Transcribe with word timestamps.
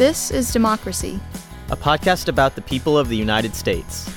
This 0.00 0.30
is 0.30 0.50
Democracy, 0.50 1.20
a 1.68 1.76
podcast 1.76 2.28
about 2.28 2.54
the 2.54 2.62
people 2.62 2.96
of 2.96 3.10
the 3.10 3.16
United 3.18 3.54
States, 3.54 4.08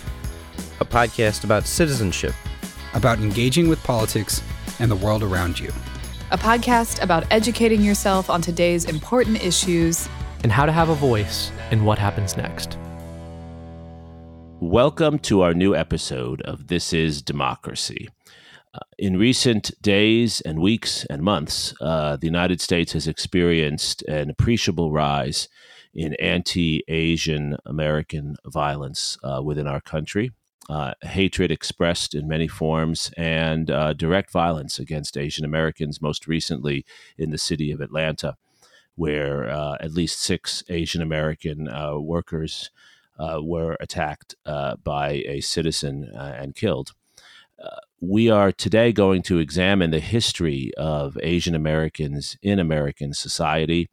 a 0.80 0.86
podcast 0.86 1.44
about 1.44 1.68
citizenship, 1.68 2.34
about 2.94 3.20
engaging 3.20 3.68
with 3.68 3.84
politics 3.84 4.42
and 4.80 4.90
the 4.90 4.96
world 4.96 5.24
around 5.24 5.60
you, 5.60 5.74
a 6.32 6.38
podcast 6.38 7.04
about 7.04 7.26
educating 7.32 7.82
yourself 7.82 8.30
on 8.30 8.42
today's 8.42 8.86
important 8.86 9.44
issues, 9.44 10.08
and 10.44 10.54
how 10.54 10.66
to 10.66 10.72
have 10.72 10.88
a 10.88 10.96
voice 10.96 11.52
in 11.70 11.84
what 11.84 12.00
happens 12.00 12.38
next. 12.38 12.78
Welcome 14.62 15.20
to 15.20 15.42
our 15.42 15.54
new 15.54 15.76
episode 15.76 16.42
of 16.44 16.68
This 16.68 16.94
is 16.94 17.22
Democracy. 17.22 18.08
Uh, 18.74 18.80
in 18.98 19.18
recent 19.18 19.70
days 19.82 20.40
and 20.40 20.62
weeks 20.62 21.04
and 21.10 21.22
months, 21.22 21.76
uh, 21.82 22.16
the 22.16 22.26
United 22.26 22.62
States 22.62 22.94
has 22.94 23.06
experienced 23.06 24.02
an 24.04 24.30
appreciable 24.30 24.90
rise 24.90 25.50
in 25.94 26.14
anti 26.16 26.84
Asian 26.88 27.58
American 27.66 28.36
violence 28.46 29.18
uh, 29.24 29.42
within 29.44 29.68
our 29.68 29.82
country. 29.82 30.32
Uh, 30.70 30.94
hatred 31.02 31.52
expressed 31.52 32.16
in 32.16 32.26
many 32.26 32.48
forms 32.48 33.12
and 33.18 33.70
uh, 33.70 33.92
direct 33.92 34.32
violence 34.32 34.80
against 34.80 35.18
Asian 35.18 35.44
Americans, 35.44 36.02
most 36.02 36.26
recently 36.26 36.86
in 37.18 37.32
the 37.32 37.38
city 37.38 37.70
of 37.70 37.82
Atlanta, 37.82 38.38
where 38.96 39.50
uh, 39.50 39.76
at 39.82 39.92
least 39.92 40.22
six 40.22 40.64
Asian 40.70 41.02
American 41.02 41.68
workers 42.02 42.72
were 43.42 43.76
attacked 43.82 44.36
by 44.46 45.22
a 45.26 45.42
citizen 45.42 46.10
and 46.16 46.56
killed 46.56 46.94
we 48.06 48.30
are 48.30 48.52
today 48.52 48.92
going 48.92 49.22
to 49.22 49.38
examine 49.38 49.92
the 49.92 50.00
history 50.00 50.74
of 50.78 51.18
Asian 51.24 51.56
Americans 51.56 52.36
in 52.42 52.60
American 52.60 53.14
society, 53.14 53.90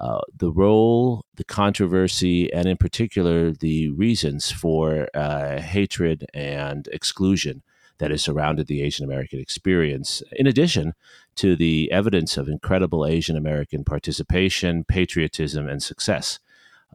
uh, 0.00 0.20
the 0.36 0.50
role, 0.50 1.24
the 1.36 1.44
controversy, 1.44 2.52
and 2.52 2.66
in 2.66 2.76
particular, 2.76 3.52
the 3.52 3.88
reasons 3.90 4.50
for 4.50 5.08
uh, 5.14 5.60
hatred 5.60 6.26
and 6.34 6.88
exclusion 6.92 7.62
that 7.98 8.10
has 8.10 8.22
surrounded 8.22 8.66
the 8.66 8.82
Asian 8.82 9.04
American 9.04 9.40
experience, 9.40 10.22
in 10.32 10.46
addition 10.46 10.92
to 11.36 11.56
the 11.56 11.90
evidence 11.90 12.36
of 12.36 12.48
incredible 12.48 13.06
Asian 13.06 13.36
American 13.36 13.84
participation, 13.84 14.84
patriotism, 14.84 15.66
and 15.68 15.82
success 15.82 16.38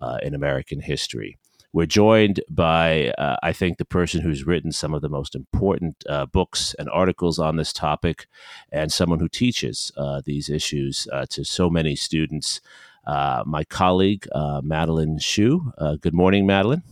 uh, 0.02 0.18
in 0.22 0.36
American 0.36 0.80
history. 0.82 1.38
We're 1.74 1.86
joined 1.86 2.42
by, 2.50 3.14
uh, 3.18 3.38
I 3.42 3.54
think, 3.54 3.78
the 3.78 3.86
person 3.86 4.22
who's 4.22 4.46
written 4.46 4.74
some 4.74 4.94
of 4.94 5.02
the 5.02 5.10
most 5.10 5.36
important 5.36 6.04
uh, 6.10 6.26
books 6.26 6.76
and 6.78 6.90
articles 6.90 7.40
on 7.40 7.56
this 7.56 7.72
topic, 7.72 8.28
and 8.72 8.92
someone 8.92 9.20
who 9.20 9.30
teaches 9.30 9.92
uh, 9.96 10.22
these 10.26 10.50
issues 10.50 11.08
uh, 11.14 11.26
to 11.30 11.46
so 11.46 11.70
many 11.70 11.96
students. 11.96 12.60
Uh, 13.06 13.44
my 13.46 13.64
colleague, 13.64 14.28
uh, 14.34 14.62
Madeline 14.64 15.20
Hsu. 15.20 15.72
good 16.02 16.14
morning, 16.14 16.46
Madeline. 16.46 16.84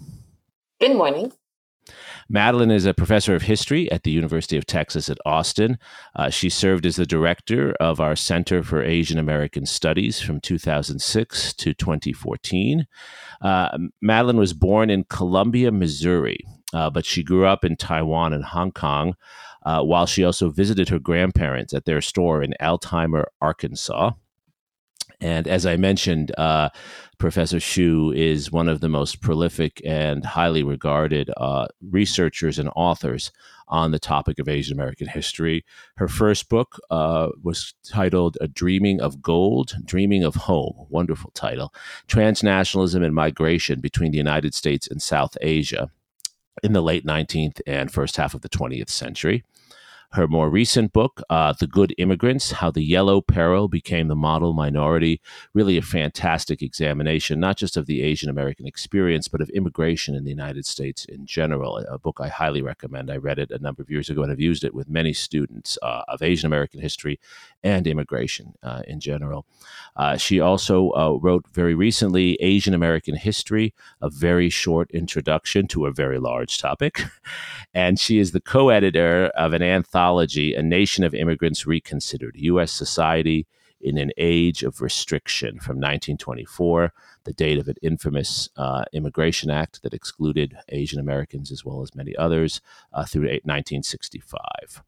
Good 0.79 0.95
morning. 0.95 1.31
Madeline 2.29 2.71
is 2.71 2.85
a 2.85 2.93
professor 2.93 3.35
of 3.35 3.41
history 3.41 3.91
at 3.91 4.03
the 4.03 4.11
University 4.11 4.55
of 4.55 4.65
Texas 4.65 5.09
at 5.09 5.17
Austin. 5.25 5.77
Uh, 6.15 6.29
she 6.29 6.49
served 6.49 6.85
as 6.85 6.95
the 6.95 7.05
director 7.05 7.71
of 7.79 7.99
our 7.99 8.15
Center 8.15 8.61
for 8.61 8.83
Asian 8.83 9.17
American 9.17 9.65
Studies 9.65 10.21
from 10.21 10.39
2006 10.39 11.53
to 11.55 11.73
2014. 11.73 12.87
Uh, 13.41 13.77
Madeline 14.01 14.37
was 14.37 14.53
born 14.53 14.89
in 14.89 15.05
Columbia, 15.05 15.71
Missouri, 15.71 16.39
uh, 16.73 16.89
but 16.89 17.05
she 17.05 17.23
grew 17.23 17.45
up 17.45 17.65
in 17.65 17.75
Taiwan 17.75 18.33
and 18.33 18.43
Hong 18.43 18.71
Kong. 18.71 19.15
Uh, 19.65 19.83
while 19.83 20.05
she 20.05 20.23
also 20.23 20.49
visited 20.49 20.87
her 20.87 20.99
grandparents 20.99 21.73
at 21.73 21.83
their 21.83 21.99
store 21.99 22.41
in 22.41 22.53
Altheimer, 22.61 23.25
Arkansas. 23.41 24.11
And 25.21 25.47
as 25.47 25.65
I 25.65 25.75
mentioned, 25.75 26.31
uh, 26.37 26.69
Professor 27.17 27.59
Hsu 27.59 28.13
is 28.15 28.51
one 28.51 28.69
of 28.69 28.79
the 28.79 28.87
most 28.87 29.21
prolific 29.21 29.81
and 29.85 30.23
highly 30.23 30.63
regarded 30.63 31.29
uh, 31.35 31.67
researchers 31.81 32.57
and 32.57 32.69
authors 32.75 33.31
on 33.67 33.91
the 33.91 33.99
topic 33.99 34.39
of 34.39 34.47
Asian 34.47 34.73
American 34.73 35.07
history. 35.07 35.63
Her 35.97 36.07
first 36.07 36.49
book 36.49 36.79
uh, 36.89 37.29
was 37.43 37.73
titled 37.83 38.37
A 38.41 38.47
Dreaming 38.47 38.99
of 39.01 39.21
Gold, 39.21 39.75
Dreaming 39.85 40.23
of 40.23 40.35
Home. 40.35 40.87
Wonderful 40.89 41.31
title. 41.31 41.73
Transnationalism 42.07 43.03
and 43.03 43.13
Migration 43.13 43.79
Between 43.79 44.11
the 44.11 44.17
United 44.17 44.53
States 44.53 44.87
and 44.87 45.01
South 45.01 45.37
Asia 45.41 45.91
in 46.63 46.73
the 46.73 46.81
late 46.81 47.05
19th 47.05 47.61
and 47.67 47.91
first 47.91 48.17
half 48.17 48.33
of 48.33 48.41
the 48.41 48.49
20th 48.49 48.89
century. 48.89 49.43
Her 50.13 50.27
more 50.27 50.49
recent 50.49 50.91
book, 50.91 51.21
uh, 51.29 51.53
The 51.53 51.67
Good 51.67 51.93
Immigrants 51.99 52.53
How 52.53 52.71
the 52.71 52.81
Yellow 52.81 53.21
Peril 53.21 53.67
Became 53.67 54.07
the 54.07 54.15
Model 54.15 54.53
Minority, 54.53 55.21
really 55.53 55.77
a 55.77 55.83
fantastic 55.83 56.63
examination, 56.63 57.39
not 57.39 57.57
just 57.57 57.77
of 57.77 57.85
the 57.85 58.01
Asian 58.01 58.27
American 58.27 58.65
experience, 58.65 59.27
but 59.27 59.39
of 59.39 59.51
immigration 59.51 60.15
in 60.15 60.23
the 60.23 60.31
United 60.31 60.65
States 60.65 61.05
in 61.05 61.27
general. 61.27 61.77
A 61.77 61.99
book 61.99 62.17
I 62.19 62.27
highly 62.27 62.63
recommend. 62.63 63.11
I 63.11 63.17
read 63.17 63.37
it 63.37 63.51
a 63.51 63.59
number 63.59 63.83
of 63.83 63.91
years 63.91 64.09
ago 64.09 64.23
and 64.23 64.31
have 64.31 64.39
used 64.39 64.63
it 64.63 64.73
with 64.73 64.89
many 64.89 65.13
students 65.13 65.77
uh, 65.83 66.01
of 66.07 66.23
Asian 66.23 66.47
American 66.47 66.81
history 66.81 67.19
and 67.63 67.85
immigration 67.85 68.53
uh, 68.63 68.81
in 68.87 68.99
general. 68.99 69.45
Uh, 69.95 70.17
she 70.17 70.39
also 70.39 70.89
uh, 70.93 71.19
wrote 71.21 71.45
very 71.53 71.75
recently 71.75 72.33
Asian 72.41 72.73
American 72.73 73.13
History, 73.13 73.75
a 74.01 74.09
very 74.09 74.49
short 74.49 74.89
introduction 74.89 75.67
to 75.67 75.85
a 75.85 75.91
very 75.91 76.17
large 76.17 76.57
topic. 76.57 77.03
and 77.75 77.99
she 77.99 78.17
is 78.17 78.31
the 78.31 78.41
co 78.41 78.69
editor 78.69 79.27
of 79.35 79.53
an 79.53 79.61
anthology 79.61 79.98
anthology, 79.99 80.53
A 80.53 80.63
Nation 80.63 81.03
of 81.03 81.13
Immigrants 81.13 81.67
Reconsidered 81.67 82.37
U.S. 82.37 82.71
Society 82.71 83.45
in 83.81 83.97
an 83.97 84.11
Age 84.17 84.63
of 84.63 84.79
Restriction 84.79 85.59
from 85.59 85.75
1924, 85.75 86.93
the 87.25 87.33
date 87.33 87.57
of 87.57 87.67
an 87.67 87.75
infamous 87.81 88.47
uh, 88.55 88.85
Immigration 88.93 89.49
Act 89.49 89.83
that 89.83 89.93
excluded 89.93 90.55
Asian 90.69 91.01
Americans 91.01 91.51
as 91.51 91.65
well 91.65 91.81
as 91.81 91.93
many 91.93 92.15
others 92.15 92.61
uh, 92.93 93.03
through 93.03 93.23
1965. 93.23 94.83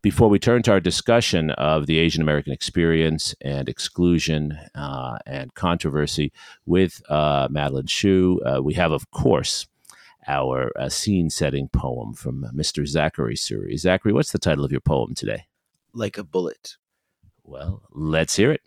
Before 0.00 0.30
we 0.30 0.38
turn 0.38 0.62
to 0.62 0.72
our 0.72 0.80
discussion 0.80 1.50
of 1.50 1.84
the 1.84 1.98
Asian 1.98 2.22
American 2.22 2.54
experience 2.54 3.34
and 3.42 3.68
exclusion 3.68 4.58
uh, 4.74 5.18
and 5.26 5.52
controversy 5.52 6.32
with 6.64 7.02
uh, 7.10 7.46
Madeline 7.50 7.88
Hsu, 7.88 8.40
uh, 8.46 8.62
we 8.62 8.72
have, 8.72 8.90
of 8.90 9.10
course, 9.10 9.66
our 10.26 10.72
uh, 10.78 10.88
scene 10.88 11.30
setting 11.30 11.68
poem 11.68 12.14
from 12.14 12.46
Mr. 12.54 12.86
Zachary 12.86 13.36
Suri. 13.36 13.78
Zachary, 13.78 14.12
what's 14.12 14.32
the 14.32 14.38
title 14.38 14.64
of 14.64 14.72
your 14.72 14.80
poem 14.80 15.14
today? 15.14 15.46
Like 15.92 16.18
a 16.18 16.24
Bullet. 16.24 16.76
Well, 17.44 17.82
let's 17.92 18.36
hear 18.36 18.52
it. 18.52 18.62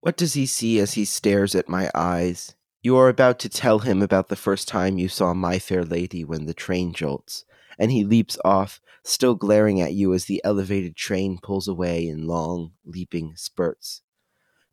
What 0.00 0.16
does 0.16 0.34
he 0.34 0.46
see 0.46 0.78
as 0.78 0.94
he 0.94 1.04
stares 1.04 1.54
at 1.56 1.68
my 1.68 1.90
eyes? 1.94 2.54
You 2.80 2.96
are 2.96 3.08
about 3.08 3.40
to 3.40 3.48
tell 3.48 3.80
him 3.80 4.00
about 4.00 4.28
the 4.28 4.36
first 4.36 4.68
time 4.68 4.98
you 4.98 5.08
saw 5.08 5.34
my 5.34 5.58
fair 5.58 5.84
lady 5.84 6.24
when 6.24 6.46
the 6.46 6.54
train 6.54 6.92
jolts, 6.92 7.44
and 7.76 7.90
he 7.90 8.04
leaps 8.04 8.38
off, 8.44 8.80
still 9.02 9.34
glaring 9.34 9.80
at 9.80 9.94
you 9.94 10.14
as 10.14 10.26
the 10.26 10.40
elevated 10.44 10.94
train 10.94 11.38
pulls 11.42 11.66
away 11.66 12.06
in 12.06 12.28
long, 12.28 12.74
leaping 12.84 13.34
spurts. 13.34 14.02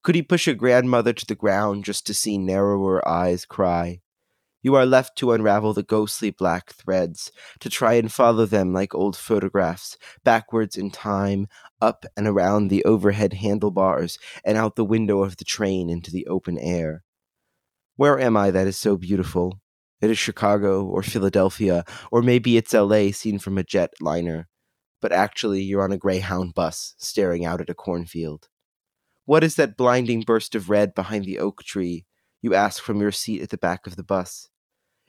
Could 0.03 0.16
he 0.16 0.22
push 0.22 0.50
a 0.50 0.53
grandmother 0.53 1.14
to 1.14 1.25
the 1.25 1.34
ground 1.34 1.86
just 1.86 2.06
to 2.08 2.14
see 2.14 2.38
narrower 2.38 3.08
eyes 3.08 3.46
cry? 3.46 4.02
You 4.62 4.75
are 4.75 4.86
left 4.86 5.18
to 5.18 5.31
unravel 5.31 5.74
the 5.74 5.81
ghostly 5.81 6.30
black 6.30 6.74
threads, 6.74 7.31
to 7.62 7.69
try 7.69 7.94
and 7.94 8.12
follow 8.12 8.46
them 8.46 8.74
like 8.74 8.94
old 8.94 9.16
photographs, 9.16 9.97
backwards 10.25 10.75
in 10.75 10.92
time, 10.92 11.47
up 11.80 12.06
and 12.18 12.28
around 12.28 12.68
the 12.68 12.84
overhead 12.84 13.34
handlebars, 13.34 14.19
and 14.44 14.58
out 14.58 14.75
the 14.75 14.84
window 14.84 15.24
of 15.24 15.38
the 15.38 15.46
train 15.46 15.90
into 15.90 16.12
the 16.12 16.28
open 16.28 16.58
air. 16.58 17.03
Where 17.96 18.19
am 18.19 18.36
I 18.36 18.52
that 18.52 18.68
is 18.68 18.78
so 18.78 18.97
beautiful? 18.97 19.62
It 20.02 20.09
is 20.09 20.18
Chicago 20.18 20.86
or 20.86 21.02
Philadelphia, 21.02 21.86
or 22.12 22.22
maybe 22.22 22.58
it's 22.58 22.74
LA 22.74 23.12
seen 23.12 23.40
from 23.40 23.58
a 23.58 23.63
jet 23.63 23.92
liner. 24.02 24.50
But 25.02 25.13
actually, 25.13 25.63
you're 25.63 25.83
on 25.83 25.94
a 25.94 25.98
Greyhound 25.98 26.54
bus 26.54 26.94
staring 26.98 27.45
out 27.45 27.62
at 27.62 27.69
a 27.69 27.74
cornfield. 27.74 28.50
What 29.25 29.44
is 29.44 29.56
that 29.56 29.78
blinding 29.78 30.22
burst 30.22 30.54
of 30.54 30.70
red 30.70 30.94
behind 30.94 31.25
the 31.25 31.40
oak 31.40 31.64
tree? 31.64 32.06
You 32.42 32.54
ask 32.54 32.84
from 32.84 33.00
your 33.00 33.12
seat 33.12 33.42
at 33.42 33.50
the 33.50 33.58
back 33.58 33.88
of 33.88 33.96
the 33.96 34.04
bus. 34.04 34.50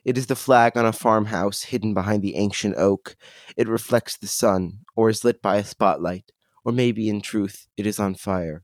It 0.05 0.17
is 0.17 0.27
the 0.27 0.37
flag 0.37 0.77
on 0.77 0.87
a 0.87 0.93
farmhouse 0.93 1.65
hidden 1.65 1.95
behind 1.95 2.23
the 2.23 2.37
ancient 2.37 2.77
oak. 2.77 3.17
It 3.57 3.69
reflects 3.69 4.17
the 4.17 4.29
sun, 4.29 4.81
or 4.95 5.09
is 5.09 5.25
lit 5.25 5.43
by 5.43 5.57
a 5.57 5.65
spotlight, 5.65 6.31
or 6.65 6.73
maybe 6.73 7.09
in 7.09 7.23
truth 7.23 7.67
it 7.77 7.87
is 7.87 7.99
on 7.99 8.15
fire. 8.15 8.63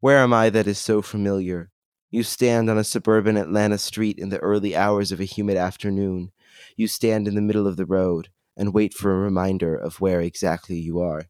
Where 0.00 0.18
am 0.18 0.32
I 0.32 0.48
that 0.50 0.66
is 0.66 0.78
so 0.78 1.02
familiar? 1.02 1.70
You 2.10 2.22
stand 2.22 2.70
on 2.70 2.78
a 2.78 2.84
suburban 2.84 3.36
Atlanta 3.36 3.76
street 3.76 4.18
in 4.18 4.30
the 4.30 4.38
early 4.38 4.74
hours 4.74 5.12
of 5.12 5.20
a 5.20 5.24
humid 5.24 5.58
afternoon. 5.58 6.30
You 6.74 6.88
stand 6.88 7.28
in 7.28 7.34
the 7.34 7.42
middle 7.42 7.66
of 7.66 7.76
the 7.76 7.84
road 7.84 8.30
and 8.56 8.72
wait 8.72 8.94
for 8.94 9.12
a 9.12 9.18
reminder 9.18 9.76
of 9.76 10.00
where 10.00 10.22
exactly 10.22 10.78
you 10.78 11.00
are. 11.00 11.24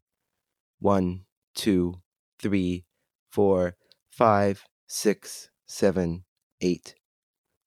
One, 0.79 1.25
two, 1.53 2.01
three, 2.39 2.85
four, 3.29 3.75
five, 4.09 4.63
six, 4.87 5.49
seven, 5.65 6.25
eight. 6.61 6.95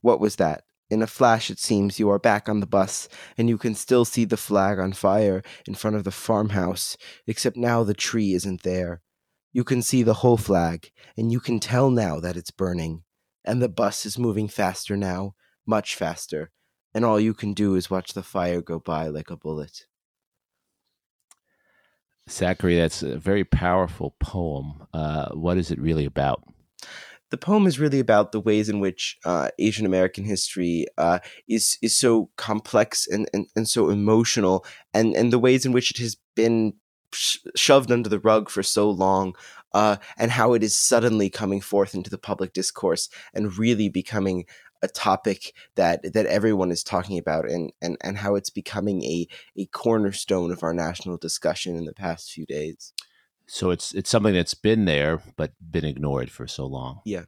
What 0.00 0.20
was 0.20 0.36
that? 0.36 0.64
In 0.90 1.00
a 1.00 1.06
flash, 1.06 1.50
it 1.50 1.58
seems 1.58 1.98
you 1.98 2.10
are 2.10 2.18
back 2.18 2.48
on 2.48 2.60
the 2.60 2.66
bus, 2.66 3.08
and 3.38 3.48
you 3.48 3.56
can 3.56 3.74
still 3.74 4.04
see 4.04 4.26
the 4.26 4.36
flag 4.36 4.78
on 4.78 4.92
fire 4.92 5.42
in 5.66 5.74
front 5.74 5.96
of 5.96 6.04
the 6.04 6.10
farmhouse, 6.10 6.98
except 7.26 7.56
now 7.56 7.82
the 7.82 7.94
tree 7.94 8.34
isn't 8.34 8.62
there. 8.62 9.00
You 9.52 9.64
can 9.64 9.80
see 9.80 10.02
the 10.02 10.14
whole 10.14 10.36
flag, 10.36 10.90
and 11.16 11.32
you 11.32 11.40
can 11.40 11.60
tell 11.60 11.90
now 11.90 12.20
that 12.20 12.36
it's 12.36 12.50
burning. 12.50 13.04
And 13.44 13.62
the 13.62 13.68
bus 13.70 14.04
is 14.04 14.18
moving 14.18 14.48
faster 14.48 14.96
now, 14.96 15.34
much 15.66 15.94
faster, 15.94 16.50
and 16.92 17.04
all 17.04 17.18
you 17.18 17.32
can 17.32 17.54
do 17.54 17.74
is 17.74 17.90
watch 17.90 18.12
the 18.12 18.22
fire 18.22 18.60
go 18.60 18.78
by 18.78 19.08
like 19.08 19.30
a 19.30 19.36
bullet. 19.36 19.86
Zachary, 22.30 22.76
that's 22.76 23.02
a 23.02 23.19
very 23.19 23.44
powerful 23.44 24.14
poem. 24.20 24.86
Uh, 24.94 25.30
what 25.30 25.58
is 25.58 25.70
it 25.70 25.80
really 25.80 26.04
about? 26.04 26.42
the 27.32 27.38
poem 27.38 27.66
is 27.66 27.80
really 27.80 27.98
about 27.98 28.30
the 28.30 28.40
ways 28.40 28.69
in 28.69 28.78
which 28.78 29.19
uh, 29.24 29.48
Asian 29.58 29.86
American 29.86 30.22
history 30.22 30.86
uh, 30.98 31.19
is 31.48 31.78
is 31.80 31.96
so 31.96 32.28
complex 32.36 33.08
and, 33.08 33.28
and, 33.32 33.46
and 33.56 33.66
so 33.66 33.88
emotional, 33.88 34.66
and, 34.92 35.16
and 35.16 35.32
the 35.32 35.38
ways 35.38 35.64
in 35.64 35.72
which 35.72 35.90
it 35.90 35.96
has 35.96 36.19
been 36.36 36.74
sh- 37.14 37.38
shoved 37.56 37.90
under 37.90 38.10
the 38.10 38.20
rug 38.20 38.50
for 38.50 38.62
so 38.62 38.90
long, 38.90 39.34
uh, 39.72 39.96
and 40.19 40.30
how 40.30 40.52
it 40.52 40.62
is 40.62 40.76
suddenly 40.76 41.30
coming 41.30 41.62
forth 41.62 41.94
into 41.94 42.10
the 42.10 42.19
public 42.19 42.52
discourse 42.52 43.08
and 43.32 43.56
really 43.58 43.88
becoming 43.88 44.44
a 44.82 44.88
topic 44.88 45.55
that 45.76 46.12
that 46.12 46.26
everyone 46.26 46.70
is 46.70 46.82
talking 46.82 47.19
about, 47.19 47.49
and 47.49 47.73
and, 47.81 47.96
and 48.02 48.19
how 48.19 48.34
it's 48.34 48.50
becoming 48.50 49.02
a 49.05 49.26
a 49.56 49.67
cornerstone 49.67 50.50
of 50.50 50.62
our 50.62 50.75
national 50.75 51.17
discussion 51.17 51.76
in 51.76 51.84
the 51.84 51.94
past 51.94 52.31
few 52.31 52.46
days. 52.46 52.93
So 53.46 53.70
it's 53.70 53.94
it's 53.94 54.11
something 54.11 54.34
that's 54.34 54.55
been 54.55 54.84
there 54.84 55.20
but 55.37 55.52
been 55.61 55.84
ignored 55.84 56.31
for 56.31 56.46
so 56.46 56.67
long. 56.67 57.00
Yeah. 57.05 57.25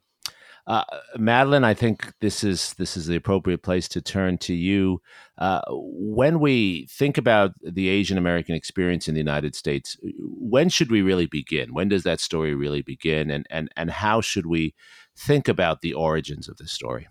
Uh, 0.67 0.85
Madeline, 1.19 1.65
I 1.65 1.75
think 1.75 2.15
this 2.21 2.43
is 2.43 2.73
this 2.75 2.97
is 2.97 3.06
the 3.06 3.17
appropriate 3.17 3.62
place 3.62 3.87
to 3.89 4.01
turn 4.01 4.39
to 4.39 4.55
you. 4.55 5.03
Uh, 5.37 5.61
when 5.69 6.41
we 6.41 6.87
think 6.91 7.19
about 7.19 7.53
the 7.62 7.89
Asian 7.89 8.17
American 8.17 8.55
experience 8.55 9.06
in 9.06 9.15
the 9.15 9.21
United 9.21 9.55
States, 9.55 9.99
when 10.19 10.71
should 10.71 10.91
we 10.91 11.03
really 11.03 11.27
begin? 11.27 11.75
When 11.75 11.91
does 11.91 12.03
that 12.05 12.21
story 12.21 12.55
really 12.55 12.81
begin, 12.81 13.31
and 13.31 13.47
and 13.51 13.69
and 13.77 13.91
how 13.91 14.23
should 14.23 14.47
we 14.47 14.75
think 15.15 15.49
about 15.49 15.83
the 15.83 15.93
origins 15.93 16.49
of 16.49 16.56
this 16.56 16.73
story? 16.73 17.09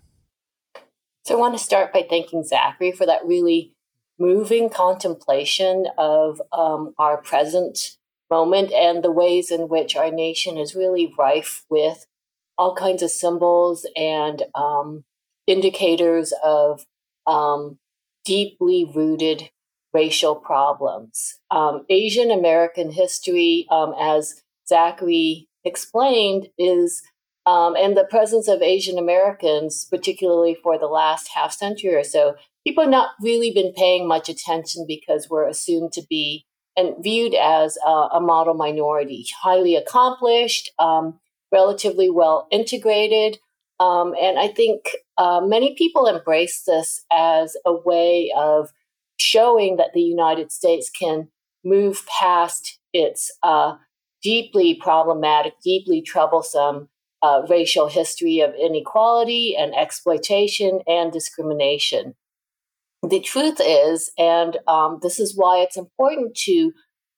So 1.24 1.34
I 1.34 1.38
want 1.38 1.56
to 1.56 1.64
start 1.64 1.92
by 1.92 2.04
thanking 2.08 2.44
Zachary 2.44 2.92
for 2.92 3.06
that 3.06 3.24
really 3.24 3.72
moving 4.18 4.68
contemplation 4.68 5.86
of 5.96 6.40
um, 6.52 6.94
our 6.98 7.16
present 7.16 7.96
moment 8.30 8.72
and 8.72 9.02
the 9.02 9.10
ways 9.10 9.50
in 9.50 9.68
which 9.68 9.96
our 9.96 10.10
nation 10.10 10.58
is 10.58 10.74
really 10.74 11.12
rife 11.18 11.64
with 11.70 12.06
all 12.58 12.74
kinds 12.74 13.02
of 13.02 13.10
symbols 13.10 13.86
and 13.96 14.42
um, 14.54 15.04
indicators 15.46 16.34
of 16.44 16.84
um, 17.26 17.78
deeply 18.24 18.90
rooted 18.94 19.50
racial 19.94 20.34
problems. 20.34 21.38
Um, 21.50 21.86
Asian 21.88 22.30
American 22.30 22.90
history, 22.90 23.66
um, 23.70 23.94
as 23.98 24.42
Zachary 24.68 25.48
explained, 25.64 26.48
is 26.58 27.02
um, 27.46 27.76
and 27.76 27.96
the 27.96 28.04
presence 28.04 28.48
of 28.48 28.62
Asian 28.62 28.98
Americans, 28.98 29.84
particularly 29.84 30.56
for 30.62 30.78
the 30.78 30.86
last 30.86 31.28
half 31.34 31.52
century 31.52 31.94
or 31.94 32.04
so, 32.04 32.36
people 32.66 32.84
have 32.84 32.90
not 32.90 33.10
really 33.20 33.50
been 33.50 33.72
paying 33.76 34.08
much 34.08 34.28
attention 34.28 34.86
because 34.88 35.28
we're 35.28 35.46
assumed 35.46 35.92
to 35.92 36.02
be 36.08 36.46
and 36.76 36.94
viewed 37.02 37.34
as 37.34 37.78
a, 37.86 37.90
a 37.90 38.20
model 38.20 38.54
minority, 38.54 39.26
highly 39.40 39.76
accomplished, 39.76 40.70
um, 40.78 41.20
relatively 41.52 42.10
well 42.10 42.48
integrated. 42.50 43.38
Um, 43.78 44.14
and 44.20 44.38
I 44.38 44.48
think 44.48 44.88
uh, 45.18 45.40
many 45.40 45.74
people 45.76 46.06
embrace 46.06 46.62
this 46.66 47.04
as 47.12 47.56
a 47.64 47.72
way 47.72 48.32
of 48.36 48.70
showing 49.18 49.76
that 49.76 49.92
the 49.94 50.00
United 50.00 50.50
States 50.50 50.90
can 50.90 51.28
move 51.64 52.04
past 52.06 52.78
its 52.92 53.30
uh, 53.42 53.76
deeply 54.22 54.74
problematic, 54.74 55.54
deeply 55.62 56.02
troublesome 56.02 56.88
uh, 57.24 57.42
racial 57.48 57.88
history 57.88 58.40
of 58.40 58.54
inequality 58.54 59.56
and 59.58 59.74
exploitation 59.74 60.80
and 60.86 61.12
discrimination 61.12 62.14
the 63.10 63.20
truth 63.20 63.60
is, 63.60 64.10
and 64.18 64.58
um, 64.66 64.98
this 65.02 65.18
is 65.18 65.36
why 65.36 65.58
it's 65.58 65.76
important 65.76 66.34
to 66.44 66.72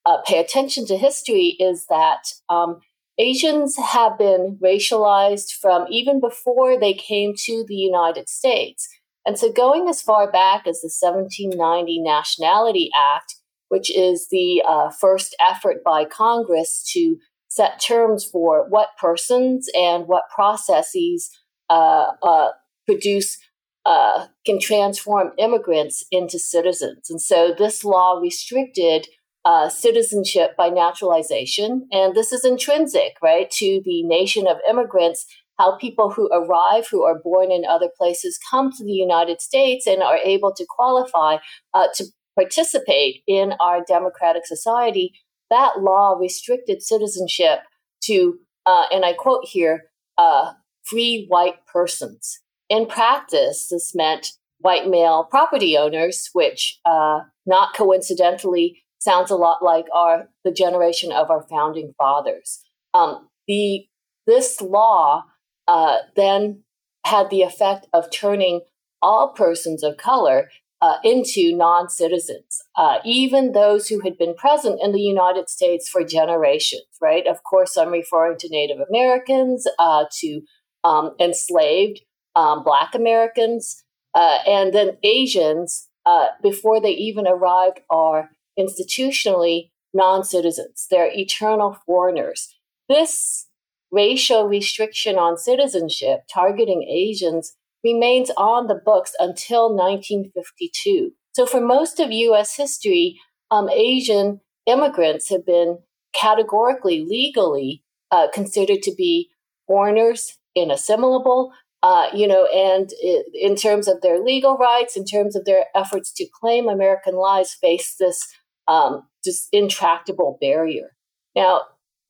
uh, 0.05 0.17
pay 0.25 0.39
attention 0.39 0.85
to 0.87 0.97
history, 0.97 1.55
is 1.59 1.85
that 1.89 2.23
um, 2.49 2.79
Asians 3.17 3.77
have 3.77 4.17
been 4.17 4.57
racialized 4.63 5.51
from 5.59 5.85
even 5.89 6.19
before 6.19 6.79
they 6.79 6.93
came 6.93 7.33
to 7.45 7.65
the 7.67 7.75
United 7.75 8.29
States. 8.29 8.87
And 9.25 9.37
so, 9.37 9.51
going 9.51 9.89
as 9.89 10.01
far 10.01 10.31
back 10.31 10.67
as 10.67 10.81
the 10.81 10.91
1790 10.99 12.01
Nationality 12.01 12.89
Act, 12.95 13.35
which 13.69 13.93
is 13.93 14.27
the 14.31 14.63
uh, 14.67 14.89
first 14.89 15.35
effort 15.49 15.83
by 15.83 16.05
Congress 16.05 16.89
to 16.93 17.17
set 17.47 17.81
terms 17.81 18.25
for 18.25 18.67
what 18.69 18.89
persons 18.99 19.69
and 19.75 20.07
what 20.07 20.23
processes 20.33 21.29
uh, 21.69 22.11
uh 22.23 22.49
produce 22.85 23.37
uh, 23.85 24.27
can 24.45 24.59
transform 24.59 25.31
immigrants 25.37 26.03
into 26.11 26.37
citizens. 26.37 27.09
And 27.09 27.21
so 27.21 27.53
this 27.57 27.85
law 27.85 28.19
restricted 28.19 29.07
uh, 29.45 29.69
citizenship 29.69 30.57
by 30.57 30.67
naturalization. 30.67 31.87
And 31.93 32.13
this 32.13 32.33
is 32.33 32.43
intrinsic, 32.43 33.13
right, 33.21 33.49
to 33.51 33.81
the 33.85 34.03
nation 34.03 34.45
of 34.45 34.57
immigrants, 34.69 35.25
how 35.57 35.77
people 35.77 36.09
who 36.09 36.29
arrive, 36.33 36.87
who 36.91 37.03
are 37.03 37.17
born 37.17 37.49
in 37.49 37.63
other 37.63 37.87
places, 37.97 38.37
come 38.51 38.73
to 38.73 38.83
the 38.83 38.91
United 38.91 39.39
States 39.39 39.87
and 39.87 40.03
are 40.03 40.17
able 40.17 40.53
to 40.53 40.65
qualify 40.67 41.37
uh, 41.73 41.87
to 41.95 42.07
participate 42.35 43.23
in 43.25 43.53
our 43.61 43.85
democratic 43.87 44.45
society. 44.45 45.13
That 45.49 45.81
law 45.81 46.17
restricted 46.19 46.81
citizenship 46.81 47.59
to, 48.03 48.39
uh, 48.65 48.85
and 48.91 49.05
I 49.05 49.13
quote 49.13 49.45
here, 49.45 49.85
uh, 50.17 50.53
free 50.83 51.25
white 51.27 51.65
persons. 51.65 52.39
In 52.69 52.85
practice, 52.85 53.67
this 53.69 53.95
meant 53.95 54.33
white 54.59 54.87
male 54.87 55.23
property 55.23 55.77
owners, 55.77 56.29
which 56.33 56.79
uh, 56.85 57.21
not 57.45 57.73
coincidentally 57.75 58.83
sounds 58.99 59.31
a 59.31 59.35
lot 59.35 59.63
like 59.63 59.85
our 59.93 60.29
the 60.43 60.51
generation 60.51 61.11
of 61.11 61.29
our 61.29 61.43
founding 61.49 61.93
fathers. 61.97 62.61
Um, 62.93 63.29
the 63.47 63.85
this 64.25 64.59
law 64.61 65.23
uh, 65.67 65.97
then 66.15 66.63
had 67.05 67.29
the 67.29 67.43
effect 67.43 67.87
of 67.93 68.11
turning 68.11 68.61
all 69.01 69.29
persons 69.29 69.83
of 69.83 69.97
color 69.97 70.49
uh, 70.81 70.97
into 71.03 71.55
non 71.55 71.89
citizens, 71.89 72.61
uh, 72.75 72.99
even 73.03 73.51
those 73.51 73.87
who 73.87 74.01
had 74.01 74.17
been 74.17 74.35
present 74.35 74.79
in 74.81 74.91
the 74.91 75.01
United 75.01 75.49
States 75.49 75.89
for 75.89 76.03
generations, 76.03 76.85
right? 77.01 77.25
Of 77.25 77.43
course, 77.43 77.77
I'm 77.77 77.89
referring 77.89 78.37
to 78.39 78.49
Native 78.49 78.77
Americans, 78.87 79.67
uh, 79.79 80.05
to 80.19 80.41
um, 80.83 81.15
enslaved 81.19 82.01
um, 82.35 82.63
Black 82.63 82.93
Americans, 82.93 83.83
uh, 84.13 84.39
and 84.47 84.73
then 84.73 84.97
Asians, 85.03 85.89
uh, 86.05 86.27
before 86.43 86.79
they 86.79 86.91
even 86.91 87.27
arrived, 87.27 87.79
are 87.89 88.29
institutionally 88.59 89.71
non 89.93 90.23
citizens. 90.23 90.87
They're 90.89 91.11
eternal 91.11 91.77
foreigners. 91.85 92.55
This 92.87 93.47
racial 93.91 94.47
restriction 94.47 95.17
on 95.17 95.37
citizenship 95.37 96.21
targeting 96.31 96.83
Asians 96.83 97.55
remains 97.93 98.31
on 98.37 98.67
the 98.67 98.75
books 98.75 99.13
until 99.19 99.69
1952. 99.75 101.11
So, 101.33 101.45
for 101.45 101.61
most 101.61 101.99
of 101.99 102.11
US 102.11 102.55
history, 102.55 103.19
um, 103.51 103.69
Asian 103.69 104.41
immigrants 104.65 105.29
have 105.29 105.45
been 105.45 105.79
categorically, 106.13 107.05
legally 107.07 107.83
uh, 108.11 108.27
considered 108.33 108.81
to 108.83 108.93
be 108.95 109.29
foreigners, 109.67 110.37
inassimilable, 110.55 111.51
uh, 111.83 112.07
you 112.13 112.27
know, 112.27 112.45
and 112.47 112.91
in 113.33 113.55
terms 113.55 113.87
of 113.87 114.01
their 114.01 114.19
legal 114.19 114.57
rights, 114.57 114.97
in 114.97 115.05
terms 115.05 115.35
of 115.35 115.45
their 115.45 115.65
efforts 115.75 116.11
to 116.13 116.25
claim 116.41 116.67
American 116.67 117.15
lives, 117.15 117.53
face 117.53 117.95
this 117.99 118.27
um, 118.67 119.03
just 119.23 119.47
intractable 119.51 120.37
barrier. 120.41 120.95
Now, 121.35 121.61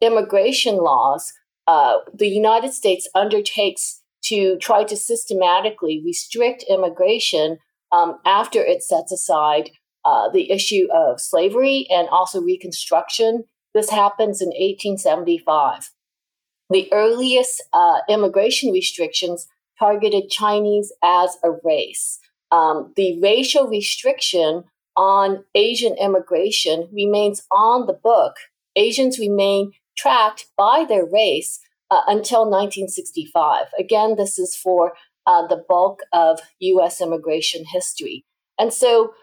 immigration 0.01 0.77
laws, 0.77 1.33
uh, 1.67 1.97
the 2.13 2.29
United 2.29 2.73
States 2.73 3.09
undertakes 3.13 4.01
to 4.29 4.57
try 4.57 4.83
to 4.83 4.95
systematically 4.95 6.01
restrict 6.03 6.63
immigration 6.69 7.57
um, 7.91 8.19
after 8.25 8.59
it 8.59 8.83
sets 8.83 9.11
aside 9.11 9.71
uh, 10.05 10.29
the 10.29 10.51
issue 10.51 10.87
of 10.93 11.19
slavery 11.19 11.87
and 11.89 12.07
also 12.09 12.41
Reconstruction. 12.41 13.43
This 13.73 13.89
happens 13.89 14.41
in 14.41 14.47
1875. 14.47 15.91
The 16.69 16.91
earliest 16.91 17.63
uh, 17.73 17.99
immigration 18.09 18.71
restrictions 18.71 19.47
targeted 19.79 20.29
Chinese 20.29 20.91
as 21.03 21.37
a 21.43 21.51
race. 21.63 22.19
Um, 22.51 22.93
the 22.95 23.19
racial 23.21 23.67
restriction 23.67 24.63
on 24.95 25.43
Asian 25.53 25.95
immigration 25.97 26.89
remains 26.91 27.43
on 27.51 27.85
the 27.85 27.93
book. 27.93 28.35
Asians 28.75 29.19
remain 29.19 29.71
tracked 29.97 30.47
by 30.57 30.85
their 30.87 31.05
race 31.05 31.59
uh, 31.91 32.01
until 32.07 32.41
1965. 32.41 33.67
Again, 33.79 34.15
this 34.15 34.37
is 34.37 34.55
for 34.55 34.93
uh, 35.25 35.45
the 35.47 35.63
bulk 35.67 36.01
of 36.13 36.39
US 36.59 37.01
immigration 37.01 37.65
history. 37.65 38.25
And 38.59 38.73
so 38.73 39.13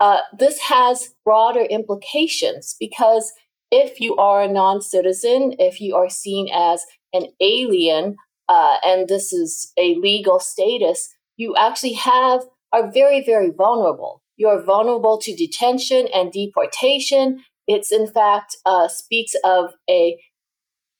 uh, 0.00 0.20
this 0.38 0.58
has 0.60 1.14
broader 1.24 1.62
implications 1.62 2.76
because 2.78 3.32
if 3.70 4.00
you 4.00 4.16
are 4.16 4.42
a 4.42 4.48
non 4.48 4.82
citizen, 4.82 5.54
if 5.58 5.80
you 5.80 5.96
are 5.96 6.08
seen 6.08 6.48
as 6.52 6.84
an 7.12 7.26
alien, 7.40 8.16
uh, 8.48 8.76
and 8.84 9.08
this 9.08 9.32
is 9.32 9.72
a 9.78 9.94
legal 9.96 10.38
status, 10.38 11.08
you 11.36 11.56
actually 11.56 11.94
have 11.94 12.42
are 12.72 12.90
very, 12.90 13.24
very 13.24 13.50
vulnerable. 13.50 14.20
You're 14.36 14.62
vulnerable 14.62 15.18
to 15.18 15.34
detention 15.34 16.08
and 16.12 16.32
deportation. 16.32 17.44
It's 17.68 17.92
in 17.92 18.08
fact 18.08 18.56
uh, 18.66 18.88
speaks 18.88 19.34
of 19.44 19.70
a 19.88 20.18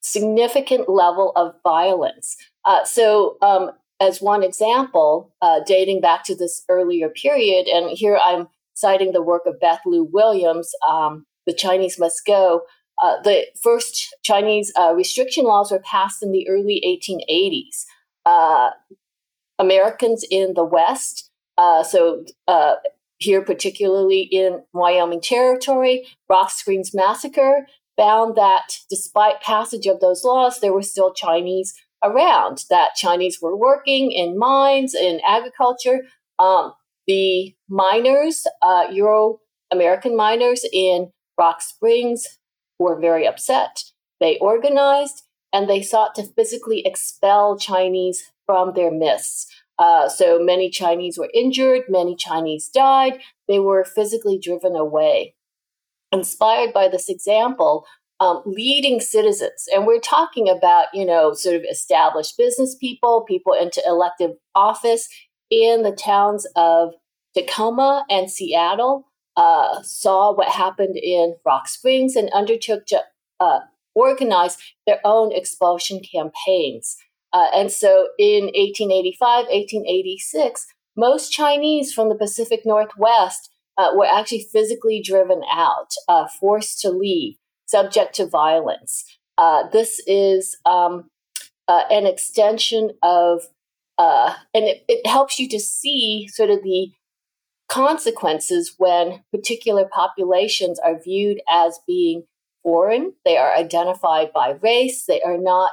significant 0.05 0.89
level 0.89 1.33
of 1.35 1.55
violence. 1.65 2.37
Uh, 2.65 2.85
so, 2.85 3.37
um, 3.41 3.71
as 4.01 4.21
one 4.21 4.43
example, 4.43 5.33
uh, 5.41 5.61
dating 5.67 6.01
back 6.01 6.25
to 6.25 6.37
this 6.37 6.63
earlier 6.69 7.09
period, 7.09 7.67
and 7.67 7.97
here 7.97 8.19
I'm 8.23 8.49
citing 8.75 9.13
the 9.13 9.23
work 9.23 9.43
of 9.47 9.59
Beth 9.61 9.81
Lew-Williams, 9.87 10.71
um, 10.89 11.25
The 11.47 11.55
Chinese 11.55 11.99
Must 11.99 12.21
Go. 12.27 12.63
Uh, 13.03 13.21
the 13.23 13.47
first 13.63 14.15
Chinese 14.23 14.73
uh, 14.79 14.93
restriction 14.95 15.45
laws 15.45 15.73
were 15.73 15.81
passed 15.81 16.23
in 16.23 16.33
the 16.33 16.49
early 16.49 16.83
1880s. 16.87 17.85
Uh, 18.27 18.71
Americans 19.59 20.25
in 20.31 20.55
the 20.55 20.65
West, 20.65 21.31
uh, 21.57 21.83
so 21.83 22.25
here 23.19 23.43
particularly 23.43 24.23
in 24.23 24.63
Wyoming 24.73 25.21
Territory, 25.21 26.07
Rock 26.29 26.51
Springs 26.51 26.93
Massacre, 26.93 27.67
found 27.97 28.37
that 28.37 28.79
despite 28.91 29.41
passage 29.41 29.87
of 29.87 30.01
those 30.01 30.25
laws, 30.25 30.61
there 30.61 30.73
were 30.73 30.83
still 30.83 31.13
Chinese 31.13 31.75
around, 32.03 32.65
that 32.71 32.95
Chinese 32.97 33.39
were 33.41 33.57
working 33.57 34.13
in 34.13 34.39
mines, 34.39 34.95
in 34.95 35.21
agriculture. 35.27 36.03
Um, 36.39 36.73
the 37.07 37.55
miners, 37.69 38.47
uh, 38.63 38.87
Euro 38.93 39.41
American 39.73 40.17
miners 40.17 40.65
in 40.73 41.11
Rock 41.39 41.63
Springs, 41.63 42.39
were 42.79 43.01
very 43.01 43.27
upset. 43.27 43.85
They 44.21 44.39
organized 44.39 45.23
and 45.53 45.69
they 45.69 45.83
sought 45.83 46.15
to 46.17 46.25
physically 46.25 46.83
expel 46.85 47.57
Chinese 47.59 48.33
from 48.47 48.75
their 48.75 48.91
midst. 48.91 49.53
Uh, 49.79 50.09
so 50.09 50.39
many 50.39 50.71
Chinese 50.71 51.19
were 51.19 51.31
injured, 51.35 51.83
many 51.89 52.15
Chinese 52.17 52.69
died. 52.69 53.19
They 53.49 53.59
were 53.59 53.85
physically 53.85 54.39
driven 54.39 54.77
away. 54.77 55.35
Inspired 56.15 56.73
by 56.73 56.89
this 56.89 57.09
example, 57.09 57.85
um, 58.21 58.43
leading 58.47 59.01
citizens, 59.01 59.67
and 59.75 59.85
we're 59.87 59.99
talking 59.99 60.49
about, 60.49 60.87
you 60.95 61.05
know, 61.05 61.35
sort 61.35 61.57
of 61.57 61.63
established 61.69 62.39
business 62.39 62.77
people, 62.77 63.25
people 63.27 63.53
into 63.53 63.83
elective 63.85 64.31
office 64.55 65.09
in 65.51 65.83
the 65.83 65.91
towns 65.91 66.47
of 66.55 66.95
Tacoma 67.37 68.05
and 68.09 68.31
Seattle, 68.31 69.09
uh, 69.37 69.83
saw 69.83 70.33
what 70.33 70.49
happened 70.49 70.97
in 70.97 71.35
Rock 71.45 71.69
Springs 71.69 72.15
and 72.15 72.31
undertook 72.31 72.87
to 72.87 73.03
uh, 73.41 73.61
organize 73.95 74.57
their 74.87 75.01
own 75.05 75.33
expulsion 75.33 76.01
campaigns. 76.01 76.97
Uh, 77.33 77.49
and 77.53 77.73
so 77.73 78.09
in 78.19 78.45
1885, 78.45 79.47
1886, 79.47 80.67
most 80.97 81.33
Chinese 81.33 81.93
from 81.93 82.09
the 82.09 82.15
Pacific 82.15 82.61
Northwest 82.65 83.51
uh, 83.77 83.91
were 83.95 84.07
actually 84.07 84.47
physically 84.53 85.03
driven 85.03 85.43
out, 85.53 85.91
uh, 86.09 86.27
forced 86.41 86.81
to 86.81 86.91
leave, 86.91 87.37
subject 87.67 88.15
to 88.15 88.27
violence. 88.27 89.05
Uh, 89.37 89.65
this 89.73 90.01
is 90.07 90.57
um, 90.65 91.11
uh, 91.69 91.83
an 91.91 92.07
extension 92.07 92.91
of, 93.03 93.43
uh, 93.99 94.35
and 94.53 94.65
it, 94.65 94.85
it 94.89 95.07
helps 95.07 95.39
you 95.39 95.49
to 95.49 95.59
see 95.59 96.29
sort 96.29 96.51
of 96.51 96.63
the 96.63 96.91
consequences 97.69 98.75
when 98.79 99.25
particular 99.33 99.89
populations 99.91 100.79
are 100.79 101.01
viewed 101.01 101.41
as 101.51 101.81
being 101.87 102.25
foreign. 102.63 103.15
They 103.25 103.37
are 103.37 103.55
identified 103.57 104.33
by 104.33 104.59
race. 104.63 105.05
They 105.07 105.21
are 105.23 105.39
not 105.39 105.73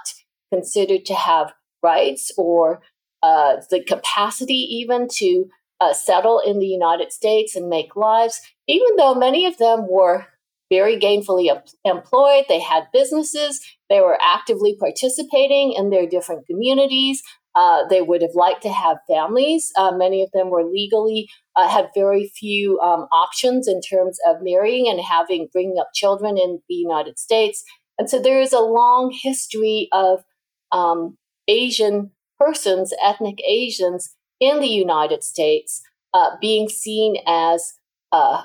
considered 0.51 1.05
to 1.05 1.15
have 1.15 1.53
rights 1.83 2.31
or 2.37 2.81
uh, 3.23 3.57
the 3.69 3.83
capacity 3.83 4.53
even 4.53 5.07
to 5.15 5.49
uh, 5.81 5.93
settle 5.93 6.39
in 6.39 6.59
the 6.59 6.67
United 6.67 7.11
States 7.11 7.55
and 7.55 7.67
make 7.67 7.95
lives, 7.95 8.39
even 8.67 8.95
though 8.97 9.15
many 9.15 9.45
of 9.45 9.57
them 9.57 9.87
were 9.89 10.27
very 10.69 10.97
gainfully 10.97 11.49
employed, 11.83 12.45
they 12.47 12.61
had 12.61 12.83
businesses, 12.93 13.59
they 13.89 13.99
were 13.99 14.17
actively 14.21 14.77
participating 14.79 15.73
in 15.73 15.89
their 15.89 16.07
different 16.07 16.45
communities. 16.47 17.21
Uh, 17.55 17.85
they 17.89 18.01
would 18.01 18.21
have 18.21 18.35
liked 18.35 18.61
to 18.61 18.71
have 18.71 18.95
families. 19.09 19.73
Uh, 19.75 19.91
many 19.91 20.23
of 20.23 20.29
them 20.31 20.49
were 20.49 20.63
legally 20.63 21.27
uh, 21.57 21.67
had 21.67 21.89
very 21.93 22.31
few 22.33 22.79
um, 22.79 23.07
options 23.11 23.67
in 23.67 23.81
terms 23.81 24.17
of 24.25 24.37
marrying 24.41 24.87
and 24.87 25.01
having 25.01 25.49
bringing 25.51 25.75
up 25.77 25.89
children 25.93 26.37
in 26.37 26.61
the 26.69 26.75
United 26.75 27.19
States. 27.19 27.61
And 27.99 28.09
so 28.09 28.21
there 28.21 28.39
is 28.39 28.53
a 28.53 28.61
long 28.61 29.13
history 29.21 29.89
of 29.91 30.23
um, 30.71 31.17
Asian 31.49 32.11
persons, 32.39 32.93
ethnic 33.03 33.39
Asians 33.45 34.15
in 34.41 34.59
the 34.59 34.67
United 34.67 35.23
States, 35.23 35.81
uh, 36.13 36.31
being 36.41 36.67
seen 36.67 37.15
as 37.25 37.75
uh, 38.11 38.43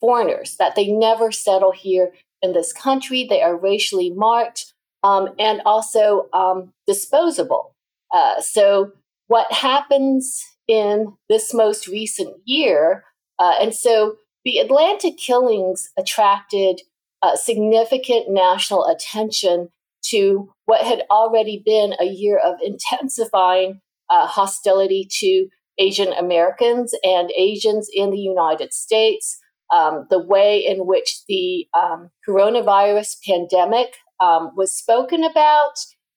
foreigners, 0.00 0.56
that 0.56 0.76
they 0.76 0.86
never 0.86 1.30
settle 1.30 1.72
here 1.72 2.12
in 2.40 2.54
this 2.54 2.72
country. 2.72 3.26
They 3.28 3.42
are 3.42 3.56
racially 3.56 4.10
marked 4.10 4.72
um, 5.02 5.30
and 5.38 5.60
also 5.66 6.28
um, 6.32 6.72
disposable. 6.86 7.74
Uh, 8.14 8.40
so, 8.40 8.92
what 9.26 9.52
happens 9.52 10.42
in 10.68 11.14
this 11.28 11.52
most 11.52 11.88
recent 11.88 12.36
year? 12.44 13.04
Uh, 13.38 13.54
and 13.60 13.74
so, 13.74 14.16
the 14.44 14.58
Atlanta 14.58 15.10
killings 15.10 15.90
attracted 15.98 16.82
uh, 17.22 17.36
significant 17.36 18.30
national 18.30 18.86
attention 18.86 19.70
to 20.04 20.52
what 20.66 20.82
had 20.82 21.02
already 21.10 21.62
been 21.64 21.94
a 21.98 22.04
year 22.04 22.38
of 22.38 22.56
intensifying 22.62 23.80
uh, 24.10 24.26
hostility 24.26 25.08
to 25.20 25.48
Asian 25.78 26.12
Americans 26.12 26.94
and 27.02 27.30
Asians 27.36 27.88
in 27.92 28.10
the 28.10 28.18
United 28.18 28.72
States. 28.72 29.38
Um, 29.72 30.06
the 30.10 30.22
way 30.22 30.64
in 30.64 30.86
which 30.86 31.24
the 31.26 31.66
um, 31.74 32.10
coronavirus 32.28 33.16
pandemic 33.26 33.94
um, 34.20 34.50
was 34.56 34.76
spoken 34.76 35.24
about, 35.24 35.72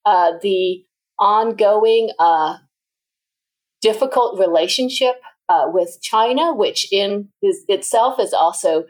uh, 0.05 0.33
the 0.41 0.83
ongoing 1.17 2.11
uh, 2.19 2.57
difficult 3.81 4.37
relationship 4.39 5.15
uh, 5.49 5.65
with 5.67 5.97
China, 6.01 6.53
which 6.53 6.91
in 6.91 7.29
is, 7.41 7.63
itself 7.67 8.19
is 8.19 8.33
also 8.33 8.85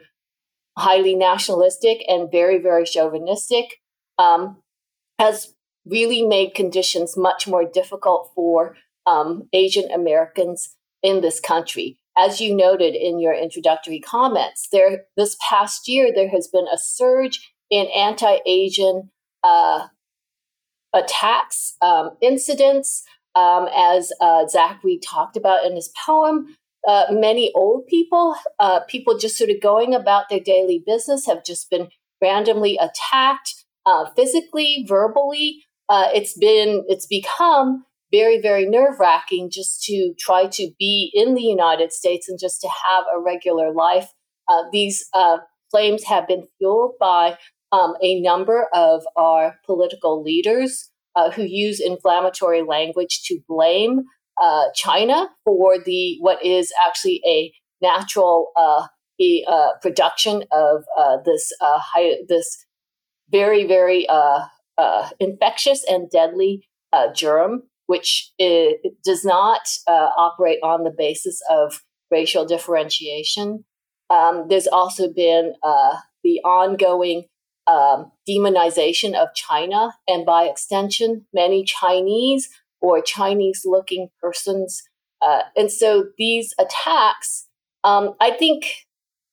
highly 0.76 1.14
nationalistic 1.14 2.04
and 2.08 2.30
very, 2.30 2.58
very 2.58 2.84
chauvinistic. 2.84 3.76
Um, 4.18 4.58
has 5.18 5.54
really 5.84 6.22
made 6.22 6.54
conditions 6.54 7.16
much 7.16 7.48
more 7.48 7.64
difficult 7.64 8.30
for 8.34 8.76
um, 9.08 9.48
Asian 9.52 9.90
Americans 9.90 10.76
in 11.02 11.20
this 11.20 11.40
country. 11.40 11.98
As 12.16 12.40
you 12.40 12.54
noted 12.54 12.94
in 12.94 13.20
your 13.20 13.32
introductory 13.32 14.00
comments, 14.00 14.68
there 14.72 15.04
this 15.16 15.36
past 15.48 15.88
year 15.88 16.12
there 16.14 16.28
has 16.28 16.48
been 16.48 16.66
a 16.72 16.76
surge 16.76 17.52
in 17.70 17.86
anti-Asian 17.94 19.10
uh, 19.44 19.86
attacks, 20.92 21.76
um, 21.80 22.10
incidents, 22.20 23.04
um, 23.34 23.68
as 23.74 24.12
uh, 24.20 24.46
Zachary 24.48 24.98
talked 24.98 25.36
about 25.36 25.64
in 25.64 25.76
his 25.76 25.92
poem. 26.04 26.56
Uh, 26.86 27.04
many 27.10 27.52
old 27.54 27.86
people, 27.86 28.34
uh, 28.58 28.80
people 28.88 29.18
just 29.18 29.36
sort 29.36 29.50
of 29.50 29.60
going 29.60 29.94
about 29.94 30.28
their 30.28 30.40
daily 30.40 30.82
business, 30.84 31.26
have 31.26 31.44
just 31.44 31.70
been 31.70 31.88
randomly 32.20 32.78
attacked 32.78 33.64
uh, 33.86 34.06
physically, 34.16 34.84
verbally. 34.88 35.62
Uh, 35.88 36.08
it's 36.12 36.36
been, 36.36 36.84
it's 36.88 37.06
become 37.06 37.84
very, 38.12 38.40
very 38.40 38.66
nerve 38.66 38.98
wracking 38.98 39.50
just 39.52 39.82
to 39.84 40.14
try 40.18 40.46
to 40.46 40.70
be 40.78 41.10
in 41.14 41.34
the 41.34 41.42
United 41.42 41.92
States 41.92 42.28
and 42.28 42.38
just 42.38 42.60
to 42.60 42.68
have 42.68 43.04
a 43.14 43.20
regular 43.20 43.72
life. 43.72 44.08
Uh, 44.48 44.62
these 44.72 45.06
uh, 45.14 45.38
flames 45.70 46.04
have 46.04 46.26
been 46.26 46.46
fueled 46.58 46.94
by 46.98 47.36
um, 47.72 47.94
a 48.02 48.20
number 48.20 48.68
of 48.72 49.02
our 49.16 49.56
political 49.66 50.22
leaders 50.22 50.90
uh, 51.16 51.30
who 51.30 51.42
use 51.42 51.80
inflammatory 51.80 52.62
language 52.62 53.22
to 53.24 53.40
blame 53.46 54.04
uh, 54.40 54.64
China 54.74 55.28
for 55.44 55.78
the 55.78 56.16
what 56.20 56.42
is 56.44 56.72
actually 56.86 57.20
a 57.26 57.52
natural 57.82 58.52
uh, 58.56 58.86
a, 59.20 59.44
production 59.82 60.44
of 60.52 60.84
this 61.24 61.52
high, 61.60 62.14
this 62.28 62.64
very, 63.30 63.66
very 63.66 64.08
uh, 64.08 64.40
uh, 64.76 65.08
infectious 65.20 65.84
and 65.88 66.10
deadly 66.10 66.68
uh, 66.92 67.12
germ, 67.12 67.62
which 67.88 68.32
does 68.38 69.24
not 69.24 69.62
uh, 69.86 70.10
operate 70.16 70.58
on 70.62 70.84
the 70.84 70.94
basis 70.96 71.40
of 71.50 71.82
racial 72.10 72.44
differentiation. 72.44 73.64
Um, 74.10 74.44
there's 74.48 74.66
also 74.66 75.12
been 75.12 75.54
uh, 75.62 75.96
the 76.22 76.40
ongoing 76.44 77.24
um, 77.66 78.12
demonization 78.28 79.14
of 79.14 79.34
China, 79.34 79.94
and 80.06 80.24
by 80.26 80.44
extension, 80.44 81.26
many 81.32 81.64
Chinese 81.64 82.48
or 82.80 83.00
Chinese 83.00 83.62
looking 83.64 84.08
persons. 84.20 84.82
Uh, 85.22 85.42
and 85.56 85.72
so 85.72 86.04
these 86.18 86.54
attacks, 86.58 87.46
um, 87.84 88.14
I 88.20 88.30
think 88.30 88.66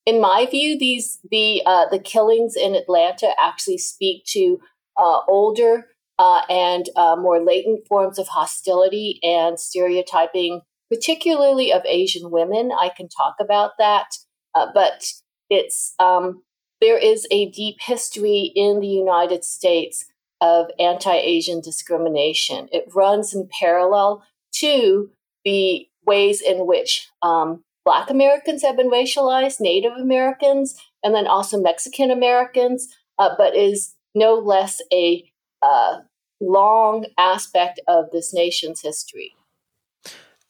in 0.06 0.22
my 0.22 0.48
view, 0.50 0.80
these 0.80 1.20
the 1.30 1.62
uh, 1.66 1.88
the 1.90 2.00
killings 2.00 2.56
in 2.56 2.74
Atlanta 2.74 3.32
actually 3.38 3.80
speak 3.80 4.24
to 4.28 4.60
uh, 4.98 5.20
older 5.28 5.88
uh, 6.18 6.42
and 6.50 6.90
uh, 6.96 7.16
more 7.16 7.44
latent 7.44 7.88
forms 7.88 8.18
of 8.18 8.28
hostility 8.28 9.20
and 9.24 9.60
stereotyping, 9.60 10.62
particularly 10.90 11.74
of 11.74 11.82
Asian 11.86 12.32
women. 12.32 12.72
I 12.72 12.90
can 12.96 13.10
talk 13.10 13.36
about 13.40 13.72
that, 13.80 14.18
uh, 14.54 14.68
but 14.74 15.12
it's 15.50 15.94
um, 16.00 16.42
there 16.82 16.98
is 16.98 17.28
a 17.32 17.50
deep 17.52 17.78
history 17.80 18.52
in 18.56 18.80
the 18.80 18.88
United 18.88 19.44
States 19.44 20.06
of 20.42 20.68
anti-Asian 20.80 21.62
discrimination. 21.62 22.68
It 22.72 22.86
runs 22.94 23.34
in 23.34 23.50
parallel 23.60 24.24
to 24.56 25.10
the 25.44 25.88
ways 26.06 26.42
in 26.42 26.68
which 26.68 27.10
um, 27.22 27.64
Black 27.84 28.10
Americans 28.10 28.62
have 28.64 28.76
been 28.76 28.90
racialized, 28.90 29.60
Native 29.60 29.94
Americans, 29.94 30.76
and 31.04 31.14
then 31.14 31.28
also 31.28 31.62
Mexican 31.62 32.12
Americans, 32.12 32.88
uh, 33.20 33.30
but 33.38 33.56
is 33.56 33.96
no 34.14 34.36
less 34.36 34.82
a 34.92 35.24
uh, 35.66 35.98
long 36.40 37.06
aspect 37.18 37.80
of 37.88 38.12
this 38.12 38.34
nation's 38.34 38.82
history. 38.82 39.36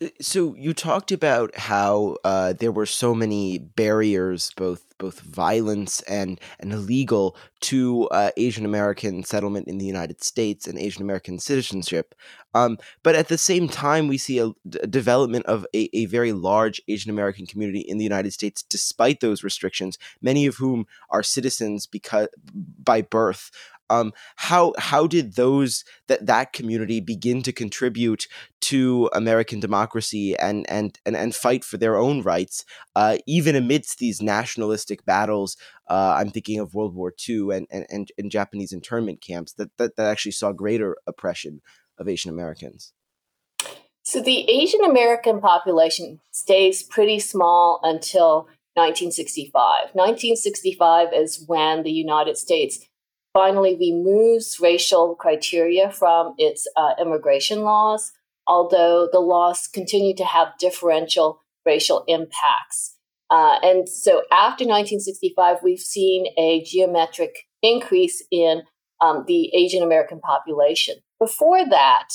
Uh, 0.02 0.08
so 0.20 0.56
you 0.58 0.74
talked 0.74 1.12
about 1.12 1.56
how 1.58 2.18
uh, 2.24 2.54
there 2.54 2.72
were 2.72 2.86
so 2.86 3.16
many 3.16 3.58
barriers, 3.58 4.52
both 4.58 4.84
both 4.98 5.20
violence 5.22 6.02
and 6.02 6.40
and 6.60 6.72
illegal, 6.72 7.36
to 7.62 8.08
uh, 8.10 8.32
Asian 8.38 8.66
American 8.66 9.24
settlement 9.24 9.68
in 9.68 9.78
the 9.78 9.86
United 9.86 10.24
States 10.24 10.68
and 10.68 10.78
Asian 10.80 11.02
American 11.02 11.40
citizenship. 11.40 12.16
Um, 12.54 12.78
but 13.04 13.16
at 13.16 13.28
the 13.28 13.38
same 13.38 13.68
time, 13.68 14.08
we 14.08 14.18
see 14.18 14.40
a, 14.40 14.52
a 14.82 14.88
development 14.88 15.46
of 15.46 15.66
a, 15.76 15.90
a, 15.94 16.06
very 16.06 16.32
large 16.32 16.82
Asian 16.88 17.12
American 17.12 17.46
community 17.46 17.82
in 17.82 17.98
the 17.98 18.06
United 18.06 18.32
States, 18.32 18.64
despite 18.64 19.20
those 19.20 19.44
restrictions. 19.44 19.98
Many 20.22 20.46
of 20.46 20.56
whom 20.56 20.88
are 21.10 21.24
citizens 21.24 21.86
because 21.86 22.30
by 22.54 23.02
birth. 23.02 23.52
Um, 23.90 24.14
how 24.36 24.74
how 24.78 25.08
did 25.08 25.36
those 25.36 25.84
that 26.08 26.26
that 26.26 26.54
community 26.54 27.00
begin 27.00 27.42
to 27.44 27.52
contribute 27.52 28.28
to 28.62 29.10
American 29.14 29.60
democracy 29.60 30.36
and 30.38 30.70
and 30.70 31.00
and, 31.06 31.16
and 31.16 31.36
fight 31.36 31.64
for 31.64 31.78
their 31.78 31.98
own 31.98 32.22
rights, 32.22 32.66
uh, 32.96 33.18
even 33.28 33.56
amidst 33.56 34.00
these 34.00 34.22
nationalistic 34.22 35.06
battles? 35.06 35.58
Uh, 35.90 36.16
I'm 36.18 36.32
thinking 36.32 36.60
of 36.60 36.74
World 36.74 36.96
War 36.96 37.14
II 37.30 37.56
and, 37.56 37.68
and, 37.70 37.86
and, 37.90 38.12
and 38.18 38.32
Japanese 38.32 38.74
internment 38.74 39.22
camps 39.22 39.54
that, 39.54 39.70
that 39.78 39.96
that 39.98 40.08
actually 40.08 40.32
saw 40.32 40.52
greater 40.52 40.98
oppression 41.06 41.62
of 41.98 42.10
Asian 42.10 42.32
Americans. 42.32 42.94
So 44.04 44.22
the 44.22 44.48
Asian 44.50 44.84
American 44.84 45.42
population 45.42 46.20
stays 46.32 46.84
pretty 46.84 47.20
small 47.20 47.80
until 47.82 48.48
1965. 48.76 49.54
1965 49.94 51.08
is 51.14 51.44
when 51.48 51.82
the 51.82 51.92
United 51.92 52.38
States 52.38 52.86
finally 53.36 53.76
removes 53.78 54.60
racial 54.62 55.14
criteria 55.14 55.92
from 55.92 56.34
its 56.38 56.66
uh, 56.78 56.94
immigration 57.00 57.62
laws, 57.64 58.14
although 58.48 59.10
the 59.12 59.20
laws 59.20 59.68
continue 59.68 60.16
to 60.16 60.24
have 60.24 60.48
differential 60.58 61.42
racial 61.66 62.06
impacts. 62.08 62.96
Uh, 63.30 63.58
and 63.62 63.90
so 63.90 64.22
after 64.32 64.64
1965, 64.64 65.58
we've 65.64 65.80
seen 65.80 66.28
a 66.38 66.64
geometric 66.64 67.36
increase 67.62 68.24
in 68.32 68.62
um, 69.02 69.26
the 69.28 69.54
Asian 69.54 69.84
American 69.84 70.22
population. 70.22 70.96
Before 71.20 71.68
that, 71.70 72.08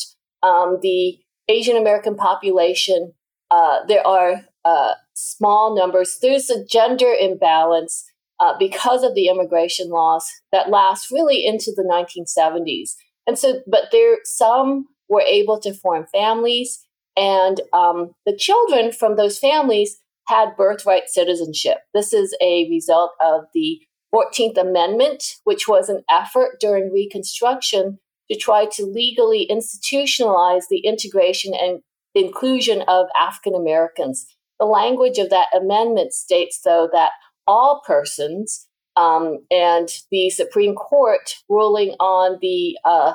um, 0.42 0.78
the 0.80 1.18
Asian 1.48 1.76
American 1.76 2.14
population, 2.14 3.12
uh, 3.50 3.80
there 3.86 4.06
are 4.06 4.46
uh, 4.64 4.94
small 5.12 5.76
numbers. 5.76 6.18
There's 6.22 6.48
a 6.48 6.64
gender 6.64 7.12
imbalance 7.12 8.09
uh, 8.40 8.54
because 8.58 9.02
of 9.02 9.14
the 9.14 9.28
immigration 9.28 9.90
laws 9.90 10.26
that 10.50 10.70
last 10.70 11.10
really 11.10 11.44
into 11.44 11.72
the 11.76 11.84
1970s. 11.84 12.94
And 13.26 13.38
so, 13.38 13.60
but 13.66 13.84
there, 13.92 14.18
some 14.24 14.86
were 15.08 15.20
able 15.20 15.60
to 15.60 15.74
form 15.74 16.06
families, 16.12 16.84
and 17.16 17.60
um, 17.72 18.12
the 18.26 18.36
children 18.36 18.92
from 18.92 19.16
those 19.16 19.38
families 19.38 19.98
had 20.26 20.56
birthright 20.56 21.08
citizenship. 21.08 21.78
This 21.92 22.12
is 22.12 22.36
a 22.40 22.68
result 22.70 23.12
of 23.20 23.42
the 23.52 23.80
14th 24.14 24.56
Amendment, 24.56 25.22
which 25.44 25.68
was 25.68 25.88
an 25.88 26.02
effort 26.10 26.56
during 26.60 26.92
Reconstruction 26.92 27.98
to 28.30 28.38
try 28.38 28.66
to 28.72 28.84
legally 28.84 29.48
institutionalize 29.50 30.64
the 30.70 30.80
integration 30.84 31.52
and 31.54 31.80
inclusion 32.14 32.82
of 32.88 33.06
African 33.18 33.54
Americans. 33.54 34.26
The 34.58 34.66
language 34.66 35.18
of 35.18 35.30
that 35.30 35.48
amendment 35.56 36.12
states, 36.12 36.60
though, 36.64 36.88
that 36.92 37.10
all 37.50 37.82
persons. 37.84 38.68
Um, 38.96 39.38
and 39.50 39.88
the 40.10 40.30
Supreme 40.30 40.74
Court 40.74 41.34
ruling 41.48 41.90
on 41.98 42.38
the 42.40 42.76
uh, 42.84 43.14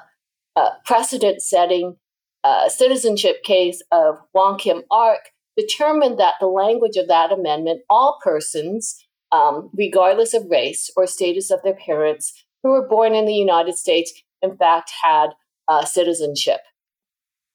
uh, 0.56 0.69
precedent 0.86 1.41
setting 1.41 1.95
uh, 2.43 2.69
citizenship 2.69 3.43
case 3.43 3.82
of 3.91 4.17
Wong 4.34 4.58
Kim 4.58 4.84
Ark 4.91 5.32
determined 5.58 6.19
that 6.19 6.36
the 6.39 6.48
language 6.48 6.98
of 6.98 7.08
that 7.08 7.32
amendment, 7.32 7.82
all 7.89 8.19
persons, 8.24 8.98
um, 9.32 9.69
regardless 9.74 10.34
of 10.34 10.50
race 10.50 10.89
or 10.95 11.08
status 11.08 11.50
of 11.50 11.62
their 11.63 11.76
parents, 11.76 12.45
who 12.62 12.71
were 12.71 12.88
born 12.88 13.15
in 13.15 13.26
the 13.26 13.34
United 13.34 13.76
States, 13.76 14.12
in 14.41 14.58
fact, 14.58 14.91
had 15.04 15.30
uh, 15.67 15.86
citizenship. 15.86 16.62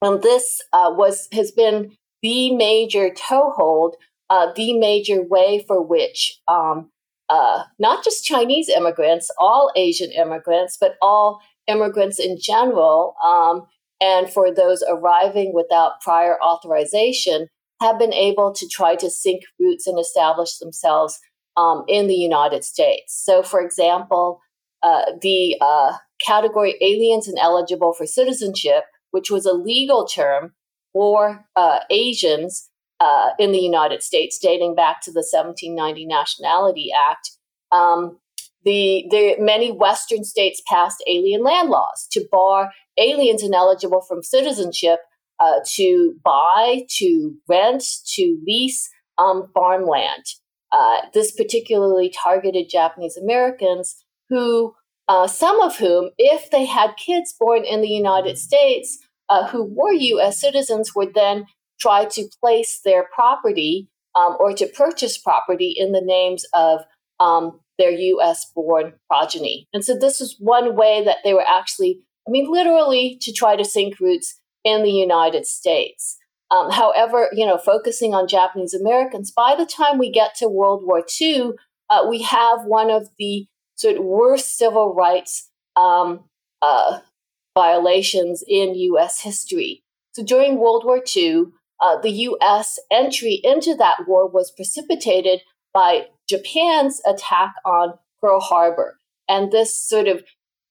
And 0.03 0.23
this 0.23 0.63
uh, 0.73 0.93
was 0.97 1.29
has 1.33 1.51
been 1.51 1.93
the 2.23 2.55
major 2.55 3.11
toehold 3.13 3.97
uh, 4.31 4.53
the 4.55 4.79
major 4.79 5.23
way 5.23 5.65
for 5.67 5.83
which 5.83 6.41
um, 6.49 6.91
uh, 7.29 7.65
not 7.79 8.03
just 8.03 8.25
Chinese 8.25 8.69
immigrants, 8.69 9.31
all 9.39 9.71
Asian 9.77 10.11
immigrants, 10.13 10.77
but 10.81 10.95
all 11.03 11.41
immigrants 11.67 12.19
in 12.19 12.39
general, 12.41 13.15
um, 13.25 13.67
and 14.01 14.31
for 14.31 14.53
those 14.53 14.83
arriving 14.89 15.53
without 15.55 16.01
prior 16.01 16.43
authorization, 16.43 17.49
have 17.81 17.99
been 17.99 18.13
able 18.13 18.53
to 18.53 18.69
try 18.69 18.95
to 18.97 19.11
sink 19.11 19.43
roots 19.59 19.87
and 19.87 19.99
establish 19.99 20.59
themselves 20.59 21.19
um, 21.57 21.85
in 21.89 22.07
the 22.07 22.15
United 22.15 22.65
States. 22.65 23.23
So, 23.25 23.43
for 23.43 23.61
example, 23.61 24.41
uh, 24.83 25.05
the 25.21 25.57
uh, 25.61 25.93
category 26.25 26.77
aliens 26.81 27.29
ineligible 27.29 27.93
for 27.93 28.07
citizenship, 28.07 28.85
which 29.11 29.31
was 29.31 29.47
a 29.47 29.53
legal 29.53 30.07
term 30.07 30.55
for 30.93 31.45
uh, 31.57 31.81
Asians 31.91 32.70
uh, 33.01 33.31
in 33.39 33.53
the 33.53 33.59
United 33.59 34.03
States, 34.03 34.39
dating 34.39 34.75
back 34.75 35.01
to 35.03 35.11
the 35.11 35.25
1790 35.29 36.07
Nationality 36.07 36.91
Act. 37.11 37.31
Um, 37.73 38.19
the, 38.65 39.07
the 39.11 39.37
many 39.39 39.73
Western 39.73 40.23
states 40.23 40.63
passed 40.69 41.03
alien 41.07 41.43
land 41.43 41.71
laws 41.71 42.07
to 42.13 42.27
bar 42.31 42.73
aliens 42.99 43.43
ineligible 43.43 44.03
from 44.03 44.23
citizenship 44.23 45.01
uh, 45.41 45.61
to 45.65 46.15
buy, 46.23 46.83
to 46.99 47.35
rent, 47.49 47.83
to 48.15 48.39
lease 48.47 48.91
um, 49.17 49.49
farmland. 49.55 50.25
Uh, 50.73 51.01
this 51.15 51.33
particularly 51.33 52.13
targeted 52.23 52.69
Japanese 52.71 53.17
Americans 53.17 54.05
who, 54.29 54.75
uh, 55.09 55.27
some 55.27 55.61
of 55.61 55.79
whom, 55.79 56.11
if 56.19 56.51
they 56.51 56.65
had 56.65 56.91
kids 56.97 57.35
born 57.41 57.65
in 57.65 57.81
the 57.81 57.89
United 57.89 58.39
States 58.39 58.99
uh, 59.29 59.49
who 59.49 59.65
were 59.65 59.93
U.S. 59.93 60.41
citizens, 60.41 60.95
were 60.95 61.11
then 61.13 61.47
try 61.81 62.05
to 62.05 62.29
place 62.41 62.81
their 62.85 63.07
property 63.15 63.89
um, 64.15 64.37
or 64.39 64.53
to 64.53 64.67
purchase 64.67 65.19
property 65.19 65.75
in 65.77 65.93
the 65.93 66.01
names 66.01 66.45
of 66.55 66.81
um, 67.21 67.61
their 67.79 67.91
US 67.91 68.51
born 68.55 68.95
progeny. 69.09 69.67
And 69.73 69.85
so 69.85 69.97
this 69.97 70.21
is 70.21 70.37
one 70.39 70.77
way 70.77 71.03
that 71.05 71.19
they 71.25 71.35
were 71.35 71.47
actually, 71.47 72.01
I 72.27 72.31
mean, 72.31 72.51
literally 72.51 73.19
to 73.23 73.33
try 73.33 73.57
to 73.57 73.65
sink 73.65 74.01
roots 74.01 74.41
in 74.65 74.83
the 74.83 74.91
United 74.91 75.47
States. 75.47 76.19
Um, 76.51 76.71
however, 76.71 77.29
you 77.33 77.47
know, 77.47 77.59
focusing 77.59 78.13
on 78.13 78.27
Japanese 78.27 78.75
Americans, 78.75 79.31
by 79.31 79.55
the 79.57 79.67
time 79.67 79.99
we 79.99 80.11
get 80.11 80.35
to 80.37 80.49
World 80.49 80.83
War 80.85 81.05
II, 81.21 81.53
uh, 81.89 82.07
we 82.09 82.23
have 82.23 82.65
one 82.65 82.91
of 82.91 83.09
the 83.19 83.47
sort 83.77 83.97
of 83.97 84.05
worst 84.05 84.59
civil 84.59 84.95
rights 84.95 85.49
um, 85.77 86.25
uh, 86.61 86.99
violations 87.57 88.45
in 88.47 88.75
U.S. 88.75 89.21
history. 89.21 89.83
So 90.13 90.25
during 90.25 90.59
World 90.59 90.85
War 90.85 91.03
II, 91.17 91.47
uh, 91.81 91.99
the 92.01 92.11
U.S. 92.11 92.79
entry 92.91 93.41
into 93.43 93.75
that 93.77 94.07
war 94.07 94.29
was 94.29 94.53
precipitated 94.53 95.41
by 95.73 96.07
Japan's 96.29 97.01
attack 97.07 97.55
on 97.65 97.95
Pearl 98.21 98.41
Harbor. 98.41 98.99
And 99.29 99.51
this 99.53 99.77
sort 99.77 100.09
of 100.09 100.23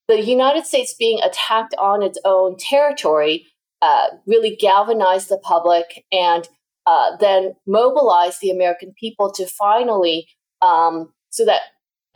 the 0.08 0.22
United 0.22 0.66
States 0.66 0.96
being 0.98 1.20
attacked 1.22 1.76
on 1.78 2.02
its 2.02 2.20
own 2.26 2.58
territory 2.58 3.46
uh, 3.82 4.08
really 4.26 4.56
galvanized 4.56 5.30
the 5.30 5.38
public 5.38 6.04
and 6.12 6.48
uh, 6.86 7.16
then 7.18 7.54
mobilized 7.68 8.40
the 8.42 8.50
American 8.50 8.94
people 9.00 9.32
to 9.32 9.46
finally, 9.46 10.28
um, 10.62 11.14
so 11.30 11.46
that 11.46 11.62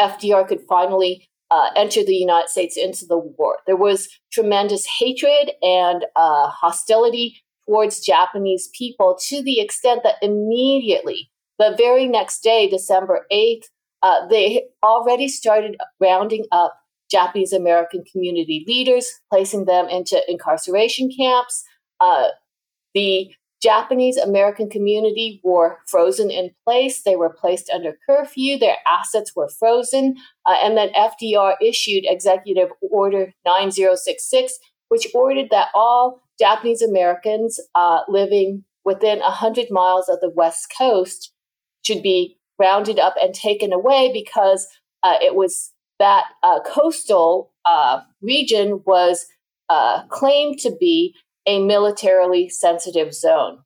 FDR 0.02 0.48
could 0.48 0.62
finally 0.68 1.30
uh, 1.52 1.70
enter 1.76 2.04
the 2.04 2.16
United 2.16 2.50
States 2.50 2.76
into 2.76 3.06
the 3.06 3.18
war. 3.18 3.60
There 3.68 3.78
was 3.78 4.10
tremendous 4.32 4.86
hatred 5.00 5.52
and 5.62 6.06
uh, 6.16 6.48
hostility 6.50 7.43
towards 7.66 8.00
Japanese 8.00 8.70
people 8.78 9.18
to 9.28 9.42
the 9.42 9.60
extent 9.60 10.02
that 10.04 10.16
immediately, 10.22 11.32
the 11.60 11.76
very 11.78 12.08
next 12.08 12.42
day, 12.42 12.68
December 12.70 13.26
8th, 13.32 13.66
uh, 14.02 14.28
they 14.28 14.66
already 14.84 15.28
started 15.28 15.78
rounding 16.00 16.46
up 16.52 16.74
Japanese 17.10 17.54
American 17.54 18.04
community 18.12 18.66
leaders, 18.68 19.08
placing 19.32 19.66
them 19.66 19.88
into 19.88 20.20
incarceration 20.28 21.10
camps. 21.16 21.64
Uh, 22.00 22.28
the 22.94 23.32
Japanese 23.62 24.18
American 24.18 24.70
community 24.70 25.40
were 25.42 25.78
frozen 25.88 26.30
in 26.30 26.52
place. 26.66 27.04
They 27.04 27.16
were 27.16 27.30
placed 27.30 27.70
under 27.70 27.98
curfew. 28.06 28.58
Their 28.58 28.76
assets 28.88 29.34
were 29.36 29.48
frozen. 29.48 30.18
Uh, 30.46 30.58
and 30.62 30.76
then 30.76 30.90
FDR 30.94 31.56
issued 31.62 32.04
Executive 32.06 32.70
Order 32.82 33.32
9066, 33.46 34.60
which 34.90 35.08
ordered 35.16 35.48
that 35.52 35.70
all 35.74 36.23
Japanese 36.40 36.82
Americans 36.82 37.60
uh, 37.76 38.02
living 38.08 38.64
within 38.86 39.20
100 39.20 39.68
miles 39.70 40.10
of 40.10 40.20
the 40.20 40.30
West 40.30 40.74
Coast 40.78 41.32
should 41.84 42.02
be 42.02 42.38
rounded 42.60 43.00
up 43.00 43.16
and 43.22 43.34
taken 43.34 43.74
away 43.74 44.12
because 44.14 44.68
uh, 45.04 45.16
it 45.22 45.36
was 45.36 45.72
that 46.00 46.26
uh, 46.42 46.60
coastal 46.66 47.52
uh, 47.66 48.02
region 48.22 48.82
was 48.86 49.26
uh, 49.70 50.06
claimed 50.08 50.60
to 50.60 50.76
be 50.80 51.16
a 51.46 51.64
militarily 51.64 52.50
sensitive 52.50 53.14
zone. 53.14 53.60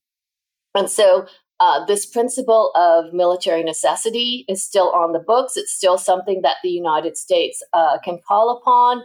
And 0.75 0.89
so 0.89 1.27
uh, 1.60 1.86
this 1.86 2.06
principle 2.06 2.71
of 2.75 3.13
military 3.13 3.63
necessity 3.63 4.45
is 4.47 4.63
still 4.63 4.91
on 4.91 5.13
the 5.13 5.19
books. 5.19 5.58
It's 5.58 5.73
still 5.73 5.97
something 5.97 6.41
that 6.43 6.58
the 6.63 6.69
United 6.69 7.17
States 7.17 7.63
can 8.03 8.19
call 8.27 8.62
upon 8.62 9.03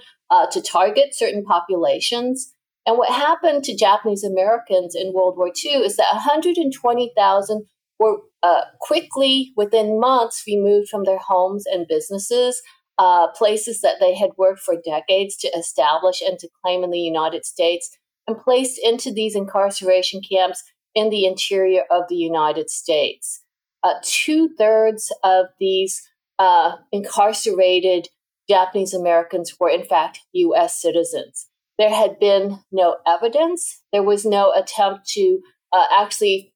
to 0.51 0.61
target 0.61 1.14
certain 1.14 1.44
populations. 1.44 2.53
And 2.87 2.99
what 2.99 3.11
happened 3.11 3.64
to 3.64 3.77
Japanese 3.77 4.25
Americans 4.25 4.95
in 4.95 5.12
World 5.12 5.37
War 5.37 5.53
II 5.64 5.73
is 5.85 5.97
that 5.97 6.12
120,000 6.12 7.66
were 7.99 8.18
uh, 8.42 8.62
quickly, 8.81 9.53
within 9.57 10.01
months, 10.01 10.42
removed 10.47 10.88
from 10.88 11.05
their 11.05 11.18
homes 11.18 11.64
and 11.66 11.87
businesses, 11.87 12.61
uh, 12.99 13.29
places 13.29 13.81
that 13.81 13.97
they 14.01 14.14
had 14.14 14.31
worked 14.37 14.61
for 14.61 14.75
decades 14.85 15.37
to 15.37 15.49
establish 15.49 16.21
and 16.21 16.38
to 16.40 16.49
claim 16.62 16.83
in 16.83 16.90
the 16.90 16.99
United 16.99 17.45
States 17.45 17.97
and 18.27 18.37
placed 18.37 18.81
into 18.83 19.12
these 19.12 19.37
incarceration 19.37 20.21
camps 20.21 20.62
in 20.95 21.11
the 21.11 21.25
interior 21.25 21.83
of 21.90 22.05
the 22.09 22.16
United 22.16 22.68
States. 22.68 23.42
Uh, 23.83 23.95
Two 24.03 24.49
thirds 24.59 25.12
of 25.25 25.47
these 25.59 26.09
uh, 26.38 26.77
incarcerated 26.90 28.09
Japanese 28.49 28.92
Americans 28.92 29.55
were, 29.59 29.71
in 29.71 29.85
fact, 29.85 30.21
U.S. 30.33 30.81
citizens. 30.81 31.49
There 31.78 31.90
had 31.90 32.18
been 32.18 32.61
no 32.70 32.96
evidence, 33.06 33.82
there 33.92 34.02
was 34.02 34.24
no 34.24 34.52
attempt 34.52 35.08
to 35.11 35.40
uh, 35.72 35.87
actually 35.90 36.52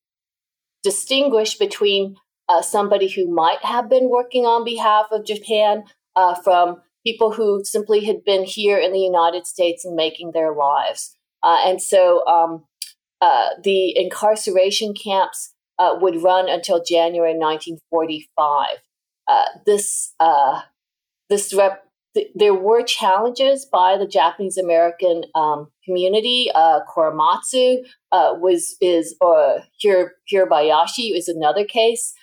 distinguish 0.82 1.56
between 1.56 2.16
uh, 2.48 2.62
somebody 2.62 3.08
who 3.08 3.28
might 3.28 3.64
have 3.64 3.88
been 3.88 4.08
working 4.08 4.44
on 4.44 4.64
behalf 4.64 5.06
of 5.10 5.26
Japan 5.26 5.84
uh, 6.14 6.34
from 6.34 6.82
people 7.04 7.32
who 7.32 7.62
simply 7.64 8.04
had 8.04 8.24
been 8.24 8.44
here 8.44 8.78
in 8.78 8.92
the 8.92 9.00
United 9.00 9.46
States 9.46 9.84
and 9.84 9.94
making 9.94 10.32
their 10.32 10.54
lives. 10.54 11.16
Uh, 11.42 11.58
and 11.64 11.80
so 11.80 12.26
um, 12.26 12.64
uh, 13.20 13.50
the 13.62 13.96
incarceration 13.96 14.92
camps 14.94 15.54
uh, 15.78 15.96
would 16.00 16.22
run 16.22 16.48
until 16.48 16.82
January 16.82 17.36
1945. 17.36 18.68
Uh, 19.28 19.44
this 19.64 20.14
this 21.28 21.52
rep- 21.52 21.85
th- 22.16 22.32
there 22.34 22.54
were 22.54 22.82
challenges 22.82 23.66
by 23.70 23.96
the 23.96 24.06
Japanese 24.06 24.56
American 24.56 25.24
um, 25.34 25.68
community. 25.84 26.50
Uh, 26.54 26.80
Korematsu 26.88 27.84
was 28.12 28.76
is 28.80 29.14
or 29.20 29.62
Hir- 29.80 30.14
Hirabayashi 30.32 31.14
is 31.14 31.28
another 31.28 31.64
case 31.64 32.14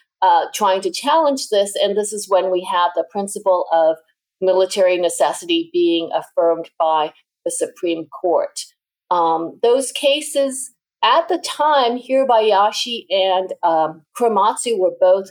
trying 0.54 0.82
to 0.82 0.92
challenge 0.92 1.50
this, 1.50 1.76
and 1.82 1.96
this 1.96 2.12
is 2.12 2.30
when 2.30 2.52
we 2.52 2.68
have 2.70 2.92
the 2.96 3.06
principle 3.12 3.68
of 3.72 3.98
military 4.42 4.98
necessity 4.98 5.70
being 5.72 6.10
affirmed 6.14 6.70
by 6.80 7.14
the 7.46 7.52
Supreme 7.52 8.08
Court. 8.08 8.60
Um, 9.12 9.60
those 9.62 9.92
cases 9.92 10.72
at 11.04 11.28
the 11.28 11.38
time, 11.38 12.00
Hirabayashi 12.00 13.06
and 13.10 13.54
um, 13.62 14.04
Korematsu 14.18 14.78
were 14.78 14.96
both 15.00 15.30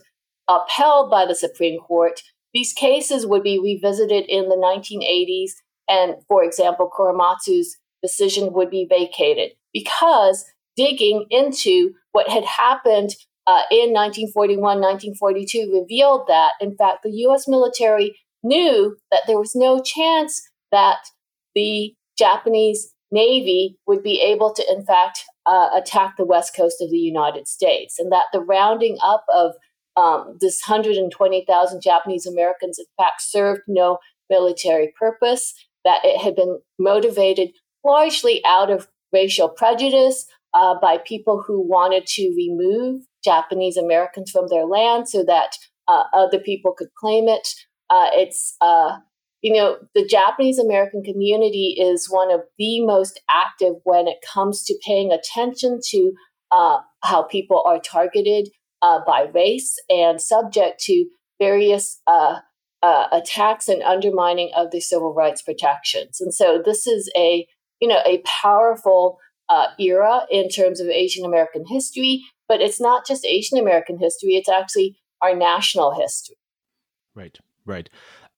upheld 0.49 1.11
by 1.11 1.25
the 1.25 1.35
Supreme 1.35 1.81
Court. 1.81 2.23
These 2.55 2.73
cases 2.73 3.27
would 3.27 3.43
be 3.43 3.59
revisited 3.59 4.27
in 4.29 4.49
the 4.49 4.57
1980s, 4.57 5.53
and 5.89 6.23
for 6.29 6.45
example, 6.45 6.91
Korematsu's 6.91 7.77
decision 8.03 8.53
would 8.53 8.71
be 8.71 8.87
vacated 8.89 9.53
because 9.73 10.45
digging 10.77 11.27
into 11.31 11.93
what 12.13 12.29
had 12.29 12.45
happened 12.45 13.11
uh, 13.47 13.63
in 13.71 13.93
1941, 13.93 14.61
1942 14.63 15.81
revealed 15.81 16.27
that, 16.29 16.53
in 16.61 16.77
fact, 16.77 17.03
the 17.03 17.11
US 17.27 17.49
military 17.49 18.19
knew 18.43 18.97
that 19.11 19.23
there 19.27 19.39
was 19.39 19.55
no 19.55 19.81
chance 19.83 20.43
that 20.71 20.99
the 21.55 21.95
Japanese 22.19 22.93
Navy 23.11 23.77
would 23.87 24.03
be 24.03 24.21
able 24.21 24.53
to, 24.55 24.65
in 24.71 24.85
fact, 24.85 25.25
uh, 25.47 25.71
attack 25.75 26.15
the 26.17 26.25
west 26.25 26.57
coast 26.57 26.81
of 26.81 26.91
the 26.91 26.99
United 26.99 27.49
States, 27.49 27.99
and 27.99 28.11
that 28.13 28.27
the 28.33 28.41
rounding 28.41 28.97
up 29.03 29.25
of 29.33 29.53
um, 29.97 30.37
this 30.41 30.63
120,000 30.67 31.83
Japanese 31.83 32.27
Americans, 32.27 32.79
in 32.79 32.87
fact, 32.97 33.23
served 33.23 33.63
no 33.67 33.99
military 34.31 34.93
purpose, 34.99 35.55
that 35.85 36.01
it 36.05 36.21
had 36.21 36.35
been 36.35 36.61
motivated 36.79 37.51
largely 37.85 38.41
out 38.47 38.71
of 38.71 38.89
racial 39.13 39.49
prejudice 39.49 40.27
uh, 40.55 40.75
by 40.81 40.99
people 40.99 41.43
who 41.47 41.61
wanted 41.61 42.07
to 42.07 42.33
remove 42.37 43.03
Japanese 43.25 43.77
Americans 43.77 44.31
from 44.31 44.47
their 44.49 44.67
land 44.67 45.09
so 45.09 45.25
that 45.25 45.57
uh, 45.89 46.05
other 46.13 46.39
people 46.39 46.73
could 46.73 46.95
claim 46.99 47.29
it. 47.29 47.49
Uh, 47.91 48.09
it's 48.13 48.57
uh, 48.61 48.97
you 49.43 49.53
know, 49.53 49.77
the 49.95 50.07
Japanese 50.07 50.59
American 50.59 51.03
community 51.03 51.77
is 51.79 52.09
one 52.09 52.31
of 52.31 52.43
the 52.59 52.85
most 52.85 53.21
active 53.29 53.75
when 53.83 54.07
it 54.07 54.19
comes 54.33 54.63
to 54.65 54.79
paying 54.87 55.11
attention 55.11 55.81
to 55.91 56.13
uh, 56.53 56.79
how 57.03 57.25
people 57.25 57.63
are 57.67 57.81
targeted 57.81 58.49
uh, 58.83 59.01
by 59.07 59.29
race 59.33 59.79
and 59.89 60.21
subject 60.21 60.81
to 60.85 61.07
various 61.39 62.01
uh, 62.07 62.39
uh 62.83 63.07
attacks 63.13 63.69
and 63.69 63.83
undermining 63.83 64.51
of 64.57 64.71
the 64.71 64.81
civil 64.81 65.15
rights 65.15 65.43
protections. 65.43 66.21
And 66.21 66.35
so 66.35 66.61
this 66.65 66.87
is 66.87 67.11
a, 67.17 67.47
you 67.81 67.89
know, 67.89 68.01
a 68.05 68.23
powerful 68.25 69.19
uh, 69.49 69.69
era 69.79 70.23
in 70.31 70.49
terms 70.49 70.81
of 70.81 70.89
Asian 70.89 71.25
American 71.25 71.65
history, 71.67 72.23
but 72.49 72.61
it's 72.61 72.81
not 72.81 73.07
just 73.07 73.25
Asian 73.27 73.59
American 73.59 73.99
history, 73.99 74.31
it's 74.31 74.49
actually 74.49 74.97
our 75.21 75.37
national 75.37 75.99
history. 75.99 76.37
Right, 77.15 77.39
right. 77.65 77.89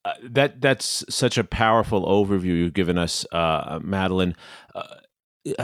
Uh, 0.04 0.14
that 0.22 0.60
that's 0.60 1.04
such 1.08 1.38
a 1.38 1.44
powerful 1.44 2.04
overview 2.04 2.56
you've 2.56 2.74
given 2.74 2.98
us, 2.98 3.24
uh, 3.32 3.80
Madeline. 3.82 4.36
Uh, 4.74 4.96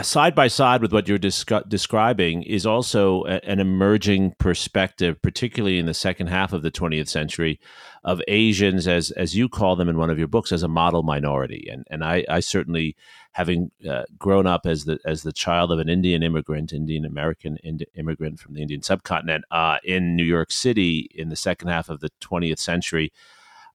side 0.01 0.35
by 0.35 0.47
side 0.47 0.81
with 0.81 0.93
what 0.93 1.07
you're 1.07 1.17
describing 1.17 2.43
is 2.43 2.65
also 2.65 3.23
a, 3.25 3.39
an 3.43 3.59
emerging 3.59 4.35
perspective, 4.37 5.19
particularly 5.21 5.79
in 5.79 5.87
the 5.87 5.93
second 5.93 6.27
half 6.27 6.53
of 6.53 6.61
the 6.61 6.69
20th 6.69 7.07
century, 7.07 7.59
of 8.03 8.21
Asians 8.27 8.87
as 8.87 9.11
as 9.11 9.35
you 9.35 9.49
call 9.49 9.75
them 9.75 9.89
in 9.89 9.97
one 9.97 10.09
of 10.09 10.17
your 10.17 10.27
books 10.27 10.51
as 10.51 10.63
a 10.63 10.67
model 10.67 11.03
minority. 11.03 11.67
And 11.71 11.85
and 11.89 12.03
I, 12.03 12.23
I 12.29 12.39
certainly, 12.41 12.95
having 13.31 13.71
uh, 13.89 14.03
grown 14.17 14.45
up 14.45 14.65
as 14.65 14.85
the 14.85 14.99
as 15.05 15.23
the 15.23 15.33
child 15.33 15.71
of 15.71 15.79
an 15.79 15.89
Indian 15.89 16.21
immigrant, 16.21 16.73
Indian 16.73 17.05
American 17.05 17.57
Indi- 17.57 17.87
immigrant 17.95 18.39
from 18.39 18.53
the 18.53 18.61
Indian 18.61 18.83
subcontinent 18.83 19.45
uh, 19.49 19.77
in 19.83 20.15
New 20.15 20.23
York 20.23 20.51
City 20.51 21.09
in 21.15 21.29
the 21.29 21.35
second 21.35 21.69
half 21.69 21.89
of 21.89 22.01
the 22.01 22.11
20th 22.21 22.59
century. 22.59 23.11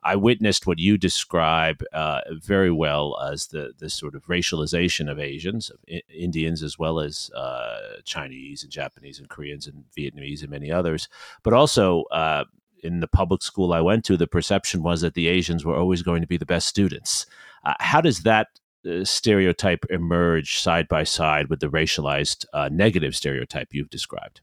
I 0.03 0.17
witnessed 0.17 0.67
what 0.67 0.79
you 0.79 0.99
describe 0.99 1.83
uh, 1.93 2.21
very 2.31 2.71
well 2.71 3.19
as 3.21 3.49
the 3.49 3.73
the 3.79 3.91
sort 3.91 4.15
of 4.15 4.27
racialization 4.27 5.11
of 5.11 5.19
Asians, 5.19 5.71
of 5.71 5.79
I- 5.89 6.03
Indians 6.09 6.63
as 6.63 6.79
well 6.79 7.01
as 7.01 7.31
uh, 7.35 8.01
Chinese 8.05 8.63
and 8.63 8.73
Japanese 8.73 9.19
and 9.19 9.29
Koreans 9.29 9.67
and 9.67 9.85
Vietnamese 9.97 10.43
and 10.43 10.51
many 10.51 10.71
others. 10.71 11.09
But 11.43 11.53
also 11.53 12.05
uh, 12.05 12.45
in 12.83 13.01
the 13.01 13.09
public 13.09 13.43
school 13.43 13.73
I 13.73 13.81
went 13.81 14.05
to, 14.07 14.17
the 14.17 14.27
perception 14.27 14.83
was 14.83 15.01
that 15.01 15.15
the 15.15 15.29
Asians 15.29 15.65
were 15.65 15.77
always 15.77 16.03
going 16.03 16.23
to 16.23 16.29
be 16.29 16.37
the 16.37 16.47
best 16.47 16.69
students. 16.69 17.27
Uh, 17.65 17.75
how 17.81 18.01
does 18.01 18.23
that 18.23 18.49
uh, 18.89 19.05
stereotype 19.05 19.85
emerge 19.91 20.59
side 20.59 20.89
by 20.89 21.05
side 21.05 21.49
with 21.49 21.61
the 21.61 21.69
racialized 21.69 22.47
uh, 22.53 22.69
negative 22.71 23.17
stereotype 23.17 23.69
you've 23.73 23.91
described? 23.91 24.41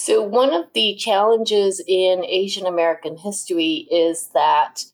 So, 0.00 0.22
one 0.22 0.54
of 0.54 0.66
the 0.74 0.94
challenges 0.94 1.82
in 1.84 2.24
Asian 2.24 2.66
American 2.66 3.16
history 3.16 3.88
is 3.90 4.28
that 4.32 4.84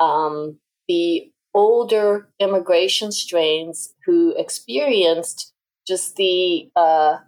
um, 0.00 0.58
the 0.88 1.30
older 1.54 2.28
immigration 2.40 3.12
strains 3.12 3.94
who 4.04 4.34
experienced 4.36 5.52
just 5.86 6.16
the 6.16 6.72
uh, 6.74 7.18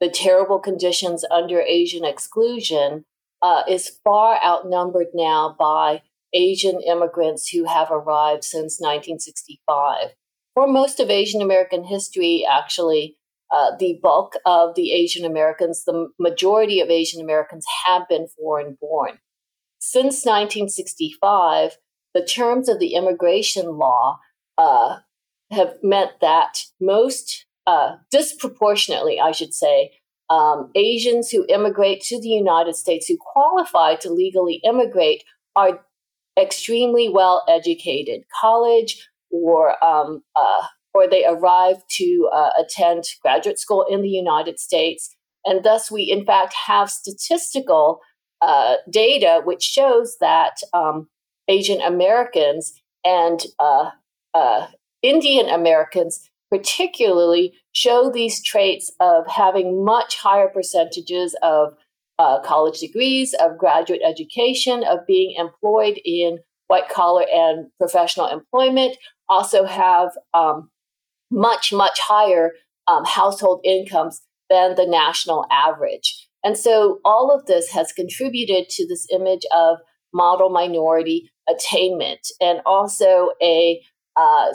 the 0.00 0.08
terrible 0.08 0.58
conditions 0.58 1.26
under 1.30 1.60
Asian 1.60 2.06
exclusion 2.06 3.04
uh, 3.42 3.64
is 3.68 3.98
far 4.02 4.42
outnumbered 4.42 5.08
now 5.12 5.54
by 5.58 6.00
Asian 6.32 6.80
immigrants 6.80 7.50
who 7.50 7.64
have 7.64 7.90
arrived 7.90 8.44
since 8.44 8.80
1965. 8.80 10.14
For 10.54 10.66
most 10.66 11.00
of 11.00 11.10
Asian 11.10 11.42
American 11.42 11.84
history, 11.84 12.46
actually, 12.50 13.17
uh, 13.54 13.72
the 13.78 13.98
bulk 14.02 14.34
of 14.44 14.74
the 14.74 14.92
Asian 14.92 15.24
Americans, 15.24 15.84
the 15.84 16.08
majority 16.18 16.80
of 16.80 16.90
Asian 16.90 17.20
Americans 17.20 17.64
have 17.86 18.08
been 18.08 18.26
foreign 18.28 18.76
born. 18.80 19.18
since 19.80 20.24
1965, 20.24 21.78
the 22.14 22.24
terms 22.24 22.68
of 22.68 22.78
the 22.80 22.94
immigration 22.94 23.78
law 23.78 24.18
uh, 24.58 24.98
have 25.50 25.74
meant 25.82 26.10
that 26.20 26.64
most, 26.80 27.46
uh, 27.66 27.96
disproportionately, 28.10 29.20
I 29.20 29.30
should 29.30 29.54
say, 29.54 29.92
um, 30.30 30.70
Asians 30.74 31.30
who 31.30 31.46
immigrate 31.48 32.02
to 32.02 32.20
the 32.20 32.28
United 32.28 32.76
States 32.76 33.06
who 33.06 33.16
qualify 33.16 33.94
to 33.96 34.10
legally 34.10 34.60
immigrate 34.64 35.24
are 35.56 35.80
extremely 36.38 37.08
well 37.08 37.44
educated, 37.48 38.22
college 38.40 39.08
or 39.30 39.82
um, 39.84 40.22
they 41.06 41.24
arrive 41.26 41.76
to 41.90 42.30
uh, 42.34 42.50
attend 42.58 43.04
graduate 43.22 43.58
school 43.58 43.84
in 43.88 44.02
the 44.02 44.08
United 44.08 44.58
States, 44.58 45.14
and 45.44 45.64
thus 45.64 45.90
we 45.90 46.02
in 46.02 46.24
fact 46.24 46.54
have 46.66 46.90
statistical 46.90 48.00
uh, 48.40 48.76
data 48.90 49.40
which 49.44 49.62
shows 49.62 50.16
that 50.20 50.56
um, 50.72 51.08
Asian 51.48 51.80
Americans 51.80 52.72
and 53.04 53.44
uh, 53.58 53.90
uh, 54.34 54.66
Indian 55.02 55.48
Americans 55.48 56.28
particularly 56.50 57.52
show 57.72 58.10
these 58.10 58.42
traits 58.42 58.90
of 59.00 59.26
having 59.26 59.84
much 59.84 60.16
higher 60.16 60.48
percentages 60.48 61.36
of 61.42 61.74
uh, 62.18 62.40
college 62.40 62.80
degrees, 62.80 63.34
of 63.34 63.58
graduate 63.58 64.00
education, 64.04 64.82
of 64.84 65.06
being 65.06 65.34
employed 65.36 66.00
in 66.04 66.38
white 66.66 66.88
collar 66.88 67.24
and 67.32 67.68
professional 67.78 68.26
employment, 68.26 68.96
also 69.28 69.64
have 69.64 70.10
um, 70.34 70.70
much, 71.30 71.72
much 71.72 71.98
higher 72.00 72.52
um, 72.86 73.04
household 73.04 73.60
incomes 73.64 74.22
than 74.48 74.74
the 74.74 74.86
national 74.86 75.46
average. 75.50 76.28
And 76.44 76.56
so 76.56 77.00
all 77.04 77.34
of 77.34 77.46
this 77.46 77.70
has 77.72 77.92
contributed 77.92 78.68
to 78.70 78.86
this 78.86 79.06
image 79.12 79.44
of 79.54 79.78
model 80.14 80.48
minority 80.48 81.30
attainment 81.48 82.20
and 82.40 82.60
also 82.64 83.30
a 83.42 83.80
uh, 84.16 84.48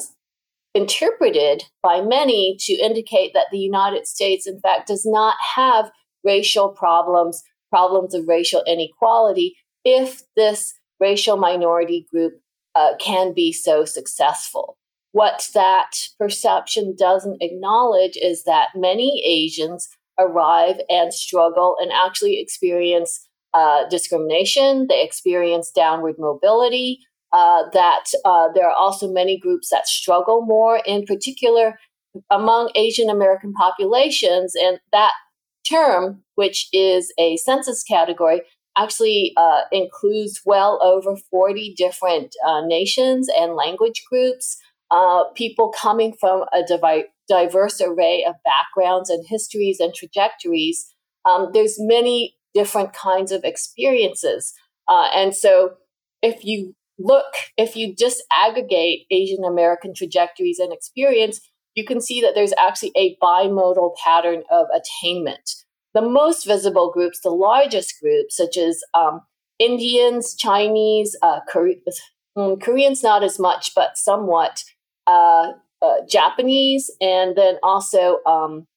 interpreted 0.74 1.64
by 1.82 2.02
many 2.02 2.58
to 2.60 2.74
indicate 2.74 3.34
that 3.34 3.48
the 3.52 3.60
United 3.60 4.08
States, 4.08 4.48
in 4.48 4.60
fact, 4.60 4.88
does 4.88 5.06
not 5.06 5.36
have 5.56 5.92
racial 6.24 6.70
problems, 6.70 7.44
problems 7.70 8.14
of 8.14 8.28
racial 8.28 8.64
inequality, 8.66 9.56
if 9.86 10.24
this 10.36 10.74
racial 11.00 11.38
minority 11.38 12.08
group 12.12 12.34
uh, 12.76 12.96
can 13.00 13.34
be 13.34 13.52
so 13.52 13.86
successful. 13.86 14.78
What 15.14 15.48
that 15.54 15.92
perception 16.20 16.96
doesn't 16.98 17.42
acknowledge 17.42 18.18
is 18.22 18.44
that 18.44 18.70
many 18.76 19.24
Asians 19.26 19.88
arrive 20.20 20.82
and 20.90 21.14
struggle 21.14 21.78
and 21.80 21.92
actually 21.92 22.40
experience 22.40 23.28
uh, 23.54 23.88
discrimination, 23.90 24.88
they 24.90 25.04
experience 25.04 25.72
downward 25.74 26.16
mobility, 26.18 27.00
uh, 27.32 27.64
that 27.74 28.06
uh, 28.26 28.48
there 28.56 28.68
are 28.68 28.76
also 28.76 29.12
many 29.12 29.40
groups 29.40 29.70
that 29.70 29.88
struggle 29.88 30.46
more, 30.46 30.82
in 30.86 31.06
particular 31.06 31.80
among 32.32 32.72
Asian 32.76 33.10
American 33.10 33.54
populations. 33.54 34.54
And 34.56 34.80
that 34.92 35.14
term, 35.68 36.24
which 36.36 36.68
is 36.74 37.14
a 37.20 37.38
census 37.38 37.84
category, 37.84 38.42
actually 38.76 39.34
uh, 39.38 39.62
includes 39.72 40.42
well 40.46 40.80
over 40.84 41.16
40 41.30 41.76
different 41.78 42.34
uh, 42.46 42.62
nations 42.66 43.30
and 43.36 43.54
language 43.54 44.04
groups, 44.10 44.58
uh, 44.94 45.24
people 45.34 45.74
coming 45.76 46.14
from 46.14 46.46
a 46.54 46.62
divi- 46.64 47.08
diverse 47.28 47.82
array 47.82 48.24
of 48.28 48.36
backgrounds 48.46 49.10
and 49.10 49.26
histories 49.28 49.80
and 49.80 49.92
trajectories. 49.94 50.94
Um, 51.26 51.50
there's 51.52 51.78
many 51.80 52.36
different 52.54 52.94
kinds 52.94 53.32
of 53.32 53.44
experiences. 53.44 54.54
and 54.88 55.36
so 55.36 55.72
if 56.22 56.46
you 56.46 56.76
look, 57.00 57.34
if 57.58 57.76
you 57.76 57.96
disaggregate 57.96 59.08
Asian 59.10 59.44
American 59.44 59.96
trajectories 59.96 60.60
and 60.60 60.72
experience, 60.72 61.42
you 61.74 61.86
can 61.86 62.00
see 62.00 62.22
that 62.22 62.34
there's 62.36 62.54
actually 62.60 62.92
a 62.96 63.18
bimodal 63.22 63.96
pattern 64.04 64.44
of 64.52 64.68
attainment. 64.76 65.50
The 65.96 66.04
most 66.04 66.46
visible 66.46 66.92
groups, 66.92 67.22
the 67.22 67.32
largest 67.32 67.96
groups, 68.00 68.38
such 68.38 68.58
as 68.58 68.84
um, 68.94 69.22
Indians, 69.58 70.36
Chinese, 70.36 71.18
uh, 71.24 71.40
um, 72.36 72.60
Koreans, 72.60 73.02
not 73.02 73.24
as 73.24 73.40
much, 73.40 73.74
but 73.76 73.98
somewhat, 73.98 74.64
uh, 75.08 75.54
uh, 75.82 75.96
Japanese, 76.08 76.90
and 77.02 77.36
then 77.36 77.58
also, 77.62 78.20
um, 78.26 78.68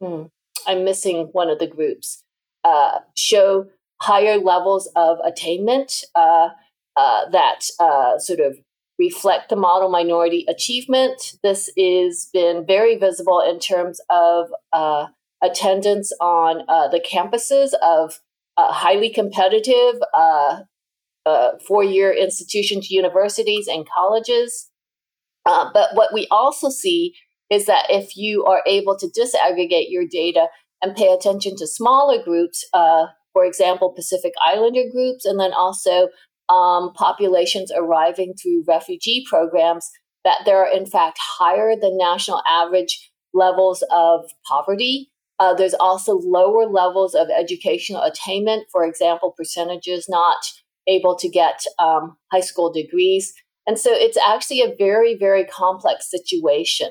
hmm, 0.00 0.24
I'm 0.66 0.84
missing 0.84 1.28
one 1.32 1.48
of 1.48 1.58
the 1.58 1.66
groups, 1.66 2.22
uh, 2.64 2.98
show 3.16 3.66
higher 4.00 4.38
levels 4.38 4.90
of 4.96 5.18
attainment. 5.24 6.04
Uh, 6.14 6.50
uh, 6.98 7.30
that 7.30 7.60
uh, 7.78 8.18
sort 8.18 8.40
of 8.40 8.58
reflect 8.98 9.50
the 9.50 9.56
model 9.56 9.88
minority 9.88 10.44
achievement. 10.48 11.34
This 11.44 11.70
has 11.78 12.28
been 12.32 12.66
very 12.66 12.96
visible 12.96 13.40
in 13.40 13.60
terms 13.60 14.00
of 14.10 14.48
uh, 14.72 15.06
attendance 15.40 16.12
on 16.20 16.62
uh, 16.68 16.88
the 16.88 16.98
campuses 16.98 17.72
of 17.80 18.20
uh, 18.56 18.72
highly 18.72 19.10
competitive 19.10 20.02
four 21.64 21.84
year 21.84 22.12
institutions, 22.12 22.90
universities, 22.90 23.68
and 23.68 23.88
colleges. 23.88 24.68
But 25.72 25.90
what 25.94 26.12
we 26.12 26.26
also 26.30 26.68
see 26.68 27.14
is 27.50 27.66
that 27.66 27.86
if 27.88 28.16
you 28.16 28.44
are 28.44 28.62
able 28.66 28.96
to 28.98 29.06
disaggregate 29.06 29.86
your 29.88 30.04
data 30.06 30.48
and 30.82 30.94
pay 30.94 31.08
attention 31.08 31.56
to 31.56 31.66
smaller 31.66 32.22
groups, 32.22 32.64
for 32.72 33.44
example, 33.44 33.92
Pacific 33.94 34.32
Islander 34.44 34.84
groups, 34.92 35.24
and 35.24 35.40
then 35.40 35.52
also 35.52 36.08
um, 36.48 36.92
populations 36.94 37.70
arriving 37.74 38.34
through 38.34 38.64
refugee 38.66 39.24
programs 39.28 39.88
that 40.24 40.38
there 40.44 40.58
are 40.58 40.70
in 40.70 40.86
fact 40.86 41.18
higher 41.20 41.74
than 41.80 41.96
national 41.96 42.42
average 42.48 43.10
levels 43.34 43.84
of 43.90 44.24
poverty. 44.46 45.10
Uh, 45.38 45.54
there's 45.54 45.74
also 45.74 46.18
lower 46.18 46.66
levels 46.66 47.14
of 47.14 47.28
educational 47.30 48.02
attainment. 48.02 48.64
For 48.72 48.84
example, 48.84 49.34
percentages 49.36 50.06
not 50.08 50.38
able 50.88 51.16
to 51.16 51.28
get 51.28 51.62
um, 51.78 52.16
high 52.32 52.40
school 52.40 52.72
degrees. 52.72 53.32
And 53.68 53.78
so 53.78 53.90
it's 53.92 54.16
actually 54.16 54.62
a 54.62 54.74
very, 54.76 55.14
very 55.14 55.44
complex 55.44 56.10
situation. 56.10 56.88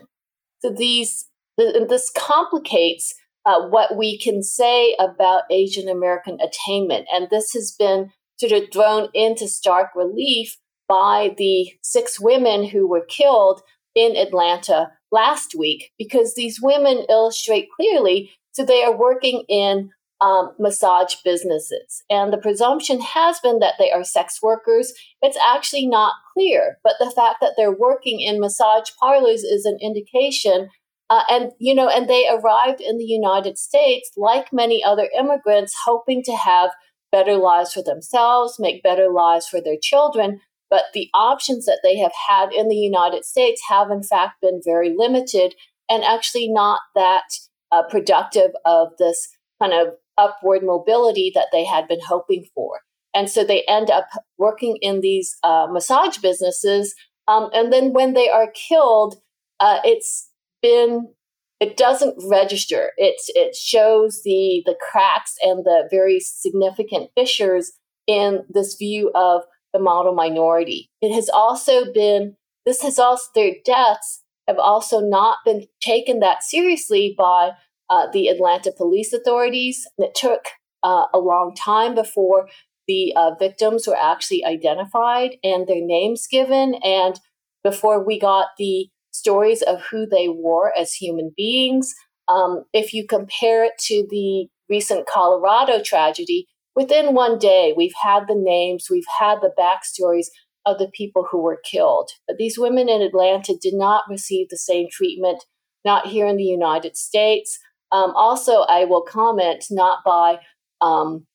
So 0.60 0.70
these 0.72 1.26
this 1.58 2.12
complicates 2.16 3.16
uh, 3.44 3.68
what 3.70 3.98
we 3.98 4.20
can 4.20 4.44
say 4.44 4.96
about 5.00 5.44
Asian 5.50 5.90
American 5.90 6.38
attainment. 6.40 7.08
And 7.12 7.30
this 7.32 7.52
has 7.54 7.72
been 7.72 8.12
sort 8.40 8.52
of 8.52 8.72
thrown 8.72 9.10
into 9.16 9.48
stark 9.48 9.90
relief 9.96 10.56
by 10.88 11.34
the 11.38 11.72
six 11.82 12.20
women 12.20 12.64
who 12.64 12.88
were 12.88 13.06
killed 13.10 13.62
in 13.96 14.16
Atlanta 14.16 14.92
last 15.12 15.56
week 15.58 15.92
because 15.98 16.36
these 16.36 16.62
women 16.62 17.06
illustrate 17.10 17.70
clearly 17.76 18.30
so 18.52 18.66
they 18.66 18.84
are 18.84 18.96
working 18.96 19.44
in 19.48 19.90
um, 20.20 20.52
massage 20.60 21.16
businesses. 21.24 22.04
And 22.10 22.34
the 22.34 22.38
presumption 22.38 23.02
has 23.02 23.40
been 23.40 23.60
that 23.60 23.76
they 23.78 23.92
are 23.92 24.04
sex 24.04 24.42
workers. 24.42 24.94
It's 25.22 25.38
actually 25.46 25.88
not 25.88 26.14
clear, 26.34 26.80
but 26.84 26.94
the 27.00 27.12
fact 27.12 27.38
that 27.42 27.54
they're 27.56 27.72
working 27.72 28.20
in 28.22 28.40
massage 28.40 28.90
parlors 29.00 29.44
is 29.44 29.66
an 29.66 29.78
indication. 29.82 30.70
Uh, 31.10 31.24
and, 31.30 31.52
you 31.60 31.74
know, 31.74 31.88
and 31.88 32.10
they 32.10 32.28
arrived 32.28 32.82
in 32.82 32.98
the 32.98 33.06
United 33.06 33.58
States, 33.58 34.12
like 34.18 34.52
many 34.52 34.84
other 34.84 35.10
immigrants, 35.18 35.74
hoping 35.86 36.24
to 36.24 36.36
have 36.36 36.72
better 37.12 37.36
lives 37.36 37.74
for 37.74 37.82
themselves, 37.82 38.58
make 38.60 38.84
better 38.84 39.10
lives 39.10 39.48
for 39.48 39.62
their 39.62 39.78
children. 39.82 40.42
But 40.70 40.86
the 40.94 41.10
options 41.14 41.66
that 41.66 41.80
they 41.82 41.98
have 41.98 42.12
had 42.28 42.52
in 42.52 42.68
the 42.68 42.76
United 42.76 43.24
States 43.24 43.62
have, 43.70 43.90
in 43.90 44.04
fact, 44.04 44.42
been 44.42 44.62
very 44.66 44.94
limited 44.98 45.56
and 45.90 46.04
actually 46.04 46.50
not 46.50 46.82
that 46.96 47.24
uh, 47.72 47.84
productive 47.84 48.52
of 48.66 48.90
this 49.00 49.30
kind 49.62 49.74
of 49.74 49.94
upward 50.18 50.64
mobility 50.64 51.32
that 51.36 51.48
they 51.52 51.66
had 51.66 51.88
been 51.88 52.02
hoping 52.06 52.46
for. 52.54 52.82
And 53.14 53.30
so 53.30 53.44
they 53.44 53.64
end 53.68 53.90
up 53.90 54.08
working 54.38 54.78
in 54.82 55.02
these 55.02 55.36
uh, 55.44 55.68
massage 55.70 56.18
businesses. 56.18 56.94
Um, 57.28 57.50
and 57.54 57.74
then 57.74 57.94
when 57.94 58.14
they 58.14 58.30
are 58.30 58.52
killed, 58.52 59.16
uh, 59.60 59.80
it's 59.84 60.30
been 60.62 61.14
it 61.60 61.76
doesn't 61.78 62.16
register. 62.30 62.92
It 62.98 63.16
it 63.30 63.56
shows 63.56 64.22
the 64.24 64.62
the 64.66 64.76
cracks 64.92 65.36
and 65.42 65.66
the 65.66 65.88
very 65.90 66.20
significant 66.20 67.10
fissures 67.18 67.72
in 68.06 68.44
this 68.50 68.76
view 68.76 69.12
of 69.16 69.42
the 69.74 69.80
model 69.80 70.14
minority. 70.14 70.90
It 71.02 71.14
has 71.14 71.30
also 71.30 71.92
been 71.92 72.36
this 72.66 72.82
has 72.84 73.00
also 73.00 73.24
their 73.34 73.54
deaths 73.66 74.24
have 74.48 74.60
also 74.60 75.00
not 75.00 75.40
been 75.44 75.66
taken 75.82 76.20
that 76.20 76.44
seriously 76.44 77.14
by 77.18 77.52
uh, 77.90 78.08
the 78.12 78.28
Atlanta 78.28 78.72
police 78.76 79.14
authorities. 79.14 79.88
And 79.98 80.08
It 80.08 80.16
took 80.16 80.46
uh, 80.84 81.06
a 81.14 81.20
long 81.20 81.56
time 81.56 81.96
before 81.96 82.48
the 82.88 83.14
uh, 83.16 83.32
victims 83.40 83.88
were 83.88 83.98
actually 83.98 84.46
identified 84.46 85.38
and 85.44 85.68
their 85.68 85.82
names 85.82 86.26
given, 86.30 86.76
and 86.84 87.20
before 87.64 88.06
we 88.06 88.20
got 88.20 88.48
the 88.58 88.88
stories 89.12 89.62
of 89.62 89.82
who 89.92 90.06
they 90.06 90.30
were 90.30 90.72
as 90.78 90.94
human 90.94 91.32
beings. 91.36 91.94
Um, 92.30 92.64
if 92.74 92.94
you 92.94 93.06
compare 93.08 93.66
it 93.66 93.74
to 93.88 94.06
the 94.10 94.48
recent 94.70 95.08
Colorado 95.08 95.82
tragedy, 95.84 96.48
within 96.76 97.14
one 97.14 97.38
day, 97.40 97.74
we've 97.76 97.96
had 98.02 98.24
the 98.28 98.36
names, 98.36 98.88
we've 98.90 99.04
had 99.20 99.40
the 99.42 99.52
backstories 99.58 100.28
of 100.66 100.78
the 100.78 100.92
people 100.94 101.26
who 101.30 101.42
were 101.42 101.62
killed. 101.70 102.12
But 102.28 102.38
these 102.38 102.60
women 102.60 102.90
in 102.90 103.02
Atlanta 103.02 103.56
did 103.60 103.74
not 103.74 104.04
receive 104.10 104.50
the 104.50 104.58
same 104.58 104.88
treatment, 104.92 105.46
not 105.86 106.08
here 106.08 106.28
in 106.28 106.38
the 106.38 106.44
United 106.44 106.98
States. 106.98 107.60
Um, 107.92 108.14
also, 108.16 108.62
I 108.62 108.86
will 108.86 109.02
comment 109.02 109.66
not 109.72 110.00
by 110.06 110.40
um, 110.82 111.26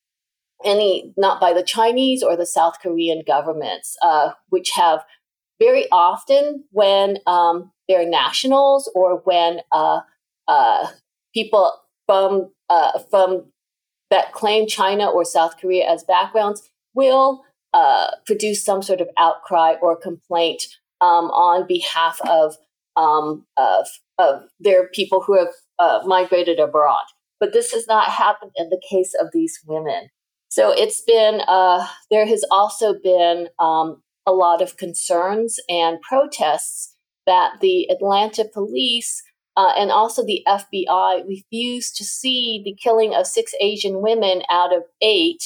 any, 0.65 1.13
not 1.17 1.41
by 1.41 1.53
the 1.53 1.63
Chinese 1.63 2.23
or 2.23 2.37
the 2.37 2.47
South 2.47 2.75
Korean 2.83 3.23
governments, 3.27 3.97
uh, 4.03 4.33
which 4.49 4.71
have 4.71 5.05
very 5.61 5.87
often 5.91 6.65
when 6.71 7.19
um, 7.27 7.71
they're 7.89 8.09
nationals 8.09 8.91
or 8.95 9.23
when 9.25 9.61
uh, 9.73 10.01
uh, 10.49 10.87
people 11.35 11.73
from 12.07 12.51
uh, 12.69 12.99
from 13.11 13.45
that 14.11 14.33
claim 14.33 14.67
China 14.67 15.09
or 15.09 15.25
South 15.25 15.57
Korea 15.59 15.89
as 15.89 16.05
backgrounds 16.05 16.69
will 16.95 17.43
uh, 17.73 18.09
produce 18.27 18.63
some 18.63 18.83
sort 18.83 19.01
of 19.01 19.09
outcry 19.19 19.75
or 19.81 19.97
complaint 19.97 20.65
um, 21.01 21.31
on 21.31 21.67
behalf 21.67 22.21
of, 22.29 22.57
um, 22.97 23.47
of, 23.57 23.87
of 24.19 24.43
their 24.61 24.89
people 24.89 25.23
who 25.23 25.39
have 25.39 25.49
uh, 25.83 26.01
migrated 26.07 26.61
abroad. 26.61 27.05
But 27.41 27.53
this 27.53 27.73
has 27.73 27.87
not 27.89 28.09
happened 28.09 28.53
in 28.57 28.69
the 28.69 28.81
case 28.89 29.15
of 29.21 29.29
these 29.33 29.59
women. 29.67 30.09
So 30.49 30.71
it's 30.71 31.03
been, 31.03 31.41
uh, 31.49 31.87
there 32.11 32.27
has 32.27 32.45
also 32.51 32.95
been 33.03 33.49
um, 33.59 34.03
a 34.27 34.33
lot 34.33 34.63
of 34.63 34.77
concerns 34.77 35.59
and 35.69 36.01
protests 36.03 36.95
that 37.27 37.55
the 37.61 37.89
Atlanta 37.91 38.45
police 38.45 39.23
uh, 39.57 39.73
and 39.77 39.91
also 39.91 40.25
the 40.25 40.43
FBI 40.47 41.27
refused 41.27 41.97
to 41.97 42.05
see 42.05 42.63
the 42.65 42.77
killing 42.83 43.15
of 43.15 43.27
six 43.27 43.53
Asian 43.61 44.01
women 44.01 44.43
out 44.51 44.75
of 44.75 44.85
eight 45.03 45.43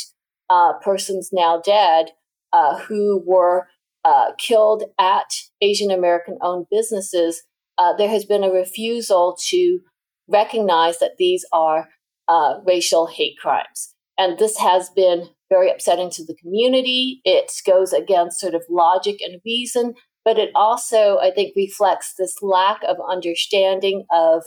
uh, 0.51 0.75
persons 0.83 1.31
now 1.33 1.61
dead 1.65 2.11
uh, 2.53 2.79
who 2.79 3.23
were 3.27 3.69
uh, 4.05 4.33
killed 4.39 4.85
at 5.01 5.43
Asian 5.61 5.91
American 5.91 6.39
owned 6.43 6.67
businesses. 6.71 7.43
Uh, 7.79 7.95
there 7.97 8.09
has 8.09 8.25
been 8.25 8.45
a 8.45 8.51
refusal 8.51 9.37
to 9.49 9.81
recognize 10.29 10.99
that 10.99 11.17
these 11.19 11.45
are 11.53 11.89
uh, 12.29 12.59
racial 12.67 13.07
hate 13.07 13.37
crimes. 13.39 13.95
And 14.19 14.39
this 14.39 14.59
has 14.59 14.89
been 14.91 15.29
very 15.49 15.71
upsetting 15.71 16.11
to 16.11 16.25
the 16.25 16.35
community. 16.35 17.21
It 17.25 17.53
goes 17.67 17.93
against 17.93 18.41
sort 18.41 18.55
of 18.55 18.63
logic 18.69 19.19
and 19.21 19.41
reason 19.45 19.95
but 20.27 20.39
it 20.39 20.51
also, 20.57 21.19
I 21.19 21.31
think, 21.31 21.55
reflects 21.55 22.15
this 22.19 22.43
lack 22.43 22.83
of 22.83 22.97
understanding 23.09 24.07
of 24.11 24.43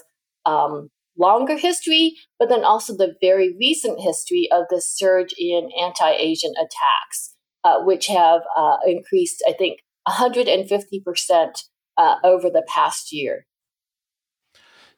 um, 0.45 0.89
longer 1.17 1.57
history, 1.57 2.17
but 2.37 2.49
then 2.49 2.65
also 2.65 2.93
the 2.93 3.15
very 3.21 3.55
recent 3.57 4.01
history 4.01 4.49
of 4.51 4.65
the 4.69 4.81
surge 4.81 5.33
in 5.39 5.69
anti 5.81 6.11
Asian 6.11 6.51
attacks, 6.57 7.33
uh, 7.63 7.79
which 7.79 8.07
have 8.07 8.41
uh, 8.57 8.75
increased, 8.85 9.41
I 9.47 9.53
think, 9.53 9.79
150% 10.05 11.63
uh, 11.97 12.15
over 12.25 12.49
the 12.49 12.65
past 12.67 13.13
year. 13.13 13.45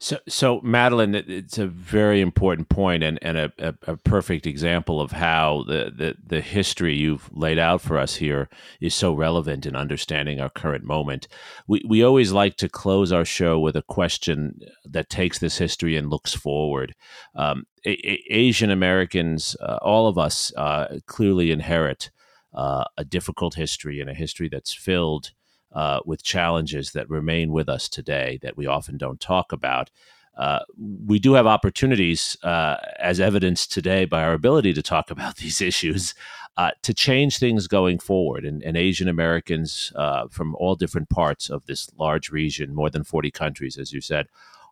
So, 0.02 0.18
so 0.28 0.62
Madeline, 0.64 1.14
it's 1.14 1.60
a 1.60 1.68
very 1.68 2.22
important 2.22 2.70
point 2.70 3.04
and, 3.04 3.20
and 3.22 3.38
a, 3.38 3.54
a, 3.60 3.76
a, 3.86 3.98
perfect 3.98 4.48
example 4.48 5.00
of 5.00 5.12
how 5.12 5.64
the, 5.68 5.94
the, 5.96 6.16
the 6.26 6.42
history 6.42 6.96
you've 6.96 7.30
laid 7.32 7.60
out 7.60 7.82
for 7.82 8.00
us 8.00 8.16
here 8.16 8.50
is 8.80 8.96
so 8.96 9.14
relevant 9.14 9.68
in 9.68 9.76
understanding 9.76 10.42
our 10.42 10.50
current 10.50 10.84
moment. 10.84 11.28
We, 11.68 11.86
we 11.88 12.04
always 12.04 12.32
like 12.32 12.58
to 12.58 12.68
close 12.68 13.12
our 13.12 13.26
show 13.26 13.60
with 13.60 13.76
a 13.76 13.84
question 13.84 14.62
that 14.86 15.08
takes 15.08 15.38
this 15.38 15.60
history 15.60 15.96
and 15.96 16.10
looks 16.10 16.34
forward. 16.34 16.96
Um, 17.36 17.68
a, 17.86 17.92
a, 17.92 18.24
Asian 18.32 18.72
Americans, 18.72 19.56
uh, 19.62 19.78
all 19.84 20.08
of 20.08 20.18
us, 20.18 20.52
uh, 20.58 20.98
clearly 21.06 21.52
inherit 21.52 22.10
uh, 22.56 22.86
a 22.98 23.06
difficult 23.06 23.54
history 23.54 24.00
and 24.00 24.10
a 24.10 24.16
history 24.16 24.50
that's 24.52 24.74
filled 24.74 25.30
uh, 25.74 26.00
with 26.06 26.24
challenges 26.24 26.92
that 26.92 27.10
remain 27.10 27.52
with 27.52 27.70
us 27.70 27.88
today 27.88 28.40
that 28.42 28.58
we 28.58 28.68
often 28.68 28.98
don't 28.98 29.20
talk 29.20 29.52
about. 29.52 29.90
Uh, 30.38 30.60
we 31.06 31.20
do 31.20 31.34
have 31.34 31.46
opportunities, 31.46 32.38
uh, 32.44 32.78
as 33.00 33.20
evidenced 33.20 33.72
today 33.72 34.06
by 34.06 34.24
our 34.24 34.34
ability 34.34 34.74
to 34.74 34.82
talk 34.82 35.12
about 35.12 35.38
these 35.38 35.62
issues, 35.62 36.14
uh, 36.58 36.72
to 36.82 36.94
change 36.94 37.38
things 37.38 37.68
going 37.68 38.00
forward. 38.00 38.46
And, 38.46 38.62
and 38.64 38.78
Asian 38.78 39.08
Americans 39.08 39.92
uh, 39.96 40.28
from 40.30 40.56
all 40.56 40.76
different 40.76 41.10
parts 41.10 41.50
of 41.50 41.66
this 41.66 41.90
large 41.98 42.30
region, 42.30 42.74
more 42.74 42.90
than 42.90 43.04
40 43.04 43.32
countries, 43.32 43.78
as 43.78 43.94
you 43.94 44.02
said, 44.02 44.28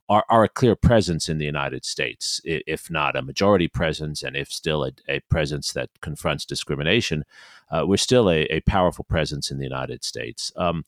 are, 0.10 0.26
are 0.28 0.44
a 0.44 0.50
clear 0.50 0.76
presence 0.76 1.30
in 1.30 1.38
the 1.38 1.46
United 1.46 1.86
States, 1.86 2.42
if 2.44 2.90
not 2.90 3.16
a 3.16 3.22
majority 3.22 3.68
presence, 3.68 4.24
and 4.24 4.36
if 4.36 4.52
still 4.52 4.84
a, 4.84 4.92
a 5.08 5.20
presence 5.30 5.72
that 5.74 5.90
confronts 6.02 6.46
discrimination, 6.46 7.24
uh, 7.70 7.84
we're 7.86 7.98
still 7.98 8.30
a, 8.30 8.42
a, 8.46 8.60
powerful 8.62 9.06
presence 9.06 9.52
in 9.52 9.60
the 9.60 9.64
United 9.64 10.04
States. 10.04 10.52
Um, 10.56 10.84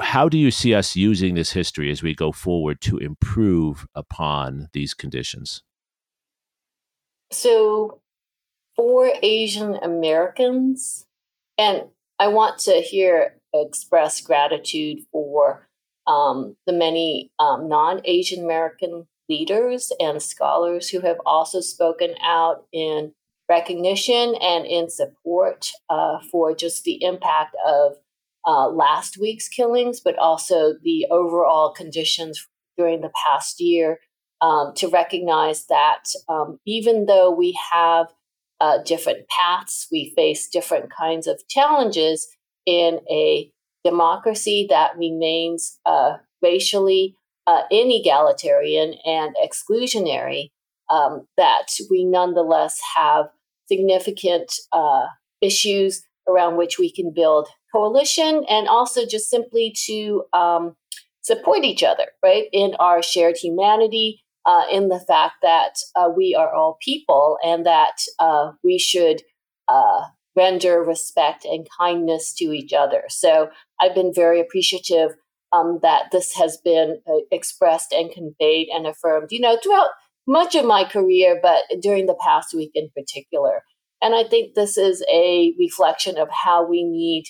how 0.00 0.28
do 0.28 0.38
you 0.38 0.50
see 0.50 0.74
us 0.74 0.96
using 0.96 1.34
this 1.34 1.52
history 1.52 1.90
as 1.90 2.02
we 2.02 2.14
go 2.14 2.32
forward 2.32 2.80
to 2.80 2.96
improve 2.96 3.86
upon 3.94 4.68
these 4.72 4.94
conditions? 4.94 5.62
So, 7.30 8.00
for 8.74 9.12
Asian 9.22 9.76
Americans, 9.76 11.06
and 11.58 11.84
I 12.18 12.28
want 12.28 12.58
to 12.60 12.80
here 12.80 13.36
express 13.52 14.20
gratitude 14.20 15.00
for 15.12 15.68
um, 16.06 16.56
the 16.66 16.72
many 16.72 17.30
um, 17.38 17.68
non 17.68 18.00
Asian 18.04 18.44
American 18.44 19.06
leaders 19.28 19.90
and 20.00 20.22
scholars 20.22 20.88
who 20.88 21.00
have 21.00 21.16
also 21.24 21.60
spoken 21.60 22.14
out 22.22 22.66
in 22.72 23.12
recognition 23.48 24.34
and 24.40 24.66
in 24.66 24.88
support 24.88 25.70
uh, 25.88 26.18
for 26.30 26.54
just 26.54 26.84
the 26.84 27.02
impact 27.02 27.54
of 27.66 27.94
uh, 28.46 28.68
last 28.68 29.18
week's 29.18 29.48
killings, 29.48 30.00
but 30.00 30.18
also 30.18 30.74
the 30.82 31.06
overall 31.10 31.72
conditions 31.72 32.46
during 32.76 33.00
the 33.00 33.12
past 33.26 33.60
year. 33.60 33.98
Um, 34.40 34.74
to 34.74 34.88
recognize 34.88 35.66
that 35.66 36.04
um, 36.28 36.58
even 36.66 37.06
though 37.06 37.30
we 37.30 37.58
have 37.72 38.08
uh, 38.60 38.78
different 38.84 39.26
paths, 39.28 39.86
we 39.90 40.12
face 40.14 40.48
different 40.48 40.90
kinds 40.92 41.26
of 41.26 41.40
challenges 41.48 42.28
in 42.66 43.00
a 43.10 43.50
democracy 43.84 44.66
that 44.70 44.96
remains 44.96 45.78
uh, 45.86 46.14
racially 46.42 47.16
uh, 47.46 47.62
inegalitarian 47.70 48.96
and 49.04 49.34
exclusionary, 49.42 50.50
um, 50.90 51.26
that 51.36 51.66
we 51.90 52.04
nonetheless 52.04 52.80
have 52.96 53.26
significant 53.66 54.52
uh, 54.72 55.06
issues 55.40 56.02
around 56.28 56.56
which 56.56 56.78
we 56.78 56.90
can 56.90 57.12
build 57.14 57.48
coalition 57.72 58.44
and 58.48 58.68
also 58.68 59.06
just 59.06 59.28
simply 59.28 59.74
to 59.86 60.24
um, 60.32 60.74
support 61.22 61.64
each 61.64 61.82
other, 61.82 62.06
right, 62.22 62.46
in 62.52 62.74
our 62.78 63.02
shared 63.02 63.36
humanity. 63.36 64.20
Uh, 64.46 64.64
in 64.70 64.88
the 64.88 65.00
fact 65.00 65.36
that 65.40 65.72
uh, 65.96 66.06
we 66.14 66.36
are 66.38 66.54
all 66.54 66.76
people 66.84 67.38
and 67.42 67.64
that 67.64 67.96
uh, 68.18 68.52
we 68.62 68.78
should 68.78 69.22
uh, 69.68 70.02
render 70.36 70.82
respect 70.82 71.44
and 71.44 71.66
kindness 71.78 72.34
to 72.34 72.52
each 72.52 72.72
other. 72.72 73.04
So 73.08 73.48
I've 73.80 73.94
been 73.94 74.12
very 74.12 74.40
appreciative 74.40 75.12
um, 75.52 75.78
that 75.82 76.10
this 76.10 76.34
has 76.34 76.56
been 76.56 77.00
uh, 77.08 77.18
expressed 77.30 77.92
and 77.92 78.10
conveyed 78.10 78.68
and 78.72 78.86
affirmed, 78.86 79.28
you 79.30 79.40
know, 79.40 79.56
throughout 79.62 79.88
much 80.26 80.54
of 80.54 80.64
my 80.64 80.84
career, 80.84 81.38
but 81.40 81.62
during 81.80 82.06
the 82.06 82.18
past 82.20 82.54
week 82.54 82.72
in 82.74 82.88
particular. 82.96 83.62
And 84.02 84.14
I 84.14 84.24
think 84.24 84.54
this 84.54 84.76
is 84.76 85.04
a 85.12 85.54
reflection 85.58 86.18
of 86.18 86.28
how 86.30 86.66
we 86.66 86.82
need, 86.82 87.24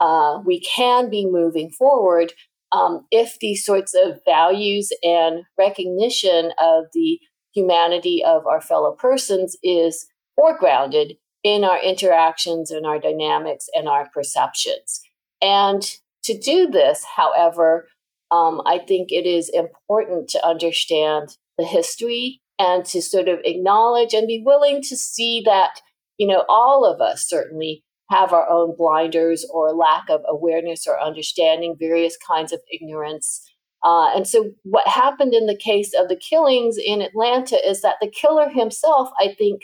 uh, 0.00 0.40
we 0.44 0.60
can 0.60 1.08
be 1.08 1.26
moving 1.26 1.70
forward 1.70 2.32
um, 2.72 3.06
if 3.10 3.38
these 3.40 3.64
sorts 3.64 3.94
of 3.94 4.20
values 4.26 4.90
and 5.02 5.44
recognition 5.58 6.52
of 6.60 6.84
the 6.92 7.18
humanity 7.54 8.22
of 8.24 8.46
our 8.46 8.60
fellow 8.60 8.92
persons 8.92 9.56
is 9.62 10.06
foregrounded 10.38 11.16
in 11.42 11.64
our 11.64 11.80
interactions 11.82 12.70
and 12.70 12.86
our 12.86 12.98
dynamics 12.98 13.68
and 13.74 13.88
our 13.88 14.08
perceptions. 14.12 15.00
And 15.40 15.82
to 16.24 16.36
do 16.36 16.68
this, 16.68 17.04
however, 17.16 17.88
um, 18.30 18.60
I 18.66 18.78
think 18.78 19.10
it 19.10 19.26
is 19.26 19.48
important 19.48 20.28
to 20.30 20.46
understand 20.46 21.36
the 21.56 21.64
history 21.64 22.40
and 22.58 22.84
to 22.86 23.00
sort 23.00 23.28
of 23.28 23.38
acknowledge 23.44 24.14
and 24.14 24.26
be 24.26 24.42
willing 24.44 24.82
to 24.82 24.96
see 24.96 25.42
that, 25.44 25.80
you 26.18 26.26
know, 26.26 26.44
all 26.48 26.84
of 26.84 27.00
us 27.00 27.26
certainly 27.26 27.84
have 28.10 28.32
our 28.32 28.48
own 28.50 28.74
blinders 28.76 29.46
or 29.52 29.72
lack 29.72 30.08
of 30.08 30.22
awareness 30.28 30.86
or 30.86 31.00
understanding, 31.00 31.76
various 31.78 32.16
kinds 32.16 32.52
of 32.52 32.60
ignorance. 32.72 33.42
Uh, 33.84 34.10
and 34.14 34.26
so, 34.26 34.50
what 34.64 34.88
happened 34.88 35.34
in 35.34 35.46
the 35.46 35.56
case 35.56 35.92
of 35.96 36.08
the 36.08 36.16
killings 36.16 36.76
in 36.84 37.00
Atlanta 37.00 37.56
is 37.66 37.80
that 37.82 37.96
the 38.00 38.10
killer 38.10 38.48
himself, 38.48 39.10
I 39.20 39.34
think, 39.38 39.62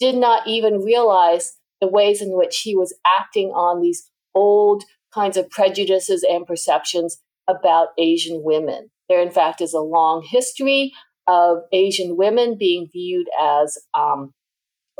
did 0.00 0.16
not 0.16 0.46
even 0.46 0.82
realize 0.82 1.56
the 1.80 1.88
ways 1.88 2.20
in 2.20 2.36
which 2.36 2.60
he 2.60 2.74
was 2.74 2.96
acting 3.06 3.48
on 3.48 3.80
these 3.80 4.10
old 4.34 4.84
kinds 5.12 5.36
of 5.36 5.50
prejudices 5.50 6.24
and 6.28 6.46
perceptions 6.46 7.18
about 7.48 7.88
Asian 7.98 8.42
women. 8.44 8.90
There, 9.08 9.20
in 9.20 9.30
fact, 9.30 9.60
is 9.60 9.74
a 9.74 9.80
long 9.80 10.24
history 10.28 10.92
of 11.26 11.58
Asian 11.72 12.16
women 12.16 12.56
being 12.58 12.88
viewed 12.92 13.26
as 13.40 13.76
um, 13.98 14.32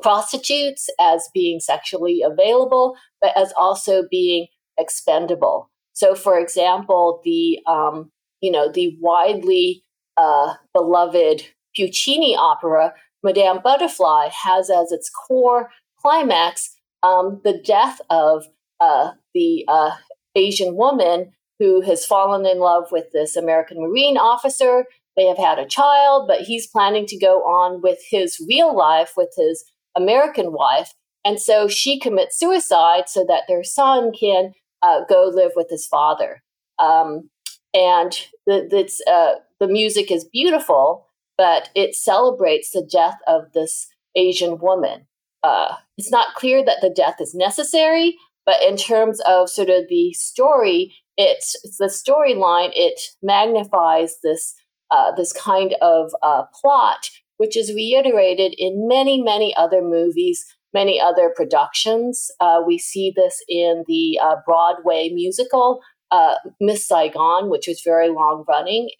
prostitutes, 0.02 0.88
as 1.00 1.28
being 1.32 1.60
sexually 1.60 2.22
available, 2.22 2.96
but 3.20 3.36
as 3.36 3.52
also 3.56 4.04
being 4.10 4.46
expendable. 4.78 5.70
So, 5.92 6.14
for 6.14 6.38
example, 6.38 7.20
the 7.24 7.60
um, 7.66 8.10
you 8.40 8.50
know 8.50 8.70
the 8.72 8.96
widely 9.00 9.84
uh, 10.16 10.54
beloved 10.72 11.44
Puccini 11.76 12.34
opera 12.36 12.94
Madame 13.22 13.60
Butterfly 13.62 14.28
has 14.44 14.70
as 14.70 14.92
its 14.92 15.10
core 15.10 15.70
climax 16.00 16.76
um, 17.02 17.40
the 17.44 17.60
death 17.64 18.00
of 18.10 18.44
uh, 18.80 19.12
the 19.34 19.64
uh, 19.68 19.90
Asian 20.34 20.76
woman 20.76 21.32
who 21.58 21.82
has 21.82 22.06
fallen 22.06 22.46
in 22.46 22.58
love 22.58 22.90
with 22.90 23.12
this 23.12 23.36
American 23.36 23.80
Marine 23.80 24.16
officer. 24.16 24.86
They 25.16 25.26
have 25.26 25.38
had 25.38 25.58
a 25.58 25.66
child, 25.66 26.26
but 26.26 26.42
he's 26.42 26.66
planning 26.66 27.04
to 27.06 27.18
go 27.18 27.40
on 27.40 27.82
with 27.82 27.98
his 28.10 28.42
real 28.48 28.74
life 28.74 29.12
with 29.16 29.30
his 29.36 29.64
American 29.96 30.52
wife. 30.52 30.94
And 31.24 31.38
so 31.38 31.68
she 31.68 32.00
commits 32.00 32.38
suicide 32.38 33.08
so 33.08 33.26
that 33.28 33.42
their 33.46 33.62
son 33.62 34.12
can 34.18 34.52
uh, 34.82 35.00
go 35.08 35.30
live 35.32 35.52
with 35.54 35.68
his 35.68 35.86
father. 35.86 36.42
Um, 36.78 37.28
and 37.74 38.18
the, 38.46 38.90
uh, 39.06 39.40
the 39.60 39.68
music 39.68 40.10
is 40.10 40.24
beautiful, 40.24 41.06
but 41.40 41.70
it 41.74 41.94
celebrates 41.94 42.72
the 42.72 42.86
death 42.92 43.16
of 43.26 43.50
this 43.54 43.88
Asian 44.14 44.58
woman. 44.58 45.06
Uh, 45.42 45.76
it's 45.96 46.10
not 46.10 46.34
clear 46.34 46.62
that 46.62 46.82
the 46.82 46.92
death 46.94 47.14
is 47.18 47.34
necessary, 47.34 48.14
but 48.44 48.62
in 48.62 48.76
terms 48.76 49.20
of 49.20 49.48
sort 49.48 49.70
of 49.70 49.84
the 49.88 50.12
story, 50.12 50.94
it's, 51.16 51.56
it's 51.64 51.78
the 51.78 51.86
storyline. 51.86 52.72
It 52.74 53.00
magnifies 53.22 54.16
this 54.22 54.54
uh, 54.90 55.12
this 55.16 55.32
kind 55.32 55.76
of 55.80 56.10
uh, 56.22 56.42
plot, 56.60 57.08
which 57.38 57.56
is 57.56 57.72
reiterated 57.72 58.54
in 58.58 58.86
many 58.86 59.22
many 59.22 59.56
other 59.56 59.80
movies, 59.80 60.44
many 60.74 61.00
other 61.00 61.32
productions. 61.34 62.30
Uh, 62.38 62.60
we 62.66 62.76
see 62.76 63.10
this 63.16 63.42
in 63.48 63.84
the 63.86 64.20
uh, 64.22 64.36
Broadway 64.44 65.08
musical 65.08 65.80
uh, 66.10 66.34
Miss 66.60 66.86
Saigon, 66.86 67.48
which 67.48 67.66
was 67.66 67.82
very 67.84 68.08
long 68.08 68.44
running. 68.48 68.90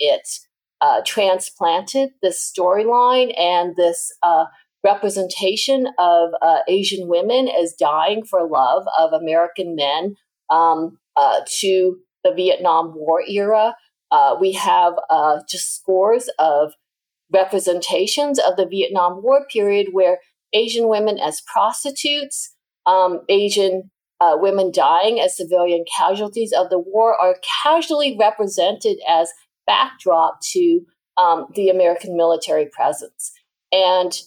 It 0.82 1.04
transplanted 1.04 2.10
this 2.22 2.52
storyline 2.52 3.38
and 3.38 3.76
this 3.76 4.12
representation 4.82 5.88
of 5.98 6.30
uh, 6.40 6.58
Asian 6.68 7.08
women 7.08 7.48
as 7.48 7.74
dying 7.78 8.24
for 8.24 8.46
love 8.48 8.84
of 8.98 9.12
American 9.12 9.74
men 9.74 10.14
um, 10.48 10.98
uh, 11.16 11.40
to 11.60 11.96
the 12.24 12.32
Vietnam 12.34 12.94
War 12.94 13.22
era. 13.28 13.74
Uh, 14.10 14.36
we 14.40 14.52
have 14.52 14.94
uh, 15.08 15.40
just 15.48 15.76
scores 15.76 16.28
of 16.38 16.72
representations 17.32 18.38
of 18.38 18.56
the 18.56 18.66
Vietnam 18.66 19.22
War 19.22 19.46
period 19.52 19.88
where 19.92 20.18
Asian 20.52 20.88
women 20.88 21.18
as 21.18 21.42
prostitutes, 21.42 22.54
um, 22.86 23.20
Asian 23.28 23.90
uh, 24.20 24.36
women 24.38 24.72
dying 24.74 25.20
as 25.20 25.36
civilian 25.36 25.84
casualties 25.96 26.52
of 26.52 26.70
the 26.70 26.78
war 26.78 27.14
are 27.14 27.36
casually 27.62 28.16
represented 28.18 28.98
as 29.08 29.30
backdrop 29.66 30.40
to 30.52 30.80
um, 31.16 31.46
the 31.54 31.68
American 31.68 32.16
military 32.16 32.66
presence. 32.66 33.32
And 33.72 34.18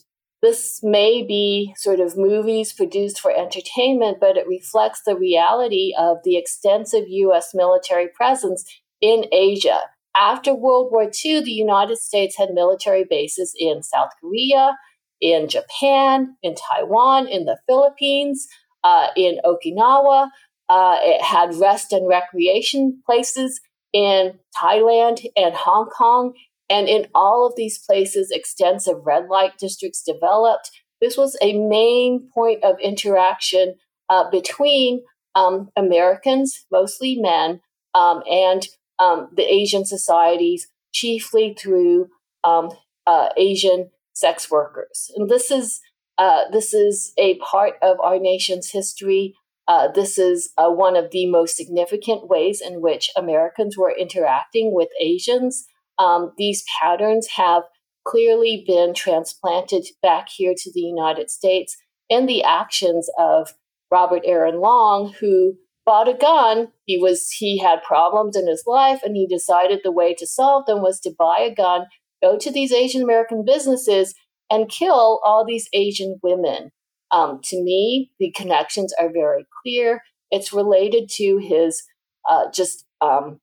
this 0.42 0.80
may 0.82 1.22
be 1.22 1.74
sort 1.76 2.00
of 2.00 2.18
movies 2.18 2.72
produced 2.72 3.18
for 3.18 3.30
entertainment, 3.30 4.18
but 4.20 4.36
it 4.36 4.46
reflects 4.46 5.00
the 5.04 5.16
reality 5.16 5.94
of 5.98 6.18
the 6.22 6.36
extensive 6.36 7.04
US 7.08 7.54
military 7.54 8.08
presence 8.08 8.64
in 9.00 9.24
Asia. 9.32 9.80
After 10.16 10.54
World 10.54 10.90
War 10.92 11.10
II, 11.24 11.40
the 11.40 11.50
United 11.50 11.98
States 11.98 12.36
had 12.36 12.50
military 12.52 13.04
bases 13.08 13.54
in 13.58 13.82
South 13.82 14.10
Korea, 14.20 14.76
in 15.20 15.48
Japan, 15.48 16.36
in 16.42 16.54
Taiwan, 16.54 17.26
in 17.26 17.46
the 17.46 17.58
Philippines, 17.66 18.46
uh, 18.84 19.08
in 19.16 19.40
Okinawa. 19.44 20.28
Uh, 20.68 20.98
it 21.00 21.22
had 21.22 21.54
rest 21.56 21.92
and 21.92 22.06
recreation 22.06 23.02
places 23.06 23.60
in 23.94 24.38
Thailand 24.60 25.24
and 25.36 25.54
Hong 25.54 25.88
Kong. 25.88 26.34
And 26.68 26.88
in 26.88 27.06
all 27.14 27.46
of 27.46 27.54
these 27.56 27.78
places, 27.78 28.30
extensive 28.30 28.96
red 29.06 29.28
light 29.28 29.56
districts 29.58 30.02
developed. 30.02 30.70
This 31.00 31.16
was 31.16 31.36
a 31.40 31.58
main 31.58 32.28
point 32.34 32.62
of 32.64 32.78
interaction 32.80 33.76
uh, 34.10 34.28
between 34.30 35.02
um, 35.34 35.68
Americans, 35.76 36.66
mostly 36.70 37.16
men, 37.16 37.60
um, 37.94 38.22
and 38.30 38.66
um, 38.98 39.28
the 39.34 39.44
Asian 39.44 39.84
societies, 39.84 40.68
chiefly 40.92 41.54
through 41.58 42.08
um, 42.44 42.70
uh, 43.06 43.28
Asian 43.36 43.90
sex 44.14 44.50
workers. 44.50 45.10
And 45.16 45.28
this 45.28 45.50
is 45.50 45.80
uh, 46.16 46.42
this 46.52 46.72
is 46.72 47.12
a 47.18 47.36
part 47.38 47.74
of 47.82 47.98
our 48.00 48.18
nation's 48.18 48.70
history. 48.70 49.34
Uh, 49.66 49.88
this 49.88 50.18
is 50.18 50.50
uh, 50.58 50.68
one 50.68 50.96
of 50.96 51.10
the 51.10 51.26
most 51.26 51.56
significant 51.56 52.28
ways 52.28 52.60
in 52.60 52.82
which 52.82 53.10
Americans 53.16 53.78
were 53.78 53.94
interacting 53.96 54.74
with 54.74 54.88
Asians 55.00 55.66
um, 55.98 56.32
these 56.36 56.64
patterns 56.80 57.28
have 57.36 57.62
clearly 58.04 58.64
been 58.66 58.94
transplanted 58.94 59.86
back 60.02 60.28
here 60.28 60.54
to 60.56 60.72
the 60.72 60.80
United 60.80 61.30
States 61.30 61.76
in 62.08 62.26
the 62.26 62.42
actions 62.42 63.08
of 63.18 63.54
Robert 63.90 64.22
Aaron 64.24 64.60
Long, 64.60 65.14
who 65.20 65.54
bought 65.86 66.08
a 66.08 66.14
gun. 66.14 66.68
He 66.84 66.98
was 66.98 67.30
he 67.30 67.58
had 67.58 67.82
problems 67.82 68.36
in 68.36 68.46
his 68.46 68.64
life, 68.66 69.00
and 69.02 69.16
he 69.16 69.26
decided 69.26 69.80
the 69.82 69.92
way 69.92 70.14
to 70.14 70.26
solve 70.26 70.66
them 70.66 70.82
was 70.82 71.00
to 71.00 71.14
buy 71.16 71.38
a 71.40 71.54
gun, 71.54 71.86
go 72.22 72.36
to 72.38 72.50
these 72.50 72.72
Asian 72.72 73.02
American 73.02 73.44
businesses, 73.44 74.14
and 74.50 74.68
kill 74.68 75.20
all 75.24 75.44
these 75.44 75.68
Asian 75.72 76.18
women. 76.22 76.70
Um, 77.14 77.38
to 77.44 77.62
me, 77.62 78.10
the 78.18 78.32
connections 78.32 78.92
are 79.00 79.08
very 79.08 79.46
clear. 79.62 80.02
It's 80.32 80.52
related 80.52 81.08
to 81.10 81.38
his 81.38 81.84
uh, 82.28 82.50
just 82.52 82.84
um, 83.00 83.40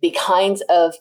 the 0.00 0.12
kinds 0.12 0.62
of 0.68 0.94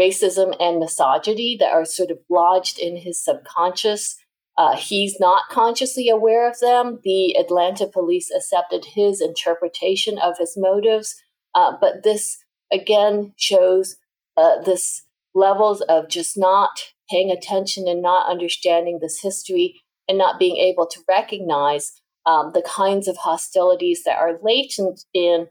racism 0.00 0.56
and 0.58 0.80
misogyny 0.80 1.56
that 1.60 1.72
are 1.72 1.84
sort 1.84 2.10
of 2.10 2.18
lodged 2.28 2.80
in 2.80 2.96
his 2.96 3.22
subconscious. 3.22 4.16
Uh, 4.58 4.74
he's 4.74 5.20
not 5.20 5.44
consciously 5.48 6.08
aware 6.08 6.50
of 6.50 6.58
them. 6.58 6.98
The 7.04 7.36
Atlanta 7.38 7.86
police 7.86 8.32
accepted 8.34 8.86
his 8.94 9.20
interpretation 9.20 10.18
of 10.18 10.38
his 10.38 10.54
motives, 10.56 11.14
uh, 11.54 11.74
but 11.80 12.02
this 12.02 12.38
again 12.72 13.32
shows 13.36 13.96
uh, 14.36 14.60
this 14.62 15.02
levels 15.34 15.82
of 15.82 16.08
just 16.08 16.36
not 16.36 16.70
paying 17.08 17.30
attention 17.30 17.86
and 17.86 18.02
not 18.02 18.28
understanding 18.28 18.98
this 19.00 19.20
history 19.20 19.82
and 20.08 20.18
not 20.18 20.38
being 20.38 20.56
able 20.56 20.86
to 20.86 21.00
recognize 21.08 21.92
um, 22.26 22.52
the 22.54 22.62
kinds 22.62 23.08
of 23.08 23.16
hostilities 23.16 24.02
that 24.04 24.18
are 24.18 24.38
latent 24.42 25.04
in 25.14 25.48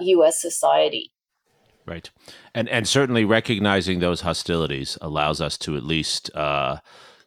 U.S. 0.00 0.36
Uh, 0.44 0.48
society. 0.48 1.12
Right, 1.84 2.10
and 2.54 2.68
and 2.68 2.88
certainly 2.88 3.24
recognizing 3.24 4.00
those 4.00 4.22
hostilities 4.22 4.98
allows 5.00 5.40
us 5.40 5.56
to 5.58 5.76
at 5.76 5.84
least 5.84 6.34
uh, 6.34 6.78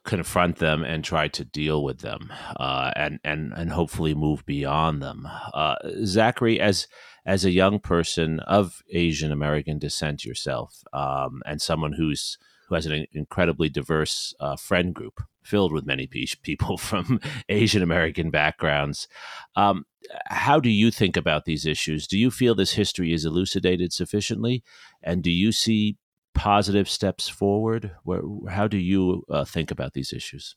confront 0.04 0.58
them 0.58 0.84
and 0.84 1.04
try 1.04 1.28
to 1.30 1.46
deal 1.46 1.84
with 1.84 2.00
them, 2.00 2.34
uh, 2.58 2.92
and 2.96 3.20
and 3.24 3.54
and 3.54 3.72
hopefully 3.72 4.14
move 4.14 4.46
beyond 4.46 5.02
them. 5.02 5.28
Uh, 5.54 5.76
Zachary, 6.04 6.60
as 6.60 6.88
as 7.26 7.46
a 7.46 7.52
young 7.52 7.80
person 7.80 8.40
of 8.42 8.82
Asian 8.92 9.32
American 9.32 9.80
descent 9.80 10.26
yourself, 10.26 10.84
um, 10.92 11.42
and 11.46 11.62
someone 11.62 11.94
who's 11.94 12.38
who 12.70 12.76
has 12.76 12.86
an 12.86 13.06
incredibly 13.12 13.68
diverse 13.68 14.34
uh, 14.40 14.56
friend 14.56 14.94
group 14.94 15.22
filled 15.42 15.74
with 15.74 15.86
many 15.86 16.08
people 16.44 16.78
from 16.78 17.20
Asian 17.50 17.82
American 17.82 18.30
backgrounds. 18.30 19.08
Um, 19.56 19.86
how 20.28 20.60
do 20.60 20.70
you 20.70 20.92
think 20.92 21.18
about 21.18 21.46
these 21.46 21.66
issues? 21.66 22.08
Do 22.08 22.18
you 22.18 22.32
feel 22.32 22.56
this 22.56 22.74
history 22.74 23.12
is 23.12 23.26
elucidated 23.26 23.92
sufficiently? 23.92 24.64
And 25.04 25.24
do 25.24 25.32
you 25.32 25.52
see 25.52 25.98
positive 26.34 26.88
steps 26.88 27.28
forward? 27.28 27.92
Where, 28.04 28.22
how 28.50 28.68
do 28.68 28.78
you 28.78 29.24
uh, 29.30 29.46
think 29.46 29.72
about 29.72 29.94
these 29.94 30.14
issues? 30.14 30.56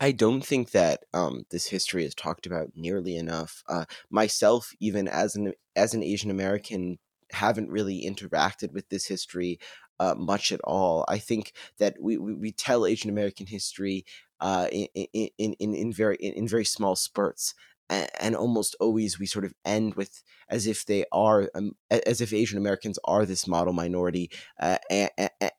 I 0.00 0.12
don't 0.12 0.44
think 0.44 0.72
that 0.72 1.04
um, 1.12 1.44
this 1.50 1.66
history 1.66 2.04
is 2.04 2.14
talked 2.14 2.46
about 2.46 2.70
nearly 2.74 3.16
enough. 3.16 3.62
Uh, 3.68 3.84
myself, 4.10 4.72
even 4.80 5.06
as 5.06 5.36
an 5.36 5.52
as 5.76 5.94
an 5.94 6.02
Asian 6.02 6.30
American, 6.30 6.98
haven't 7.30 7.70
really 7.70 8.04
interacted 8.04 8.72
with 8.72 8.88
this 8.88 9.06
history 9.06 9.58
uh, 10.00 10.14
much 10.16 10.52
at 10.52 10.60
all. 10.62 11.04
I 11.08 11.18
think 11.18 11.52
that 11.78 11.96
we, 12.00 12.16
we, 12.16 12.34
we 12.34 12.52
tell 12.52 12.86
Asian 12.86 13.10
American 13.10 13.46
history 13.46 14.04
uh, 14.40 14.68
in, 14.70 14.88
in, 14.94 15.28
in, 15.38 15.74
in 15.74 15.92
very 15.92 16.16
in, 16.16 16.34
in 16.34 16.48
very 16.48 16.64
small 16.64 16.96
spurts, 16.96 17.54
and 17.88 18.34
almost 18.34 18.76
always 18.80 19.18
we 19.18 19.26
sort 19.26 19.44
of 19.44 19.54
end 19.64 19.94
with 19.94 20.22
as 20.48 20.66
if 20.66 20.86
they 20.86 21.04
are 21.12 21.50
um, 21.54 21.72
as 21.90 22.20
if 22.20 22.32
asian 22.32 22.58
americans 22.58 22.98
are 23.04 23.26
this 23.26 23.46
model 23.46 23.72
minority 23.72 24.30
uh, 24.60 24.78
and, 24.90 25.10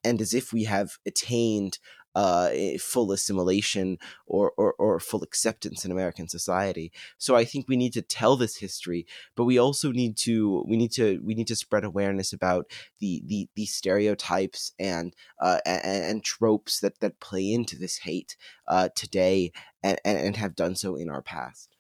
and, 0.03 0.21
as 0.21 0.33
if 0.33 0.51
we 0.51 0.63
have 0.63 0.97
attained 1.05 1.79
uh, 2.16 2.49
full 2.80 3.11
assimilation 3.11 3.97
or, 4.26 4.53
or, 4.57 4.74
or 4.74 4.99
full 4.99 5.22
acceptance 5.22 5.84
in 5.86 5.91
American 5.91 6.28
society. 6.28 6.91
So 7.18 7.36
I 7.36 7.45
think 7.45 7.68
we 7.68 7.76
need 7.76 7.93
to 7.93 8.01
tell 8.01 8.36
this 8.38 8.57
history, 8.57 9.05
but 9.36 9.43
we 9.43 9.57
also 9.57 9.91
need 9.91 10.18
to 10.18 10.63
we 10.68 10.78
need 10.78 10.91
to 10.93 11.22
we 11.24 11.36
need 11.36 11.47
to 11.47 11.55
spread 11.55 11.84
awareness 11.84 12.34
about 12.34 12.72
the 12.99 13.22
the, 13.26 13.49
the 13.55 13.66
stereotypes 13.66 14.72
and, 14.80 15.13
uh, 15.41 15.59
and 15.66 15.84
and 15.86 16.24
tropes 16.24 16.80
that 16.80 16.99
that 17.01 17.20
play 17.20 17.51
into 17.51 17.78
this 17.78 17.97
hate 17.97 18.38
uh, 18.68 18.89
today 18.95 19.51
and, 19.84 19.99
and 20.03 20.38
have 20.38 20.55
done 20.55 20.76
so 20.76 20.95
in 20.95 21.09
our 21.09 21.22
past. 21.22 21.76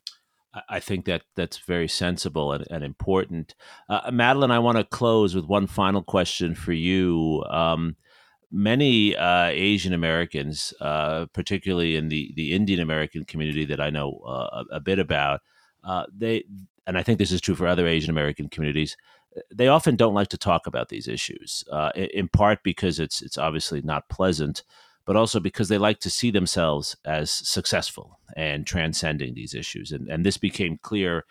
I 0.69 0.79
think 0.79 1.05
that 1.05 1.23
that's 1.35 1.57
very 1.57 1.87
sensible 1.87 2.53
and, 2.53 2.65
and 2.69 2.83
important. 2.83 3.55
Uh, 3.89 4.09
Madeline, 4.11 4.51
I 4.51 4.59
want 4.59 4.77
to 4.77 4.85
close 4.85 5.35
with 5.35 5.45
one 5.45 5.67
final 5.67 6.01
question 6.01 6.55
for 6.55 6.71
you. 6.71 7.43
Um, 7.49 7.97
many 8.51 9.15
uh, 9.15 9.47
Asian 9.47 9.93
Americans, 9.93 10.73
uh, 10.81 11.25
particularly 11.33 11.95
in 11.95 12.09
the, 12.09 12.31
the 12.35 12.53
Indian 12.53 12.79
American 12.79 13.25
community 13.25 13.65
that 13.65 13.81
I 13.81 13.89
know 13.89 14.21
uh, 14.25 14.63
a, 14.71 14.79
bit 14.79 14.99
about, 14.99 15.41
uh, 15.83 16.05
they 16.15 16.43
and 16.87 16.97
I 16.97 17.03
think 17.03 17.19
this 17.19 17.31
is 17.31 17.41
true 17.41 17.55
for 17.55 17.67
other 17.67 17.87
Asian 17.87 18.09
American 18.09 18.49
communities. 18.49 18.95
They 19.53 19.67
often 19.67 19.95
don't 19.95 20.13
like 20.13 20.29
to 20.29 20.37
talk 20.37 20.67
about 20.67 20.89
these 20.89 21.07
issues, 21.07 21.63
uh, 21.71 21.91
in 21.95 22.27
part 22.29 22.59
because 22.63 22.99
it's 22.99 23.21
it's 23.21 23.37
obviously 23.37 23.81
not 23.81 24.09
pleasant, 24.09 24.63
but 25.05 25.15
also 25.15 25.39
because 25.39 25.67
they 25.67 25.77
like 25.77 25.99
to 25.99 26.09
see 26.09 26.31
themselves 26.31 26.95
as 27.05 27.31
successful 27.31 28.19
and 28.35 28.65
transcending 28.65 29.33
these 29.33 29.53
issues. 29.53 29.91
And 29.91 30.07
and 30.09 30.25
this 30.25 30.37
became 30.37 30.79
clear 30.81 31.25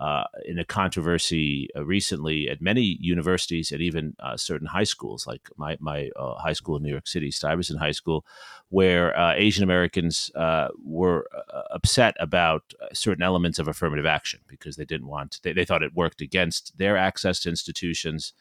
uh, 0.00 0.24
in 0.46 0.58
a 0.58 0.64
controversy 0.64 1.68
uh, 1.76 1.84
recently 1.84 2.48
at 2.48 2.62
many 2.62 2.96
universities 3.00 3.70
and 3.70 3.82
even 3.82 4.16
uh, 4.18 4.34
certain 4.34 4.66
high 4.66 4.84
schools, 4.84 5.26
like 5.26 5.50
my, 5.58 5.76
my 5.78 6.08
uh, 6.16 6.34
high 6.36 6.54
school 6.54 6.76
in 6.78 6.82
New 6.82 6.90
York 6.90 7.06
City, 7.06 7.30
Stuyvesant 7.30 7.78
High 7.78 7.92
School, 7.92 8.24
where 8.70 9.14
Asian 9.36 9.62
Americans 9.62 10.30
were 10.82 11.26
upset 11.70 12.14
about 12.18 12.72
certain 12.94 13.22
elements 13.22 13.58
of 13.58 13.68
affirmative 13.68 14.06
action 14.06 14.40
because 14.48 14.76
they 14.76 14.86
didn't 14.86 15.08
want, 15.08 15.38
they, 15.42 15.52
they 15.52 15.64
thought 15.66 15.82
it 15.82 15.94
worked 15.94 16.22
against 16.22 16.78
their 16.78 16.96
access 16.96 17.40
to 17.40 17.50
institutions. 17.50 18.32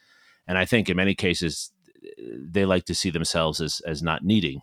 And 0.48 0.58
I 0.58 0.66
think 0.66 0.88
in 0.88 0.96
many 0.96 1.16
cases, 1.16 1.72
they 2.18 2.66
like 2.66 2.86
to 2.86 2.96
see 2.96 3.10
themselves 3.10 3.60
as, 3.60 3.82
as 3.86 4.02
not 4.02 4.24
needing 4.24 4.62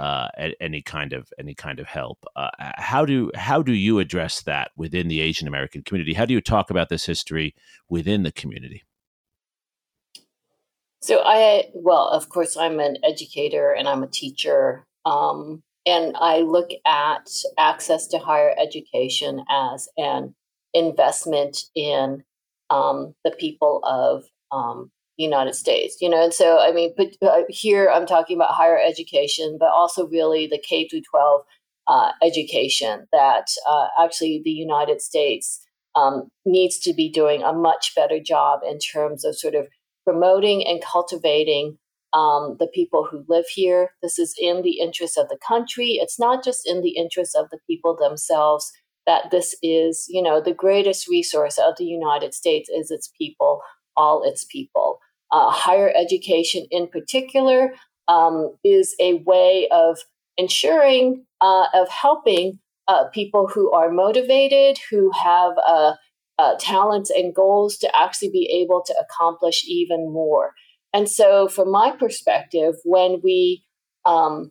uh, 0.00 0.28
any 0.60 0.80
kind 0.80 1.12
of 1.12 1.30
any 1.38 1.54
kind 1.54 1.78
of 1.78 1.86
help. 1.86 2.24
Uh, 2.34 2.48
how 2.58 3.04
do 3.04 3.30
how 3.34 3.60
do 3.60 3.72
you 3.72 3.98
address 3.98 4.42
that 4.44 4.70
within 4.74 5.08
the 5.08 5.20
Asian 5.20 5.46
American 5.46 5.82
community? 5.82 6.14
How 6.14 6.24
do 6.24 6.32
you 6.32 6.40
talk 6.40 6.70
about 6.70 6.88
this 6.88 7.04
history 7.04 7.54
within 7.90 8.22
the 8.22 8.32
community? 8.32 8.82
So 11.02 11.20
I 11.22 11.64
well, 11.74 12.08
of 12.08 12.30
course, 12.30 12.56
I'm 12.56 12.80
an 12.80 12.96
educator 13.04 13.72
and 13.72 13.86
I'm 13.86 14.02
a 14.02 14.08
teacher, 14.08 14.86
um, 15.04 15.62
and 15.84 16.16
I 16.18 16.38
look 16.38 16.70
at 16.86 17.28
access 17.58 18.06
to 18.08 18.18
higher 18.18 18.54
education 18.58 19.44
as 19.50 19.86
an 19.98 20.34
investment 20.72 21.58
in 21.74 22.24
um, 22.70 23.14
the 23.22 23.32
people 23.32 23.80
of 23.84 24.24
um, 24.50 24.90
United 25.22 25.54
States, 25.54 25.96
you 26.00 26.08
know. 26.08 26.22
And 26.22 26.34
so, 26.34 26.58
I 26.58 26.72
mean, 26.72 26.94
but 26.96 27.08
uh, 27.22 27.42
here 27.48 27.90
I'm 27.92 28.06
talking 28.06 28.36
about 28.36 28.52
higher 28.52 28.78
education, 28.78 29.56
but 29.58 29.70
also 29.70 30.06
really 30.08 30.46
the 30.46 30.58
K 30.58 30.88
through 30.88 31.02
12 31.10 31.42
uh, 31.86 32.12
education 32.22 33.06
that 33.12 33.46
uh, 33.68 33.88
actually 34.00 34.40
the 34.44 34.50
United 34.50 35.00
States 35.00 35.60
um, 35.96 36.28
needs 36.44 36.78
to 36.78 36.94
be 36.94 37.10
doing 37.10 37.42
a 37.42 37.52
much 37.52 37.94
better 37.94 38.20
job 38.20 38.60
in 38.66 38.78
terms 38.78 39.24
of 39.24 39.36
sort 39.36 39.54
of 39.54 39.66
promoting 40.04 40.66
and 40.66 40.82
cultivating 40.82 41.76
um, 42.12 42.56
the 42.58 42.68
people 42.74 43.06
who 43.10 43.24
live 43.28 43.46
here. 43.46 43.90
This 44.02 44.18
is 44.18 44.34
in 44.38 44.62
the 44.62 44.78
interest 44.80 45.18
of 45.18 45.28
the 45.28 45.38
country. 45.46 45.98
It's 46.00 46.18
not 46.18 46.44
just 46.44 46.68
in 46.68 46.80
the 46.82 46.96
interest 46.96 47.36
of 47.36 47.50
the 47.50 47.58
people 47.68 47.96
themselves. 47.96 48.72
That 49.06 49.30
this 49.30 49.56
is, 49.62 50.06
you 50.08 50.22
know, 50.22 50.40
the 50.40 50.54
greatest 50.54 51.08
resource 51.08 51.58
of 51.58 51.74
the 51.76 51.84
United 51.84 52.34
States 52.34 52.68
is 52.68 52.90
its 52.90 53.10
people, 53.18 53.60
all 53.96 54.22
its 54.22 54.44
people 54.44 55.00
uh, 55.32 55.50
higher 55.50 55.92
education 55.96 56.66
in 56.70 56.88
particular 56.88 57.74
um, 58.08 58.56
is 58.64 58.94
a 59.00 59.14
way 59.14 59.68
of 59.70 59.98
ensuring, 60.36 61.24
uh, 61.40 61.66
of 61.74 61.88
helping 61.88 62.58
uh, 62.88 63.04
people 63.08 63.46
who 63.46 63.70
are 63.70 63.90
motivated, 63.90 64.78
who 64.90 65.12
have 65.12 65.52
uh, 65.66 65.92
uh, 66.38 66.54
talents 66.58 67.10
and 67.10 67.34
goals 67.34 67.76
to 67.78 67.96
actually 67.96 68.30
be 68.30 68.62
able 68.62 68.82
to 68.84 68.94
accomplish 68.98 69.64
even 69.66 70.12
more. 70.12 70.54
And 70.92 71.08
so, 71.08 71.46
from 71.46 71.70
my 71.70 71.92
perspective, 71.92 72.74
when 72.84 73.20
we 73.22 73.64
um, 74.04 74.50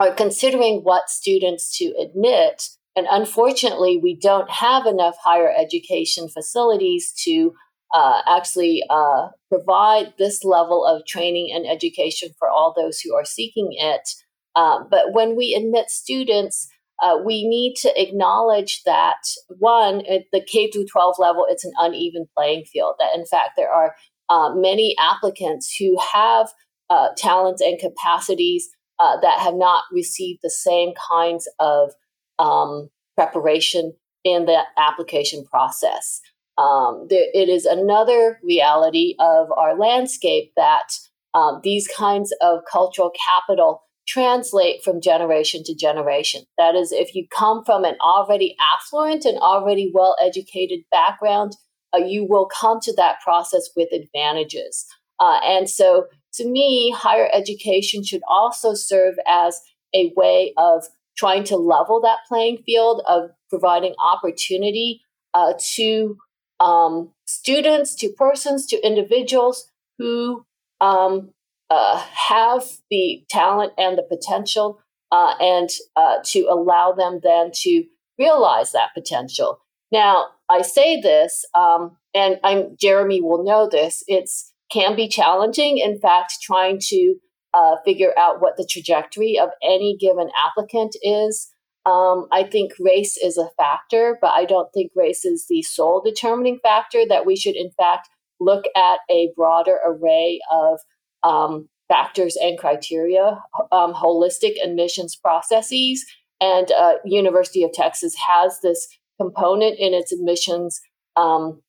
are 0.00 0.12
considering 0.12 0.80
what 0.80 1.08
students 1.08 1.76
to 1.78 1.94
admit, 2.00 2.68
and 2.96 3.06
unfortunately, 3.10 3.96
we 4.02 4.16
don't 4.16 4.50
have 4.50 4.86
enough 4.86 5.16
higher 5.22 5.52
education 5.56 6.28
facilities 6.28 7.12
to 7.24 7.52
uh, 7.94 8.20
actually 8.28 8.82
uh, 8.90 9.28
provide 9.50 10.12
this 10.18 10.44
level 10.44 10.84
of 10.84 11.06
training 11.06 11.50
and 11.54 11.66
education 11.66 12.30
for 12.38 12.48
all 12.48 12.74
those 12.76 13.00
who 13.00 13.14
are 13.14 13.24
seeking 13.24 13.68
it. 13.72 14.08
Uh, 14.54 14.80
but 14.90 15.12
when 15.12 15.36
we 15.36 15.54
admit 15.54 15.90
students, 15.90 16.68
uh, 17.02 17.16
we 17.24 17.46
need 17.46 17.74
to 17.76 17.92
acknowledge 18.00 18.82
that 18.84 19.18
one, 19.58 20.04
at 20.06 20.24
the 20.32 20.44
K 20.44 20.70
through 20.70 20.86
12 20.86 21.14
level, 21.18 21.46
it's 21.48 21.64
an 21.64 21.72
uneven 21.78 22.26
playing 22.36 22.64
field. 22.64 22.96
That 22.98 23.14
in 23.14 23.24
fact, 23.24 23.50
there 23.56 23.72
are 23.72 23.94
uh, 24.28 24.54
many 24.54 24.94
applicants 24.98 25.74
who 25.78 25.96
have 26.12 26.48
uh, 26.90 27.08
talents 27.16 27.62
and 27.62 27.78
capacities 27.78 28.68
that 28.98 29.38
have 29.38 29.54
not 29.54 29.84
received 29.92 30.40
the 30.42 30.50
same 30.50 30.92
kinds 31.10 31.48
of 31.60 31.92
um, 32.40 32.88
preparation 33.16 33.92
in 34.24 34.46
the 34.46 34.62
application 34.76 35.44
process. 35.44 36.20
Um, 36.58 37.06
there, 37.08 37.26
it 37.32 37.48
is 37.48 37.64
another 37.64 38.40
reality 38.42 39.14
of 39.20 39.48
our 39.56 39.78
landscape 39.78 40.52
that 40.56 40.92
um, 41.32 41.60
these 41.62 41.86
kinds 41.88 42.34
of 42.40 42.60
cultural 42.70 43.12
capital 43.26 43.82
translate 44.08 44.82
from 44.82 45.00
generation 45.00 45.62
to 45.64 45.74
generation. 45.74 46.42
That 46.56 46.74
is, 46.74 46.92
if 46.92 47.14
you 47.14 47.26
come 47.36 47.64
from 47.64 47.84
an 47.84 47.96
already 48.00 48.56
affluent 48.60 49.24
and 49.24 49.38
already 49.38 49.92
well 49.94 50.16
educated 50.20 50.80
background, 50.90 51.56
uh, 51.94 51.98
you 51.98 52.26
will 52.28 52.46
come 52.46 52.80
to 52.82 52.94
that 52.96 53.20
process 53.20 53.68
with 53.76 53.88
advantages. 53.92 54.86
Uh, 55.20 55.40
and 55.44 55.68
so, 55.68 56.06
to 56.34 56.48
me, 56.48 56.94
higher 56.96 57.28
education 57.32 58.02
should 58.04 58.22
also 58.28 58.74
serve 58.74 59.14
as 59.26 59.60
a 59.94 60.12
way 60.16 60.52
of 60.56 60.84
trying 61.16 61.44
to 61.44 61.56
level 61.56 62.00
that 62.00 62.18
playing 62.28 62.58
field, 62.64 63.02
of 63.06 63.30
providing 63.50 63.94
opportunity 64.02 65.00
uh, 65.34 65.54
to 65.74 66.16
um, 66.60 67.10
students 67.26 67.94
to 67.96 68.08
persons 68.10 68.66
to 68.66 68.86
individuals 68.86 69.70
who 69.98 70.44
um, 70.80 71.30
uh, 71.70 71.98
have 71.98 72.64
the 72.90 73.24
talent 73.28 73.72
and 73.78 73.98
the 73.98 74.02
potential 74.02 74.80
uh, 75.12 75.34
and 75.40 75.70
uh, 75.96 76.16
to 76.24 76.46
allow 76.50 76.92
them 76.92 77.20
then 77.22 77.50
to 77.52 77.84
realize 78.18 78.72
that 78.72 78.94
potential. 78.94 79.60
Now, 79.90 80.26
I 80.48 80.62
say 80.62 81.00
this, 81.00 81.44
um, 81.54 81.96
and 82.14 82.38
I'm, 82.44 82.76
Jeremy 82.78 83.20
will 83.20 83.44
know 83.44 83.68
this, 83.70 84.02
it's 84.06 84.52
can 84.70 84.96
be 84.96 85.08
challenging. 85.08 85.78
In 85.78 85.98
fact, 85.98 86.34
trying 86.42 86.78
to 86.88 87.14
uh, 87.54 87.76
figure 87.84 88.12
out 88.18 88.40
what 88.40 88.56
the 88.56 88.68
trajectory 88.70 89.38
of 89.38 89.50
any 89.62 89.96
given 89.98 90.28
applicant 90.46 90.94
is 91.02 91.50
um, 91.88 92.26
I 92.30 92.42
think 92.42 92.72
race 92.78 93.16
is 93.16 93.38
a 93.38 93.48
factor, 93.56 94.18
but 94.20 94.32
I 94.32 94.44
don't 94.44 94.68
think 94.74 94.92
race 94.94 95.24
is 95.24 95.46
the 95.48 95.62
sole 95.62 96.02
determining 96.04 96.58
factor. 96.62 97.04
That 97.08 97.24
we 97.24 97.34
should, 97.34 97.56
in 97.56 97.70
fact, 97.70 98.08
look 98.40 98.64
at 98.76 98.98
a 99.10 99.30
broader 99.34 99.78
array 99.86 100.40
of 100.50 100.80
um, 101.22 101.68
factors 101.88 102.36
and 102.36 102.58
criteria, 102.58 103.38
um, 103.72 103.94
holistic 103.94 104.62
admissions 104.62 105.16
processes. 105.16 106.04
And 106.40 106.70
uh, 106.72 106.94
University 107.04 107.62
of 107.64 107.72
Texas 107.72 108.14
has 108.16 108.60
this 108.60 108.86
component 109.20 109.78
in 109.78 109.94
its 109.94 110.12
admissions 110.12 110.80
um, 111.16 111.62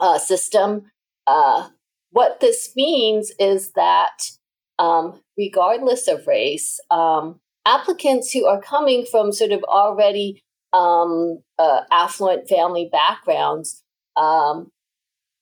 uh, 0.00 0.18
system. 0.18 0.90
Uh, 1.26 1.68
what 2.10 2.40
this 2.40 2.72
means 2.74 3.32
is 3.38 3.72
that, 3.72 4.30
um, 4.78 5.20
regardless 5.36 6.08
of 6.08 6.26
race, 6.26 6.80
um, 6.90 7.38
applicants 7.66 8.32
who 8.32 8.46
are 8.46 8.60
coming 8.60 9.06
from 9.10 9.32
sort 9.32 9.52
of 9.52 9.62
already 9.64 10.42
um, 10.72 11.38
uh, 11.58 11.82
affluent 11.90 12.48
family 12.48 12.88
backgrounds 12.90 13.82
um, 14.16 14.70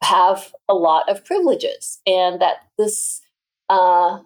have 0.03 0.53
a 0.69 0.75
lot 0.75 1.09
of 1.09 1.25
privileges, 1.25 2.01
and 2.07 2.41
that 2.41 2.57
this 2.79 3.21
uh, 3.69 4.19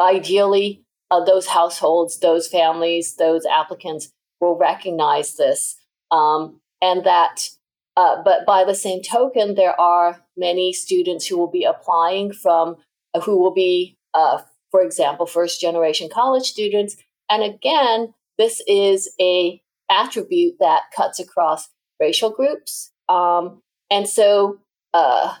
ideally 0.00 0.84
uh, 1.10 1.24
those 1.24 1.46
households, 1.46 2.18
those 2.20 2.48
families, 2.48 3.16
those 3.16 3.46
applicants 3.46 4.10
will 4.40 4.56
recognize 4.56 5.36
this, 5.36 5.76
um, 6.10 6.60
and 6.82 7.04
that. 7.04 7.48
Uh, 7.96 8.22
but 8.22 8.46
by 8.46 8.62
the 8.62 8.76
same 8.76 9.02
token, 9.02 9.56
there 9.56 9.78
are 9.80 10.22
many 10.36 10.72
students 10.72 11.26
who 11.26 11.36
will 11.36 11.50
be 11.50 11.64
applying 11.64 12.32
from 12.32 12.76
who 13.24 13.36
will 13.36 13.52
be 13.52 13.96
uh, 14.14 14.38
for 14.70 14.82
example, 14.82 15.26
first 15.26 15.60
generation 15.60 16.08
college 16.12 16.46
students. 16.46 16.96
And 17.30 17.42
again, 17.42 18.14
this 18.38 18.62
is 18.66 19.12
a 19.20 19.60
attribute 19.90 20.54
that 20.60 20.82
cuts 20.94 21.18
across 21.18 21.68
racial 22.00 22.30
groups. 22.30 22.92
Um, 23.08 23.62
and 23.90 24.08
so 24.08 24.58
uh, 24.94 25.34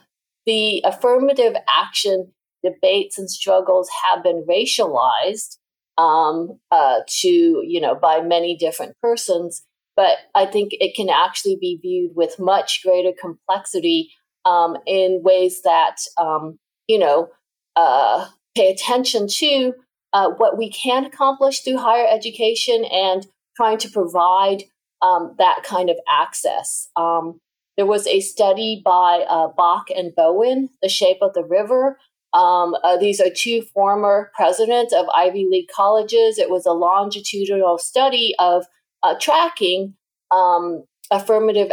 the 0.46 0.82
affirmative 0.84 1.54
action 1.68 2.32
debates 2.64 3.18
and 3.18 3.30
struggles 3.30 3.88
have 4.04 4.22
been 4.22 4.44
racialized 4.48 5.58
um, 5.96 6.58
uh, 6.70 7.00
to, 7.06 7.28
you 7.28 7.80
know, 7.80 7.94
by 7.94 8.20
many 8.20 8.56
different 8.56 8.96
persons. 9.02 9.64
But 9.96 10.18
I 10.34 10.46
think 10.46 10.70
it 10.74 10.94
can 10.94 11.08
actually 11.10 11.58
be 11.60 11.78
viewed 11.82 12.12
with 12.14 12.38
much 12.38 12.82
greater 12.84 13.12
complexity 13.20 14.10
um, 14.44 14.76
in 14.86 15.22
ways 15.22 15.62
that, 15.62 15.96
um, 16.16 16.58
you 16.86 16.98
know, 16.98 17.28
uh, 17.76 18.26
pay 18.58 18.70
attention 18.72 19.28
to 19.28 19.72
uh, 20.12 20.30
what 20.30 20.58
we 20.58 20.70
can 20.70 21.04
accomplish 21.04 21.60
through 21.60 21.78
higher 21.78 22.06
education 22.10 22.84
and 22.84 23.26
trying 23.56 23.78
to 23.78 23.88
provide 23.88 24.64
um, 25.00 25.34
that 25.38 25.62
kind 25.64 25.90
of 25.90 25.96
access. 26.08 26.88
Um, 26.96 27.40
there 27.76 27.86
was 27.86 28.08
a 28.08 28.20
study 28.20 28.82
by 28.84 29.24
uh, 29.28 29.48
Bok 29.56 29.90
and 29.94 30.12
Bowen, 30.14 30.70
The 30.82 30.88
Shape 30.88 31.18
of 31.22 31.34
the 31.34 31.44
River. 31.44 31.98
Um, 32.34 32.74
uh, 32.82 32.96
these 32.96 33.20
are 33.20 33.30
two 33.34 33.62
former 33.62 34.32
presidents 34.34 34.92
of 34.92 35.06
Ivy 35.14 35.46
League 35.48 35.68
colleges. 35.74 36.38
It 36.38 36.50
was 36.50 36.66
a 36.66 36.72
longitudinal 36.72 37.78
study 37.78 38.34
of 38.40 38.66
uh, 39.04 39.14
tracking 39.20 39.94
um, 40.32 40.84
affirmative. 41.12 41.70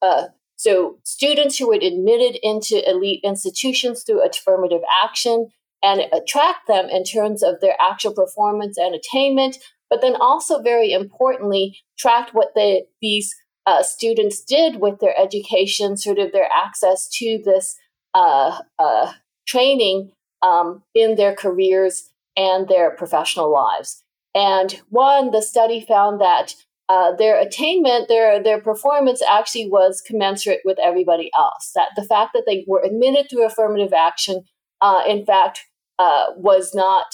Uh, 0.00 0.28
so, 0.56 0.98
students 1.04 1.58
who 1.58 1.68
were 1.68 1.74
admitted 1.74 2.38
into 2.42 2.88
elite 2.88 3.20
institutions 3.22 4.02
through 4.02 4.24
affirmative 4.24 4.80
action 5.04 5.48
and 5.84 6.02
track 6.26 6.66
them 6.66 6.88
in 6.88 7.04
terms 7.04 7.42
of 7.42 7.60
their 7.60 7.76
actual 7.78 8.14
performance 8.14 8.78
and 8.78 8.94
attainment, 8.94 9.58
but 9.90 10.00
then 10.00 10.16
also 10.16 10.62
very 10.62 10.92
importantly, 10.92 11.78
track 11.98 12.30
what 12.32 12.48
the, 12.54 12.84
these 13.02 13.34
uh, 13.66 13.82
students 13.82 14.42
did 14.42 14.80
with 14.80 14.98
their 15.00 15.14
education, 15.20 15.96
sort 15.96 16.18
of 16.18 16.32
their 16.32 16.48
access 16.54 17.08
to 17.18 17.38
this 17.44 17.76
uh, 18.14 18.58
uh, 18.78 19.12
training 19.46 20.10
um, 20.42 20.82
in 20.94 21.16
their 21.16 21.34
careers 21.34 22.10
and 22.36 22.66
their 22.68 22.90
professional 22.90 23.52
lives. 23.52 24.02
And 24.34 24.80
one, 24.88 25.30
the 25.30 25.42
study 25.42 25.84
found 25.86 26.20
that 26.20 26.54
uh, 26.88 27.14
their 27.16 27.40
attainment, 27.40 28.08
their 28.08 28.42
their 28.42 28.60
performance 28.60 29.22
actually 29.22 29.68
was 29.68 30.02
commensurate 30.06 30.60
with 30.64 30.78
everybody 30.82 31.30
else. 31.36 31.72
That 31.74 31.90
the 31.96 32.04
fact 32.04 32.32
that 32.34 32.44
they 32.46 32.64
were 32.66 32.82
admitted 32.82 33.30
through 33.30 33.46
affirmative 33.46 33.92
action, 33.92 34.42
uh, 34.80 35.02
in 35.06 35.24
fact, 35.24 35.60
uh, 35.98 36.26
was 36.36 36.74
not 36.74 37.06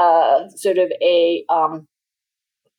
uh, 0.00 0.48
sort 0.56 0.78
of 0.78 0.92
a 1.02 1.44
um, 1.48 1.86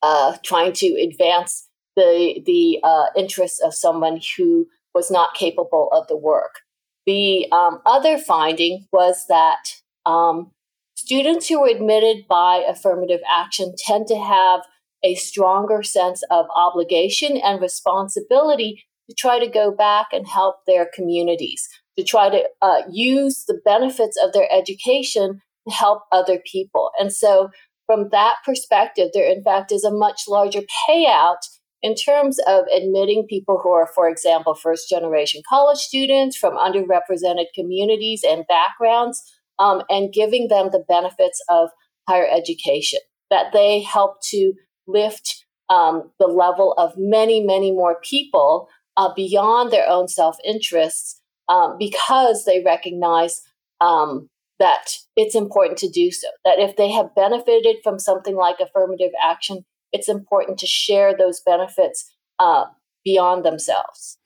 uh, 0.01 0.35
trying 0.43 0.73
to 0.73 0.87
advance 1.01 1.67
the 1.95 2.41
the 2.45 2.79
uh, 2.83 3.07
interests 3.15 3.61
of 3.61 3.73
someone 3.73 4.19
who 4.37 4.67
was 4.93 5.09
not 5.09 5.33
capable 5.33 5.89
of 5.91 6.07
the 6.07 6.17
work. 6.17 6.61
The 7.05 7.51
um, 7.51 7.81
other 7.85 8.17
finding 8.17 8.87
was 8.91 9.25
that 9.27 9.75
um, 10.05 10.51
students 10.95 11.47
who 11.47 11.61
were 11.61 11.67
admitted 11.67 12.27
by 12.27 12.63
affirmative 12.67 13.21
action 13.29 13.73
tend 13.77 14.07
to 14.07 14.17
have 14.17 14.61
a 15.03 15.15
stronger 15.15 15.83
sense 15.83 16.23
of 16.31 16.47
obligation 16.55 17.37
and 17.37 17.61
responsibility 17.61 18.83
to 19.09 19.15
try 19.15 19.39
to 19.39 19.47
go 19.47 19.71
back 19.71 20.07
and 20.11 20.27
help 20.27 20.57
their 20.65 20.89
communities, 20.93 21.67
to 21.97 22.03
try 22.03 22.29
to 22.29 22.43
uh, 22.61 22.81
use 22.91 23.45
the 23.45 23.59
benefits 23.63 24.17
of 24.23 24.33
their 24.33 24.47
education 24.51 25.41
help 25.69 26.03
other 26.11 26.39
people. 26.51 26.91
And 26.99 27.11
so, 27.11 27.49
from 27.85 28.09
that 28.09 28.37
perspective, 28.43 29.09
there 29.13 29.31
in 29.31 29.43
fact 29.43 29.71
is 29.71 29.83
a 29.83 29.91
much 29.91 30.23
larger 30.27 30.61
payout 30.89 31.37
in 31.83 31.93
terms 31.93 32.39
of 32.47 32.65
admitting 32.75 33.27
people 33.29 33.59
who 33.61 33.69
are, 33.69 33.87
for 33.93 34.09
example, 34.09 34.55
first 34.55 34.89
generation 34.89 35.43
college 35.47 35.77
students 35.77 36.35
from 36.35 36.57
underrepresented 36.57 37.45
communities 37.53 38.23
and 38.27 38.43
backgrounds, 38.47 39.21
um, 39.59 39.83
and 39.89 40.11
giving 40.11 40.47
them 40.47 40.69
the 40.71 40.83
benefits 40.87 41.41
of 41.47 41.69
higher 42.07 42.27
education, 42.27 42.99
that 43.29 43.53
they 43.53 43.81
help 43.81 44.21
to 44.21 44.53
lift 44.87 45.45
um, 45.69 46.11
the 46.19 46.27
level 46.27 46.73
of 46.73 46.93
many, 46.97 47.43
many 47.43 47.71
more 47.71 47.99
people 48.03 48.67
uh, 48.97 49.13
beyond 49.13 49.71
their 49.71 49.87
own 49.87 50.07
self 50.07 50.37
interests 50.43 51.21
um, 51.49 51.75
because 51.77 52.45
they 52.45 52.61
recognize 52.65 53.41
um, 53.81 54.29
that 54.59 54.97
it's 55.15 55.35
important 55.35 55.77
to 55.79 55.89
do 55.89 56.11
so. 56.11 56.27
That 56.43 56.59
if 56.59 56.75
they 56.75 56.91
have 56.91 57.15
benefited 57.15 57.77
from 57.83 57.99
something 57.99 58.35
like 58.35 58.59
affirmative 58.59 59.11
action, 59.21 59.65
it's 59.91 60.09
important 60.09 60.59
to 60.59 60.67
share 60.67 61.15
those 61.15 61.41
benefits 61.41 62.11
uh, 62.39 62.65
beyond 63.03 63.45
themselves. 63.45 64.17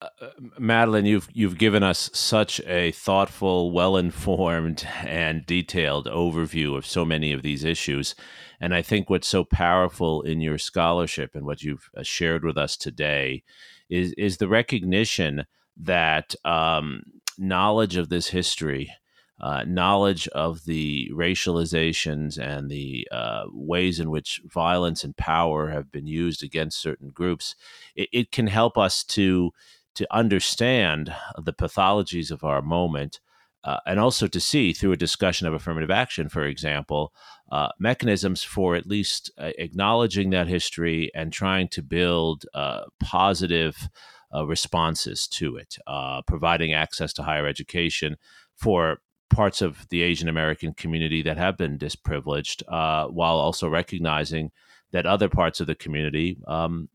Uh, 0.00 0.08
uh 0.20 0.30
Madeline, 0.58 1.06
you've 1.06 1.28
you've 1.32 1.58
given 1.58 1.82
us 1.82 2.10
such 2.12 2.60
a 2.66 2.92
thoughtful, 2.92 3.72
well-informed, 3.72 4.86
and 5.04 5.46
detailed 5.46 6.06
overview 6.06 6.76
of 6.76 6.86
so 6.86 7.04
many 7.04 7.32
of 7.32 7.42
these 7.42 7.64
issues, 7.64 8.14
and 8.60 8.74
I 8.74 8.82
think 8.82 9.08
what's 9.08 9.28
so 9.28 9.44
powerful 9.44 10.22
in 10.22 10.40
your 10.40 10.58
scholarship 10.58 11.34
and 11.34 11.44
what 11.44 11.62
you've 11.62 11.88
uh, 11.96 12.02
shared 12.02 12.44
with 12.44 12.56
us 12.56 12.76
today 12.76 13.42
is 13.88 14.12
is 14.16 14.38
the 14.38 14.48
recognition 14.48 15.46
that 15.76 16.34
um, 16.44 17.02
knowledge 17.38 17.96
of 17.96 18.08
this 18.08 18.28
history, 18.28 18.92
uh, 19.42 19.64
knowledge 19.66 20.28
of 20.28 20.64
the 20.64 21.10
racializations 21.12 22.38
and 22.38 22.70
the 22.70 23.06
uh, 23.10 23.44
ways 23.52 23.98
in 23.98 24.10
which 24.10 24.40
violence 24.46 25.02
and 25.02 25.16
power 25.16 25.70
have 25.70 25.90
been 25.90 26.06
used 26.06 26.42
against 26.42 26.80
certain 26.80 27.08
groups, 27.08 27.56
it, 27.96 28.08
it 28.12 28.32
can 28.32 28.46
help 28.46 28.78
us 28.78 29.02
to 29.04 29.50
to 29.94 30.06
understand 30.10 31.14
the 31.36 31.52
pathologies 31.52 32.30
of 32.30 32.44
our 32.44 32.62
moment 32.62 33.20
uh, 33.64 33.78
and 33.86 34.00
also 34.00 34.26
to 34.26 34.40
see 34.40 34.72
through 34.72 34.92
a 34.92 34.96
discussion 34.96 35.46
of 35.46 35.54
affirmative 35.54 35.90
action, 35.90 36.28
for 36.28 36.44
example, 36.44 37.12
uh, 37.50 37.68
mechanisms 37.78 38.42
for 38.42 38.74
at 38.74 38.86
least 38.86 39.30
uh, 39.38 39.50
acknowledging 39.58 40.30
that 40.30 40.48
history 40.48 41.10
and 41.14 41.32
trying 41.32 41.68
to 41.68 41.82
build 41.82 42.44
uh, 42.54 42.82
positive 43.00 43.88
uh, 44.34 44.46
responses 44.46 45.28
to 45.28 45.56
it, 45.56 45.76
uh, 45.86 46.22
providing 46.22 46.72
access 46.72 47.12
to 47.12 47.22
higher 47.22 47.46
education 47.46 48.16
for 48.56 48.98
parts 49.32 49.62
of 49.62 49.88
the 49.88 50.02
Asian 50.02 50.28
American 50.28 50.72
community 50.74 51.22
that 51.22 51.38
have 51.38 51.56
been 51.56 51.78
disprivileged, 51.78 52.62
while 52.68 53.38
also 53.38 53.68
recognizing 53.68 54.50
that 54.92 55.06
other 55.06 55.28
parts 55.28 55.60
of 55.60 55.66
the 55.66 55.74
community 55.74 56.38
um, 56.46 56.88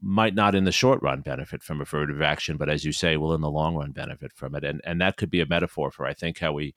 might 0.00 0.34
not 0.34 0.54
in 0.54 0.64
the 0.64 0.72
short 0.72 1.02
run 1.02 1.20
benefit 1.20 1.62
from 1.62 1.80
affirmative 1.80 2.22
action, 2.22 2.56
but 2.56 2.68
as 2.68 2.84
you 2.84 2.92
say, 2.92 3.16
will 3.16 3.34
in 3.34 3.40
the 3.40 3.50
long 3.50 3.76
run 3.76 3.92
benefit 3.92 4.32
from 4.32 4.54
it. 4.54 4.64
And 4.64 4.80
and 4.84 5.00
that 5.00 5.16
could 5.16 5.30
be 5.30 5.40
a 5.40 5.46
metaphor 5.46 5.90
for 5.90 6.06
I 6.06 6.14
think 6.14 6.38
how 6.38 6.52
we 6.52 6.74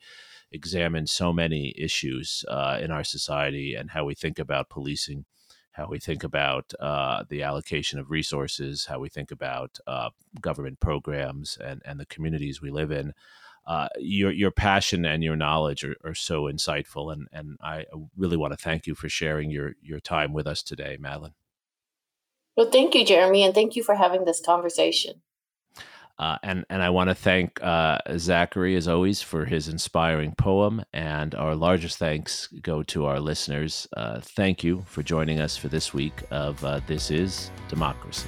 examine 0.51 1.07
so 1.07 1.31
many 1.31 1.73
issues 1.77 2.43
uh, 2.47 2.79
in 2.81 2.91
our 2.91 3.03
society 3.03 3.75
and 3.75 3.91
how 3.91 4.03
we 4.05 4.15
think 4.15 4.39
about 4.39 4.69
policing, 4.69 5.25
how 5.71 5.87
we 5.87 5.99
think 5.99 6.23
about 6.23 6.73
uh, 6.79 7.23
the 7.29 7.43
allocation 7.43 7.99
of 7.99 8.09
resources, 8.09 8.85
how 8.85 8.99
we 8.99 9.09
think 9.09 9.31
about 9.31 9.77
uh, 9.87 10.09
government 10.41 10.79
programs 10.79 11.57
and 11.63 11.81
and 11.85 11.99
the 11.99 12.05
communities 12.05 12.61
we 12.61 12.71
live 12.71 12.91
in. 12.91 13.13
Uh, 13.69 13.87
your 13.99 14.31
your 14.31 14.49
passion 14.49 15.05
and 15.05 15.23
your 15.23 15.35
knowledge 15.35 15.83
are, 15.83 15.95
are 16.03 16.15
so 16.15 16.45
insightful, 16.45 17.13
and 17.13 17.27
and 17.31 17.55
I 17.61 17.85
really 18.17 18.35
want 18.35 18.51
to 18.51 18.57
thank 18.57 18.87
you 18.87 18.95
for 18.95 19.07
sharing 19.07 19.51
your 19.51 19.73
your 19.79 19.99
time 19.99 20.33
with 20.33 20.47
us 20.47 20.63
today, 20.63 20.97
Madeline. 20.99 21.35
Well, 22.57 22.71
thank 22.71 22.95
you, 22.95 23.05
Jeremy, 23.05 23.43
and 23.43 23.53
thank 23.53 23.75
you 23.75 23.83
for 23.83 23.93
having 23.93 24.25
this 24.25 24.41
conversation. 24.41 25.21
Uh, 26.17 26.39
and 26.41 26.65
and 26.71 26.81
I 26.81 26.89
want 26.89 27.11
to 27.11 27.15
thank 27.15 27.63
uh, 27.63 27.99
Zachary 28.17 28.75
as 28.75 28.87
always 28.87 29.21
for 29.21 29.45
his 29.45 29.67
inspiring 29.67 30.33
poem, 30.35 30.83
and 30.91 31.35
our 31.35 31.53
largest 31.53 31.99
thanks 31.99 32.47
go 32.63 32.81
to 32.83 33.05
our 33.05 33.19
listeners. 33.19 33.87
Uh, 33.95 34.19
thank 34.19 34.63
you 34.63 34.83
for 34.87 35.03
joining 35.03 35.39
us 35.39 35.55
for 35.55 35.67
this 35.67 35.93
week 35.93 36.23
of 36.31 36.65
uh, 36.65 36.81
This 36.87 37.11
Is 37.11 37.51
Democracy. 37.69 38.27